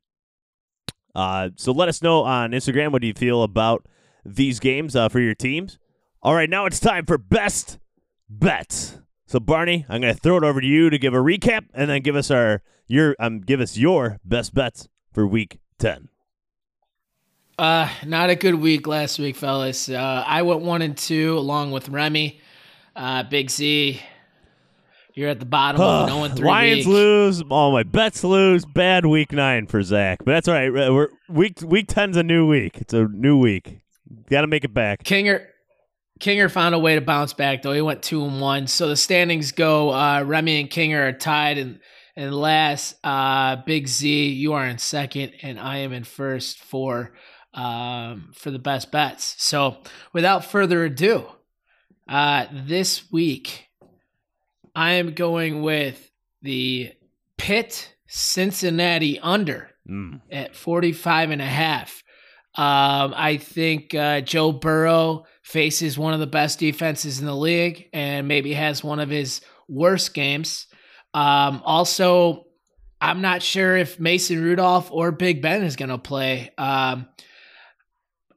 Uh, 1.15 1.51
so 1.57 1.73
let 1.73 1.89
us 1.89 2.03
know 2.03 2.23
on 2.23 2.53
Instagram 2.53 2.93
what 2.93 3.03
do 3.03 3.09
you 3.09 3.15
feel 3.15 3.43
about 3.43 3.87
these 4.25 4.59
games 4.61 4.97
uh, 4.97 5.09
for 5.09 5.21
your 5.21 5.35
teams. 5.35 5.79
All 6.23 6.35
right, 6.35 6.49
now 6.49 6.67
it's 6.67 6.81
time 6.81 7.05
for 7.05 7.19
best 7.19 7.79
bets. 8.29 8.99
So 9.27 9.41
Barney, 9.41 9.85
I'm 9.89 10.01
going 10.01 10.15
to 10.15 10.21
throw 10.21 10.37
it 10.37 10.45
over 10.45 10.61
to 10.61 10.67
you 10.67 10.91
to 10.91 10.99
give 10.99 11.15
a 11.15 11.19
recap 11.19 11.67
and 11.75 11.91
then 11.91 12.03
give 12.03 12.17
us 12.17 12.31
our 12.31 12.63
your 12.87 13.17
um 13.19 13.41
give 13.41 13.61
us 13.61 13.79
your 13.79 14.19
best 14.25 14.55
bets 14.55 14.89
for 15.11 15.27
Week 15.27 15.59
Ten. 15.79 16.09
Uh, 17.59 17.89
not 18.05 18.31
a 18.31 18.35
good 18.35 18.57
week 18.57 18.87
last 18.87 19.19
week, 19.19 19.37
fellas. 19.37 19.89
Uh, 19.89 20.25
I 20.27 20.43
went 20.43 20.63
one 20.63 20.83
and 20.83 20.97
two 20.97 21.39
along 21.39 21.71
with 21.71 21.89
Remy. 21.89 22.41
Uh, 22.97 23.23
Big 23.25 23.51
Z, 23.51 24.01
you're 25.15 25.29
at 25.29 25.39
the 25.39 25.47
bottom 25.47 25.81
of 25.81 26.09
an 26.09 26.15
0 26.15 26.37
3 26.37 26.47
Lions 26.47 26.79
week. 26.79 26.87
lose. 26.87 27.43
All 27.51 27.73
my 27.73 27.85
bets 27.85 28.25
lose. 28.25 28.65
Bad 28.65 29.07
week 29.07 29.33
nine 29.33 29.67
for 29.67 29.83
Zach, 29.83 30.19
but 30.25 30.33
that's 30.33 30.49
all 30.49 30.55
right. 30.55 30.73
We're 30.73 31.09
week 31.29 31.61
week 31.63 31.87
ten's 31.89 32.17
a 32.17 32.25
new 32.25 32.47
week. 32.49 32.79
It's 32.79 32.95
a 32.95 33.07
new 33.07 33.39
week. 33.39 33.81
Got 34.29 34.43
to 34.43 34.47
make 34.49 34.65
it 34.65 34.75
back. 34.75 35.05
Kinger, 35.05 35.47
Kinger 36.21 36.51
found 36.51 36.75
a 36.75 36.79
way 36.79 36.97
to 36.97 37.01
bounce 37.01 37.33
back 37.33 37.63
though. 37.63 37.73
He 37.73 37.81
went 37.83 38.03
two 38.03 38.25
and 38.25 38.41
one. 38.41 38.67
So 38.67 38.89
the 38.89 38.97
standings 38.97 39.53
go. 39.53 39.93
Uh, 39.93 40.25
Remy 40.27 40.61
and 40.61 40.71
Kinger 40.71 41.09
are 41.09 41.13
tied, 41.13 41.59
and 41.59 41.79
and 42.17 42.35
last, 42.35 42.97
uh, 43.03 43.57
Big 43.67 43.89
Z, 43.89 44.29
you 44.29 44.53
are 44.53 44.67
in 44.67 44.79
second, 44.79 45.33
and 45.43 45.59
I 45.59 45.79
am 45.79 45.93
in 45.93 46.05
first 46.05 46.59
for 46.59 47.13
um 47.55 48.31
for 48.35 48.51
the 48.51 48.59
best 48.59 48.91
bets. 48.91 49.35
So 49.39 49.79
without 50.13 50.45
further 50.45 50.85
ado, 50.85 51.27
uh, 52.09 52.47
this 52.53 53.11
week 53.13 53.69
I 54.75 54.93
am 54.93 55.15
going 55.15 55.63
with 55.63 56.11
the 56.43 56.93
Pitt 57.39 57.95
Cincinnati 58.07 59.19
under 59.21 59.71
Mm. 59.89 60.23
at 60.33 60.57
45 60.57 61.31
and 61.31 61.43
a 61.43 61.47
half. 61.47 62.03
Um, 62.55 63.13
I 63.15 63.37
think 63.37 63.95
uh, 63.95 64.23
Joe 64.23 64.51
Burrow 64.51 65.27
faces 65.43 65.99
one 65.99 66.15
of 66.15 66.21
the 66.21 66.27
best 66.27 66.59
defenses 66.59 67.21
in 67.21 67.27
the 67.27 67.37
league 67.37 67.91
and 67.93 68.27
maybe 68.27 68.55
has 68.55 68.83
one 68.83 68.99
of 68.99 69.11
his 69.11 69.43
worst 69.69 70.15
games. 70.15 70.69
Um, 71.13 71.61
also, 71.67 72.47
I'm 72.99 73.21
not 73.21 73.43
sure 73.43 73.77
if 73.77 74.01
Mason 74.01 74.43
Rudolph 74.43 74.91
or 74.91 75.13
Big 75.13 75.43
Ben 75.43 75.63
is 75.63 75.77
going 75.77 75.91
to 75.91 75.99
play. 75.99 76.51
Um, 76.57 77.07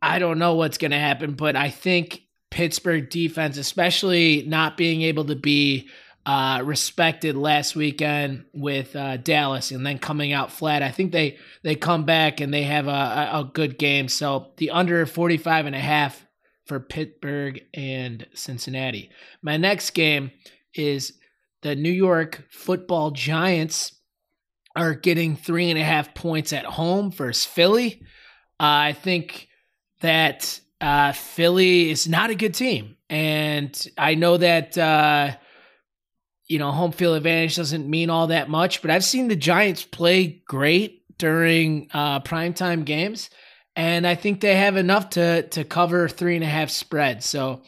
I 0.07 0.19
don't 0.19 0.39
know 0.39 0.55
what's 0.55 0.77
going 0.77 0.91
to 0.91 0.99
happen, 0.99 1.33
but 1.33 1.57
I 1.57 1.69
think 1.69 2.21
Pittsburgh 2.49 3.09
defense, 3.09 3.57
especially 3.57 4.45
not 4.47 4.77
being 4.77 5.01
able 5.01 5.25
to 5.25 5.35
be 5.35 5.89
uh, 6.25 6.61
respected 6.63 7.35
last 7.35 7.75
weekend 7.75 8.45
with 8.53 8.95
uh, 8.95 9.17
Dallas 9.17 9.71
and 9.71 9.85
then 9.85 9.99
coming 9.99 10.31
out 10.31 10.51
flat. 10.51 10.81
I 10.81 10.91
think 10.91 11.11
they 11.11 11.37
they 11.63 11.75
come 11.75 12.05
back 12.05 12.39
and 12.39 12.53
they 12.53 12.63
have 12.63 12.87
a, 12.87 13.29
a, 13.33 13.49
good 13.53 13.77
game. 13.77 14.07
So 14.07 14.53
the 14.57 14.71
under 14.71 15.05
45 15.05 15.65
and 15.65 15.75
a 15.75 15.79
half 15.79 16.25
for 16.65 16.79
Pittsburgh 16.79 17.61
and 17.73 18.27
Cincinnati. 18.33 19.09
My 19.41 19.57
next 19.57 19.91
game 19.91 20.31
is 20.73 21.13
the 21.63 21.75
New 21.75 21.91
York 21.91 22.45
football 22.49 23.11
Giants 23.11 23.93
are 24.75 24.93
getting 24.93 25.35
three 25.35 25.69
and 25.69 25.79
a 25.79 25.83
half 25.83 26.13
points 26.13 26.53
at 26.53 26.65
home 26.65 27.11
versus 27.11 27.45
Philly. 27.45 28.01
Uh, 28.59 28.91
I 28.91 28.93
think 28.93 29.47
that 30.01 30.60
uh, 30.81 31.12
Philly 31.13 31.89
is 31.89 32.07
not 32.07 32.29
a 32.29 32.36
good 32.36 32.53
team. 32.53 32.97
And 33.10 33.88
I 33.97 34.15
know 34.15 34.38
that 34.38 34.77
uh, 34.77 35.36
you 36.47 36.60
know, 36.60 36.71
home 36.71 36.91
field 36.91 37.17
advantage 37.17 37.57
doesn't 37.57 37.89
mean 37.89 38.10
all 38.10 38.27
that 38.27 38.49
much, 38.49 38.81
but 38.81 38.89
I've 38.89 39.04
seen 39.04 39.27
the 39.27 39.35
Giants 39.35 39.83
play 39.83 40.41
great 40.48 41.04
during 41.17 41.89
uh, 41.93 42.21
primetime 42.21 42.85
games, 42.85 43.29
and 43.75 44.08
I 44.08 44.15
think 44.15 44.39
they 44.39 44.56
have 44.56 44.77
enough 44.77 45.12
to 45.12 45.43
to 45.43 45.63
cover 45.63 46.08
three 46.08 46.35
and 46.35 46.43
a 46.43 46.48
half 46.48 46.69
spread. 46.69 47.23
So 47.23 47.62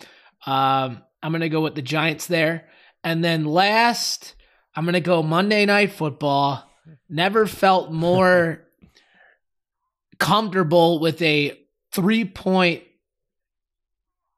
um, 0.45 1.03
I'm 1.21 1.31
going 1.31 1.41
to 1.41 1.49
go 1.49 1.61
with 1.61 1.75
the 1.75 1.81
Giants 1.81 2.27
there, 2.27 2.69
and 3.03 3.23
then 3.23 3.43
last 3.43 4.35
I'm 4.75 4.85
going 4.85 4.93
to 4.93 5.01
go 5.01 5.21
Monday 5.21 5.65
Night 5.65 5.91
Football. 5.91 6.65
Never 7.09 7.45
felt 7.45 7.91
more 7.91 8.65
comfortable 10.19 10.99
with 10.99 11.21
a 11.21 11.58
three 11.91 12.25
point 12.25 12.83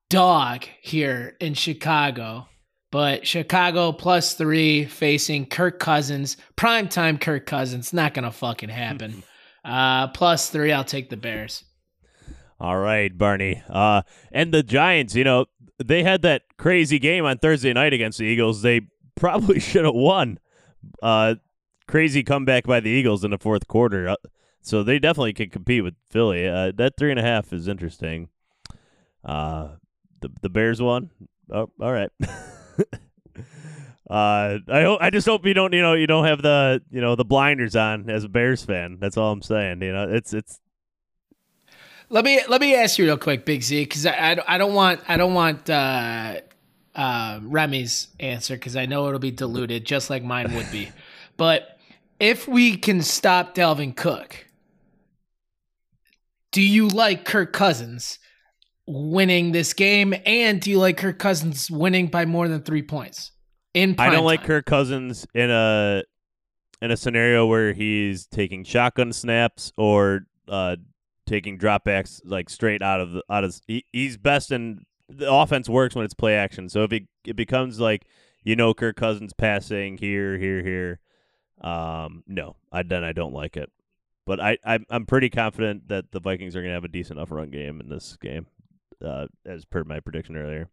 dog 0.09 0.65
here 0.81 1.35
in 1.39 1.53
Chicago. 1.53 2.47
But 2.91 3.25
Chicago 3.25 3.93
plus 3.93 4.33
three 4.33 4.83
facing 4.83 5.45
Kirk 5.45 5.79
Cousins, 5.79 6.35
primetime 6.57 7.19
Kirk 7.19 7.45
Cousins, 7.45 7.93
not 7.93 8.13
gonna 8.13 8.31
fucking 8.31 8.69
happen. 8.69 9.23
uh, 9.65 10.09
plus 10.09 10.49
three, 10.49 10.73
I'll 10.73 10.83
take 10.83 11.09
the 11.09 11.17
Bears. 11.17 11.63
All 12.59 12.77
right, 12.77 13.17
Barney. 13.17 13.63
Uh, 13.69 14.03
and 14.31 14.53
the 14.53 14.61
Giants, 14.61 15.15
you 15.15 15.23
know, 15.23 15.45
they 15.83 16.03
had 16.03 16.21
that 16.23 16.43
crazy 16.57 16.99
game 16.99 17.25
on 17.25 17.37
Thursday 17.37 17.73
night 17.73 17.93
against 17.93 18.19
the 18.19 18.25
Eagles. 18.25 18.61
They 18.61 18.81
probably 19.15 19.59
should 19.61 19.85
have 19.85 19.95
won. 19.95 20.37
Uh, 21.01 21.35
crazy 21.87 22.23
comeback 22.23 22.65
by 22.65 22.79
the 22.79 22.89
Eagles 22.89 23.23
in 23.23 23.31
the 23.31 23.37
fourth 23.37 23.67
quarter. 23.67 24.15
So 24.61 24.83
they 24.83 24.99
definitely 24.99 25.33
can 25.33 25.49
compete 25.49 25.83
with 25.83 25.95
Philly. 26.09 26.47
Uh, 26.47 26.71
that 26.75 26.93
three 26.97 27.09
and 27.09 27.19
a 27.19 27.23
half 27.23 27.51
is 27.51 27.67
interesting. 27.67 28.29
Uh, 29.23 29.69
the 30.21 30.29
the 30.41 30.49
Bears 30.49 30.81
one. 30.81 31.09
Oh, 31.51 31.69
all 31.81 31.91
right. 31.91 32.11
uh, 34.09 34.59
I 34.67 34.83
hope 34.83 34.99
I 35.01 35.09
just 35.09 35.27
hope 35.27 35.45
you 35.45 35.53
don't 35.53 35.73
you 35.73 35.81
know 35.81 35.93
you 35.93 36.07
don't 36.07 36.25
have 36.25 36.41
the 36.41 36.81
you 36.91 37.01
know 37.01 37.15
the 37.15 37.25
blinders 37.25 37.75
on 37.75 38.09
as 38.09 38.23
a 38.23 38.29
Bears 38.29 38.63
fan. 38.63 38.97
That's 38.99 39.17
all 39.17 39.31
I'm 39.31 39.41
saying. 39.41 39.81
You 39.81 39.93
know, 39.93 40.07
it's 40.09 40.33
it's. 40.33 40.59
Let 42.09 42.25
me 42.25 42.41
let 42.47 42.61
me 42.61 42.75
ask 42.75 42.97
you 42.97 43.05
real 43.05 43.17
quick, 43.17 43.45
Big 43.45 43.63
Z, 43.63 43.83
because 43.83 44.05
I, 44.05 44.11
I, 44.11 44.55
I 44.55 44.57
don't 44.57 44.73
want 44.73 45.01
I 45.07 45.17
don't 45.17 45.33
want 45.33 45.69
uh, 45.69 46.41
uh, 46.93 47.39
Remy's 47.41 48.09
answer 48.19 48.55
because 48.55 48.75
I 48.75 48.85
know 48.85 49.07
it'll 49.07 49.19
be 49.19 49.31
diluted 49.31 49.85
just 49.85 50.09
like 50.09 50.23
mine 50.23 50.53
would 50.53 50.69
be. 50.71 50.91
but 51.37 51.79
if 52.19 52.47
we 52.47 52.77
can 52.77 53.01
stop 53.01 53.55
Dalvin 53.55 53.95
Cook, 53.95 54.45
do 56.51 56.61
you 56.61 56.87
like 56.87 57.25
Kirk 57.25 57.53
Cousins 57.53 58.19
winning 58.87 59.51
this 59.51 59.73
game, 59.73 60.13
and 60.25 60.59
do 60.59 60.69
you 60.69 60.79
like 60.79 60.97
Kirk 60.97 61.19
Cousins 61.19 61.71
winning 61.71 62.07
by 62.07 62.25
more 62.25 62.47
than 62.47 62.61
three 62.61 62.81
points? 62.81 63.31
In 63.73 63.95
I 63.97 64.09
don't 64.09 64.25
like? 64.25 64.43
Kirk 64.43 64.65
Cousins 64.65 65.25
in 65.33 65.49
a 65.49 66.03
in 66.81 66.91
a 66.91 66.97
scenario 66.97 67.45
where 67.45 67.73
he's 67.73 68.25
taking 68.25 68.63
shotgun 68.63 69.13
snaps 69.13 69.71
or 69.77 70.21
uh, 70.49 70.75
taking 71.25 71.57
dropbacks 71.57 72.21
like 72.25 72.49
straight 72.49 72.81
out 72.81 72.99
of 72.99 73.13
the 73.13 73.23
out 73.29 73.43
of. 73.43 73.59
He, 73.67 73.85
he's 73.93 74.17
best 74.17 74.51
in 74.51 74.85
the 75.07 75.31
offense 75.31 75.69
works 75.69 75.95
when 75.95 76.03
it's 76.03 76.13
play 76.13 76.35
action. 76.35 76.67
So 76.67 76.83
if 76.83 76.91
it 76.91 77.03
it 77.25 77.35
becomes 77.37 77.79
like 77.79 78.05
you 78.43 78.57
know 78.57 78.73
Kirk 78.73 78.97
Cousins 78.97 79.31
passing 79.31 79.97
here, 79.97 80.37
here, 80.37 80.61
here, 80.61 80.99
um, 81.61 82.23
no, 82.27 82.57
I 82.73 82.83
then 82.83 83.05
I 83.05 83.13
don't 83.13 83.33
like 83.33 83.55
it. 83.55 83.71
But 84.31 84.39
I, 84.39 84.57
I 84.65 84.79
I'm 84.89 85.05
pretty 85.05 85.29
confident 85.29 85.89
that 85.89 86.13
the 86.13 86.21
Vikings 86.21 86.55
are 86.55 86.61
going 86.61 86.69
to 86.69 86.75
have 86.75 86.85
a 86.85 86.87
decent 86.87 87.19
enough 87.19 87.31
run 87.31 87.49
game 87.49 87.81
in 87.81 87.89
this 87.89 88.15
game, 88.21 88.45
uh, 89.05 89.27
as 89.45 89.65
per 89.65 89.83
my 89.83 89.99
prediction 89.99 90.37
earlier. 90.37 90.69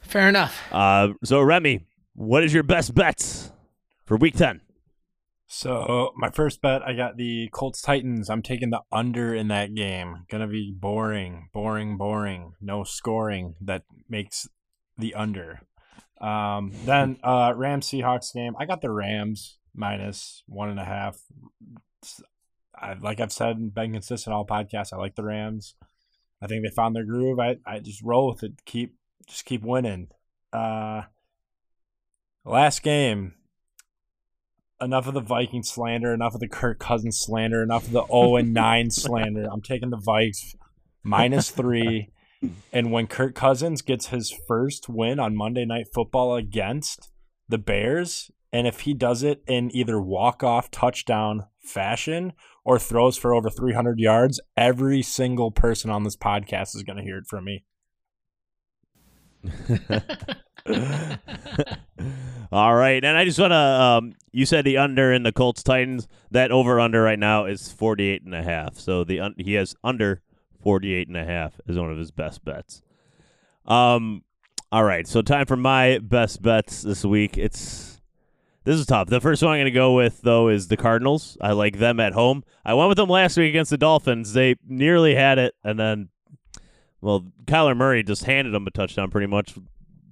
Fair 0.00 0.28
enough. 0.28 0.60
Uh, 0.72 1.10
so 1.22 1.40
Remy, 1.40 1.86
what 2.14 2.42
is 2.42 2.52
your 2.52 2.64
best 2.64 2.92
bets 2.92 3.52
for 4.04 4.16
Week 4.16 4.34
Ten? 4.34 4.62
So 5.46 6.10
my 6.16 6.28
first 6.28 6.60
bet, 6.60 6.82
I 6.82 6.94
got 6.94 7.16
the 7.16 7.48
Colts 7.52 7.80
Titans. 7.80 8.28
I'm 8.28 8.42
taking 8.42 8.70
the 8.70 8.80
under 8.90 9.32
in 9.32 9.46
that 9.46 9.72
game. 9.72 10.24
Gonna 10.28 10.48
be 10.48 10.74
boring, 10.76 11.50
boring, 11.54 11.96
boring. 11.96 12.54
No 12.60 12.82
scoring. 12.82 13.54
That 13.60 13.84
makes 14.08 14.48
the 14.98 15.14
under. 15.14 15.60
Um, 16.20 16.72
then 16.84 17.18
uh, 17.22 17.52
Rams 17.54 17.86
Seahawks 17.86 18.34
game. 18.34 18.56
I 18.58 18.66
got 18.66 18.80
the 18.80 18.90
Rams 18.90 19.58
minus 19.72 20.42
one 20.48 20.68
and 20.68 20.80
a 20.80 20.84
half. 20.84 21.20
I, 22.80 22.94
like 22.94 23.20
I've 23.20 23.32
said, 23.32 23.56
and 23.56 23.74
been 23.74 23.92
consistent 23.92 24.34
all 24.34 24.46
podcasts. 24.46 24.92
I 24.92 24.96
like 24.96 25.14
the 25.14 25.24
Rams. 25.24 25.74
I 26.42 26.46
think 26.46 26.62
they 26.62 26.70
found 26.70 26.94
their 26.94 27.04
groove. 27.04 27.40
I, 27.40 27.56
I 27.66 27.78
just 27.78 28.02
roll 28.02 28.28
with 28.28 28.42
it. 28.42 28.64
Keep 28.64 28.94
just 29.26 29.44
keep 29.44 29.62
winning. 29.62 30.08
Uh, 30.52 31.02
last 32.44 32.82
game, 32.82 33.34
enough 34.80 35.06
of 35.06 35.14
the 35.14 35.20
Viking 35.20 35.62
slander, 35.62 36.12
enough 36.12 36.34
of 36.34 36.40
the 36.40 36.48
Kirk 36.48 36.78
Cousins 36.78 37.18
slander, 37.18 37.62
enough 37.62 37.86
of 37.86 37.92
the 37.92 38.06
0 38.06 38.36
and 38.36 38.54
9 38.54 38.90
slander. 38.90 39.48
I'm 39.50 39.62
taking 39.62 39.90
the 39.90 39.96
Vikes 39.96 40.54
minus 41.02 41.50
three. 41.50 42.10
And 42.72 42.92
when 42.92 43.06
Kirk 43.06 43.34
Cousins 43.34 43.82
gets 43.82 44.08
his 44.08 44.32
first 44.46 44.88
win 44.88 45.18
on 45.18 45.34
Monday 45.34 45.64
Night 45.64 45.86
Football 45.92 46.36
against 46.36 47.10
the 47.48 47.58
Bears, 47.58 48.30
and 48.56 48.66
if 48.66 48.80
he 48.80 48.94
does 48.94 49.22
it 49.22 49.42
in 49.46 49.70
either 49.76 50.00
walk 50.00 50.42
off 50.42 50.70
touchdown 50.70 51.44
fashion 51.60 52.32
or 52.64 52.78
throws 52.78 53.18
for 53.18 53.34
over 53.34 53.50
300 53.50 53.98
yards, 53.98 54.40
every 54.56 55.02
single 55.02 55.50
person 55.50 55.90
on 55.90 56.04
this 56.04 56.16
podcast 56.16 56.74
is 56.74 56.82
going 56.82 56.96
to 56.96 57.02
hear 57.02 57.18
it 57.18 57.26
from 57.26 57.44
me. 57.44 57.66
All 62.50 62.74
right, 62.74 63.04
and 63.04 63.18
I 63.18 63.26
just 63.26 63.38
want 63.38 63.50
to. 63.50 63.56
Um, 63.56 64.14
you 64.32 64.46
said 64.46 64.64
the 64.64 64.78
under 64.78 65.12
in 65.12 65.22
the 65.22 65.32
Colts 65.32 65.62
Titans. 65.62 66.08
That 66.30 66.50
over 66.50 66.80
under 66.80 67.02
right 67.02 67.18
now 67.18 67.44
is 67.44 67.70
48 67.70 68.22
and 68.22 68.34
a 68.34 68.42
half. 68.42 68.78
So 68.78 69.04
the 69.04 69.20
un- 69.20 69.34
he 69.36 69.52
has 69.52 69.76
under 69.84 70.22
48 70.62 71.08
and 71.08 71.16
a 71.18 71.26
half 71.26 71.60
is 71.66 71.76
one 71.76 71.92
of 71.92 71.98
his 71.98 72.10
best 72.10 72.42
bets. 72.42 72.80
Um, 73.66 74.24
all 74.72 74.84
right, 74.84 75.06
so 75.06 75.20
time 75.20 75.44
for 75.44 75.56
my 75.56 75.98
best 75.98 76.40
bets 76.40 76.80
this 76.80 77.04
week. 77.04 77.36
It's 77.36 77.95
this 78.66 78.80
is 78.80 78.84
tough. 78.84 79.08
The 79.08 79.20
first 79.20 79.44
one 79.44 79.52
I'm 79.52 79.58
going 79.58 79.66
to 79.66 79.70
go 79.70 79.94
with 79.94 80.22
though 80.22 80.48
is 80.48 80.66
the 80.66 80.76
Cardinals. 80.76 81.38
I 81.40 81.52
like 81.52 81.78
them 81.78 82.00
at 82.00 82.14
home. 82.14 82.42
I 82.64 82.74
went 82.74 82.88
with 82.88 82.98
them 82.98 83.08
last 83.08 83.36
week 83.36 83.48
against 83.48 83.70
the 83.70 83.78
Dolphins. 83.78 84.32
They 84.32 84.56
nearly 84.66 85.14
had 85.14 85.38
it, 85.38 85.54
and 85.62 85.78
then, 85.78 86.08
well, 87.00 87.24
Kyler 87.44 87.76
Murray 87.76 88.02
just 88.02 88.24
handed 88.24 88.52
them 88.52 88.66
a 88.66 88.72
touchdown 88.72 89.08
pretty 89.08 89.28
much 89.28 89.54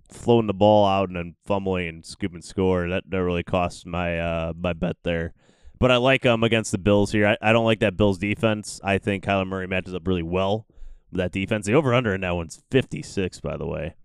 floating 0.08 0.46
the 0.46 0.54
ball 0.54 0.86
out 0.86 1.08
and 1.08 1.16
then 1.16 1.34
fumbling 1.44 1.88
and 1.88 2.06
scooping 2.06 2.42
score. 2.42 2.88
That 2.88 3.02
that 3.10 3.24
really 3.24 3.42
cost 3.42 3.86
my 3.86 4.20
uh, 4.20 4.52
my 4.56 4.72
bet 4.72 4.98
there. 5.02 5.34
But 5.80 5.90
I 5.90 5.96
like 5.96 6.22
them 6.22 6.44
against 6.44 6.70
the 6.70 6.78
Bills 6.78 7.10
here. 7.10 7.26
I, 7.26 7.36
I 7.42 7.52
don't 7.52 7.64
like 7.64 7.80
that 7.80 7.96
Bills 7.96 8.18
defense. 8.18 8.80
I 8.84 8.98
think 8.98 9.24
Kyler 9.24 9.48
Murray 9.48 9.66
matches 9.66 9.94
up 9.94 10.06
really 10.06 10.22
well 10.22 10.68
with 11.10 11.18
that 11.18 11.32
defense. 11.32 11.66
The 11.66 11.74
over 11.74 11.92
under 11.92 12.14
in 12.14 12.20
that 12.20 12.36
one's 12.36 12.62
56, 12.70 13.40
by 13.40 13.56
the 13.56 13.66
way. 13.66 13.96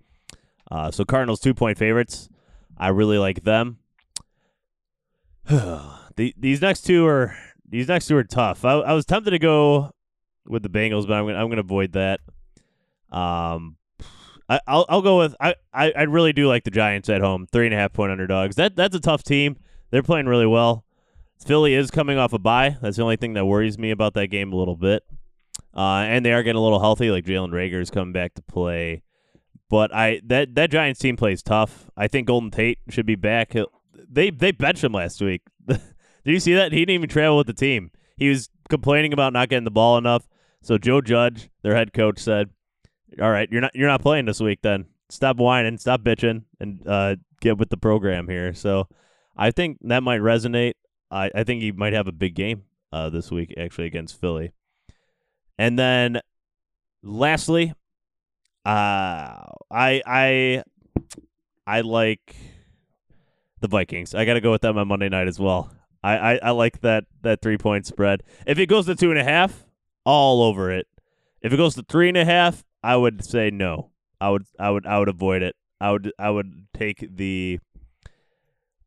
Uh, 0.72 0.90
so 0.90 1.06
Cardinals 1.06 1.40
two 1.40 1.54
point 1.54 1.78
favorites. 1.78 2.30
I 2.80 2.88
really 2.88 3.20
like 3.20 3.44
them. 3.44 3.78
the, 6.16 6.34
these 6.38 6.62
next 6.62 6.82
two 6.82 7.08
are 7.08 7.36
these 7.68 7.88
next 7.88 8.06
two 8.06 8.16
are 8.16 8.24
tough. 8.24 8.64
I, 8.64 8.74
I 8.74 8.94
was 8.94 9.06
tempted 9.06 9.32
to 9.32 9.40
go 9.40 9.92
with 10.46 10.62
the 10.62 10.70
Bengals, 10.70 11.08
but 11.08 11.14
I'm 11.14 11.26
gonna 11.26 11.40
I'm 11.40 11.50
gonna 11.50 11.62
avoid 11.62 11.94
that. 11.94 12.20
Um, 13.12 13.78
I, 14.48 14.60
will 14.68 14.86
I'll 14.90 15.02
go 15.02 15.18
with 15.18 15.36
I, 15.40 15.56
I 15.74 15.92
I 15.92 16.02
really 16.04 16.34
do 16.34 16.48
like 16.48 16.66
the 16.66 16.72
Giants 16.72 17.10
at 17.10 17.22
home, 17.22 17.48
three 17.52 17.66
and 17.66 17.74
a 17.74 17.78
half 17.78 17.94
point 17.94 18.12
underdogs. 18.12 18.58
That 18.58 18.76
that's 18.76 18.96
a 18.96 19.00
tough 19.00 19.24
team. 19.24 19.58
They're 19.90 20.04
playing 20.04 20.28
really 20.28 20.46
well. 20.46 20.86
Philly 21.44 21.74
is 21.74 21.90
coming 21.90 22.20
off 22.20 22.34
a 22.34 22.38
bye. 22.38 22.78
That's 22.80 22.98
the 22.98 23.04
only 23.04 23.16
thing 23.16 23.34
that 23.34 23.46
worries 23.46 23.80
me 23.80 23.90
about 23.90 24.14
that 24.14 24.28
game 24.28 24.54
a 24.54 24.56
little 24.56 24.76
bit. 24.76 25.04
Uh, 25.76 26.04
and 26.06 26.24
they 26.24 26.34
are 26.34 26.44
getting 26.44 26.60
a 26.60 26.64
little 26.64 26.80
healthy. 26.80 27.10
Like 27.10 27.26
Jalen 27.26 27.50
Reagor 27.50 27.82
is 27.82 27.90
coming 27.90 28.14
back 28.14 28.36
to 28.36 28.44
play. 28.44 29.02
But 29.68 29.94
I 29.96 30.22
that 30.26 30.54
that 30.54 30.70
Giants 30.70 31.00
team 31.00 31.18
plays 31.18 31.42
tough. 31.42 31.90
I 31.98 32.08
think 32.08 32.28
Golden 32.28 32.52
Tate 32.52 32.78
should 32.90 33.08
be 33.08 33.16
back. 33.16 33.54
He'll, 33.54 33.72
they 34.10 34.30
they 34.30 34.52
benched 34.52 34.84
him 34.84 34.94
last 34.94 35.22
week. 35.22 35.42
Did 35.68 35.80
you 36.26 36.40
see 36.40 36.54
that? 36.56 36.72
He 36.72 36.80
didn't 36.80 36.96
even 36.96 37.10
travel 37.10 37.38
with 37.38 37.48
the 37.48 37.54
team. 37.54 37.92
He 38.18 38.30
was 38.30 38.50
complaining 38.70 39.14
about 39.14 39.34
not 39.34 39.50
getting 39.50 39.64
the 39.64 39.72
ball 39.72 39.98
enough. 39.98 40.28
So 40.62 40.78
Joe 40.78 41.02
Judge, 41.02 41.50
their 41.62 41.76
head 41.76 41.94
coach, 41.94 42.20
said, 42.20 42.50
"All 43.22 43.32
right, 43.32 43.50
you're 43.52 43.62
not 43.62 43.76
you're 43.76 43.88
not 43.88 44.02
playing 44.02 44.26
this 44.26 44.40
week. 44.40 44.60
Then 44.62 44.86
stop 45.10 45.38
whining, 45.38 45.78
stop 45.78 46.02
bitching, 46.02 46.44
and 46.60 46.86
uh, 46.88 47.16
get 47.42 47.58
with 47.58 47.70
the 47.70 47.78
program 47.78 48.28
here." 48.28 48.54
So 48.54 48.88
I 49.38 49.52
think 49.52 49.78
that 49.82 50.04
might 50.04 50.22
resonate. 50.22 50.74
I, 51.10 51.32
I 51.34 51.44
think 51.44 51.62
he 51.62 51.72
might 51.72 51.94
have 51.94 52.08
a 52.08 52.12
big 52.12 52.36
game 52.36 52.64
uh, 52.92 53.10
this 53.10 53.32
week 53.32 53.54
actually 53.58 53.88
against 53.88 54.20
Philly. 54.20 54.52
And 55.58 55.78
then 55.78 56.22
lastly, 57.04 57.74
uh, 58.66 59.46
I 59.72 60.02
I 60.06 60.64
I 61.66 61.82
like 61.82 62.36
the 63.60 63.68
Vikings. 63.68 64.16
I 64.16 64.26
got 64.26 64.34
to 64.34 64.42
go 64.42 64.52
with 64.52 64.62
them 64.62 64.78
on 64.78 64.88
Monday 64.88 65.10
night 65.10 65.28
as 65.28 65.40
well. 65.40 65.72
I, 66.04 66.18
I, 66.18 66.40
I 66.44 66.50
like 66.52 66.82
that 66.82 67.06
that 67.22 67.42
three 67.42 67.58
point 67.58 67.86
spread. 67.86 68.24
If 68.46 68.58
it 68.58 68.68
goes 68.68 68.86
to 68.86 68.96
two 68.96 69.12
and 69.12 69.20
a 69.20 69.24
half, 69.24 69.66
all 70.06 70.44
over 70.44 70.72
it. 70.72 70.88
If 71.42 71.54
it 71.54 71.58
goes 71.58 71.76
to 71.76 71.84
three 71.84 72.10
and 72.10 72.18
a 72.18 72.26
half, 72.26 72.64
I 72.84 72.96
would 72.96 73.24
say 73.24 73.50
no. 73.50 73.92
I 74.22 74.30
would 74.30 74.46
I 74.60 74.70
would 74.70 74.86
I 74.86 75.00
would 75.00 75.10
avoid 75.10 75.42
it. 75.42 75.56
I 75.80 75.92
would 75.92 76.12
I 76.18 76.30
would 76.30 76.68
take 76.74 77.16
the. 77.16 77.60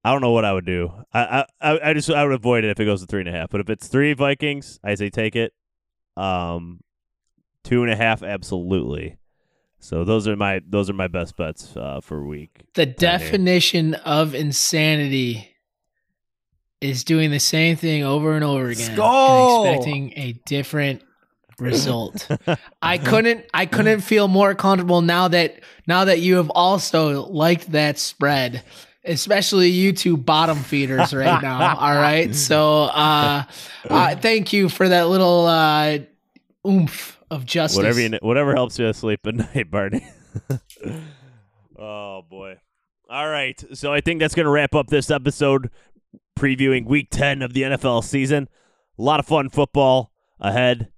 I 0.04 0.10
don't 0.10 0.20
know 0.20 0.32
what 0.32 0.44
I 0.44 0.52
would 0.52 0.66
do. 0.66 0.90
I 1.12 1.44
I 1.60 1.80
I 1.90 1.92
just 1.94 2.10
I 2.10 2.24
would 2.24 2.32
avoid 2.32 2.64
it 2.64 2.70
if 2.70 2.80
it 2.80 2.84
goes 2.84 3.00
to 3.00 3.06
three 3.06 3.20
and 3.20 3.28
a 3.28 3.32
half. 3.32 3.50
But 3.50 3.60
if 3.60 3.70
it's 3.70 3.88
three 3.88 4.14
Vikings, 4.14 4.80
I 4.82 4.94
say 4.94 5.10
take 5.10 5.36
it. 5.36 5.52
Um, 6.16 6.80
two 7.64 7.82
and 7.82 7.92
a 7.92 7.96
half, 7.96 8.22
absolutely. 8.22 9.16
So 9.82 10.04
those 10.04 10.28
are 10.28 10.36
my 10.36 10.60
those 10.64 10.88
are 10.88 10.92
my 10.94 11.08
best 11.08 11.36
bets 11.36 11.76
uh, 11.76 12.00
for 12.00 12.24
week. 12.24 12.60
The 12.74 12.86
definition 12.86 13.94
of 13.94 14.32
insanity 14.32 15.48
is 16.80 17.02
doing 17.02 17.32
the 17.32 17.40
same 17.40 17.76
thing 17.76 18.04
over 18.04 18.34
and 18.34 18.44
over 18.44 18.68
again 18.68 18.96
and 18.96 19.66
expecting 19.66 20.12
a 20.16 20.32
different 20.46 21.02
result. 21.58 22.28
I 22.82 22.96
couldn't 22.96 23.44
I 23.52 23.66
couldn't 23.66 24.02
feel 24.02 24.28
more 24.28 24.54
comfortable 24.54 25.02
now 25.02 25.26
that 25.26 25.60
now 25.88 26.04
that 26.04 26.20
you 26.20 26.36
have 26.36 26.50
also 26.50 27.26
liked 27.26 27.72
that 27.72 27.98
spread. 27.98 28.62
Especially 29.04 29.68
you 29.68 29.92
two 29.92 30.16
bottom 30.16 30.58
feeders 30.58 31.12
right 31.12 31.42
now. 31.42 31.76
all 31.80 31.96
right. 31.96 32.32
So 32.36 32.84
uh, 32.84 33.42
uh 33.90 34.14
thank 34.14 34.52
you 34.52 34.68
for 34.68 34.88
that 34.88 35.08
little 35.08 35.46
uh 35.46 35.98
oomph 36.64 37.18
of 37.32 37.46
justice. 37.46 37.76
Whatever 37.76 38.00
you, 38.00 38.18
whatever 38.20 38.54
helps 38.54 38.78
you 38.78 38.92
sleep 38.92 39.26
at 39.26 39.34
night, 39.54 39.70
Barney. 39.70 40.06
oh 41.78 42.22
boy. 42.28 42.58
All 43.08 43.28
right. 43.28 43.62
So 43.74 43.92
I 43.92 44.00
think 44.00 44.20
that's 44.20 44.34
going 44.34 44.44
to 44.44 44.50
wrap 44.50 44.74
up 44.74 44.88
this 44.88 45.10
episode. 45.10 45.70
previewing 46.38 46.86
Week 46.86 47.08
10 47.10 47.42
of 47.42 47.52
the 47.52 47.62
NFL 47.62 48.04
season. 48.04 48.48
A 48.98 49.02
lot 49.02 49.20
of 49.20 49.26
fun 49.26 49.48
football 49.48 50.12
ahead. 50.40 50.90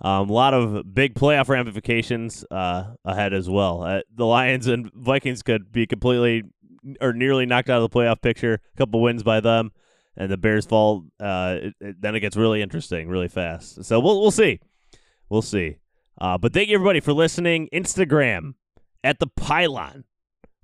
Um, 0.00 0.28
a 0.28 0.32
lot 0.32 0.52
of 0.52 0.94
big 0.94 1.14
playoff 1.14 1.48
ramifications 1.48 2.44
uh, 2.50 2.94
ahead 3.04 3.32
as 3.32 3.48
well. 3.48 3.82
Uh, 3.82 4.00
the 4.14 4.26
Lions 4.26 4.66
and 4.66 4.90
Vikings 4.92 5.42
could 5.42 5.72
be 5.72 5.86
completely 5.86 6.42
or 7.00 7.12
nearly 7.12 7.46
knocked 7.46 7.70
out 7.70 7.82
of 7.82 7.90
the 7.90 7.98
playoff 7.98 8.20
picture. 8.20 8.60
A 8.74 8.76
couple 8.76 9.00
wins 9.00 9.22
by 9.22 9.40
them, 9.40 9.72
and 10.16 10.30
the 10.30 10.36
Bears 10.36 10.66
fall. 10.66 11.06
Uh, 11.18 11.56
it, 11.62 11.74
it, 11.80 12.00
then 12.00 12.14
it 12.14 12.20
gets 12.20 12.36
really 12.36 12.60
interesting, 12.60 13.08
really 13.08 13.28
fast. 13.28 13.84
So 13.84 13.98
we'll 13.98 14.20
we'll 14.20 14.30
see, 14.30 14.60
we'll 15.28 15.42
see. 15.42 15.78
Uh, 16.20 16.38
but 16.38 16.52
thank 16.52 16.68
you 16.68 16.74
everybody 16.74 17.00
for 17.00 17.12
listening. 17.12 17.68
Instagram 17.72 18.54
at 19.04 19.18
the 19.18 19.26
Pile 19.26 19.76
On. 19.76 20.04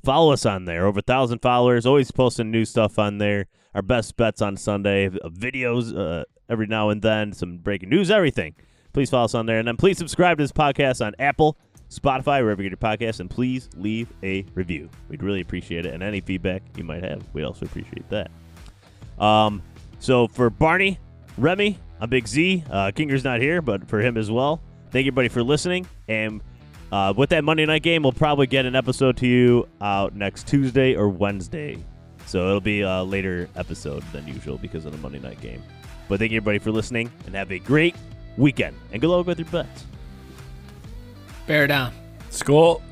Follow 0.05 0.33
us 0.33 0.45
on 0.47 0.65
there. 0.65 0.87
Over 0.87 0.99
a 0.99 1.03
thousand 1.03 1.41
followers. 1.41 1.87
Always 1.87 2.11
posting 2.11 2.51
new 2.51 2.65
stuff 2.65 2.99
on 2.99 3.19
there. 3.19 3.47
Our 3.75 3.83
best 3.83 4.17
bets 4.17 4.43
on 4.43 4.57
Sunday. 4.57 5.07
Uh, 5.07 5.29
videos 5.29 5.97
uh, 5.97 6.25
every 6.49 6.67
now 6.67 6.89
and 6.91 7.03
then. 7.03 7.33
Some 7.33 7.59
breaking 7.59 7.91
news. 7.91 8.11
Everything. 8.11 8.55
Please 8.93 9.11
follow 9.11 9.25
us 9.25 9.35
on 9.35 9.47
there, 9.47 9.59
and 9.59 9.67
then 9.67 9.79
please 9.79 9.97
subscribe 9.97 10.37
to 10.37 10.45
this 10.45 10.53
podcast 10.53 11.05
on 11.05 11.15
Apple, 11.19 11.57
Spotify, 11.89 12.43
wherever 12.43 12.63
you 12.63 12.69
get 12.69 12.79
your 12.79 12.91
podcasts, 12.91 13.21
and 13.21 13.31
please 13.31 13.71
leave 13.75 14.13
a 14.23 14.45
review. 14.55 14.91
We'd 15.09 15.23
really 15.23 15.41
appreciate 15.41 15.87
it, 15.87 15.95
and 15.95 16.03
any 16.03 16.21
feedback 16.21 16.63
you 16.77 16.85
might 16.85 17.03
have, 17.03 17.23
we 17.33 17.43
also 17.43 17.65
appreciate 17.65 18.07
that. 18.11 18.31
Um, 19.19 19.63
so 19.99 20.29
for 20.29 20.51
Barney, 20.51 20.99
Remy, 21.39 21.79
I'm 22.03 22.11
Big 22.11 22.27
Z. 22.27 22.65
Uh, 22.69 22.91
Kinger's 22.91 23.23
not 23.23 23.41
here, 23.41 23.63
but 23.63 23.89
for 23.89 24.01
him 24.01 24.17
as 24.17 24.29
well. 24.29 24.61
Thank 24.91 25.05
you, 25.05 25.13
everybody, 25.13 25.29
for 25.29 25.45
listening. 25.45 25.87
And 26.09 26.43
uh, 26.91 27.15
with 27.17 27.31
that 27.31 27.45
Monday 27.45 27.65
night 27.65 27.85
game, 27.85 28.03
we'll 28.03 28.11
probably 28.11 28.49
get 28.49 28.67
an 28.67 28.75
episode 28.75 29.17
to 29.19 29.27
you 29.29 29.69
out 29.81 30.13
next 30.13 30.49
Tuesday 30.49 30.97
or 30.97 31.09
Wednesday. 31.09 31.79
So 32.27 32.49
it'll 32.49 32.61
be 32.61 32.81
a 32.81 33.05
later 33.05 33.49
episode 33.55 34.03
than 34.13 34.27
usual 34.27 34.59
because 34.59 34.85
of 34.85 34.91
the 34.91 34.99
Monday 34.99 35.21
night 35.21 35.41
game. 35.41 35.63
But 36.09 36.19
thank 36.19 36.33
you, 36.33 36.39
everybody, 36.39 36.59
for 36.59 36.73
listening, 36.73 37.09
and 37.27 37.37
have 37.37 37.53
a 37.53 37.61
great 37.61 37.95
weekend. 38.37 38.77
And 38.91 39.01
good 39.01 39.09
luck 39.09 39.25
with 39.25 39.39
your 39.39 39.47
bets. 39.51 39.85
Bear 41.47 41.69
down. 41.69 41.95
Skol. 42.31 42.83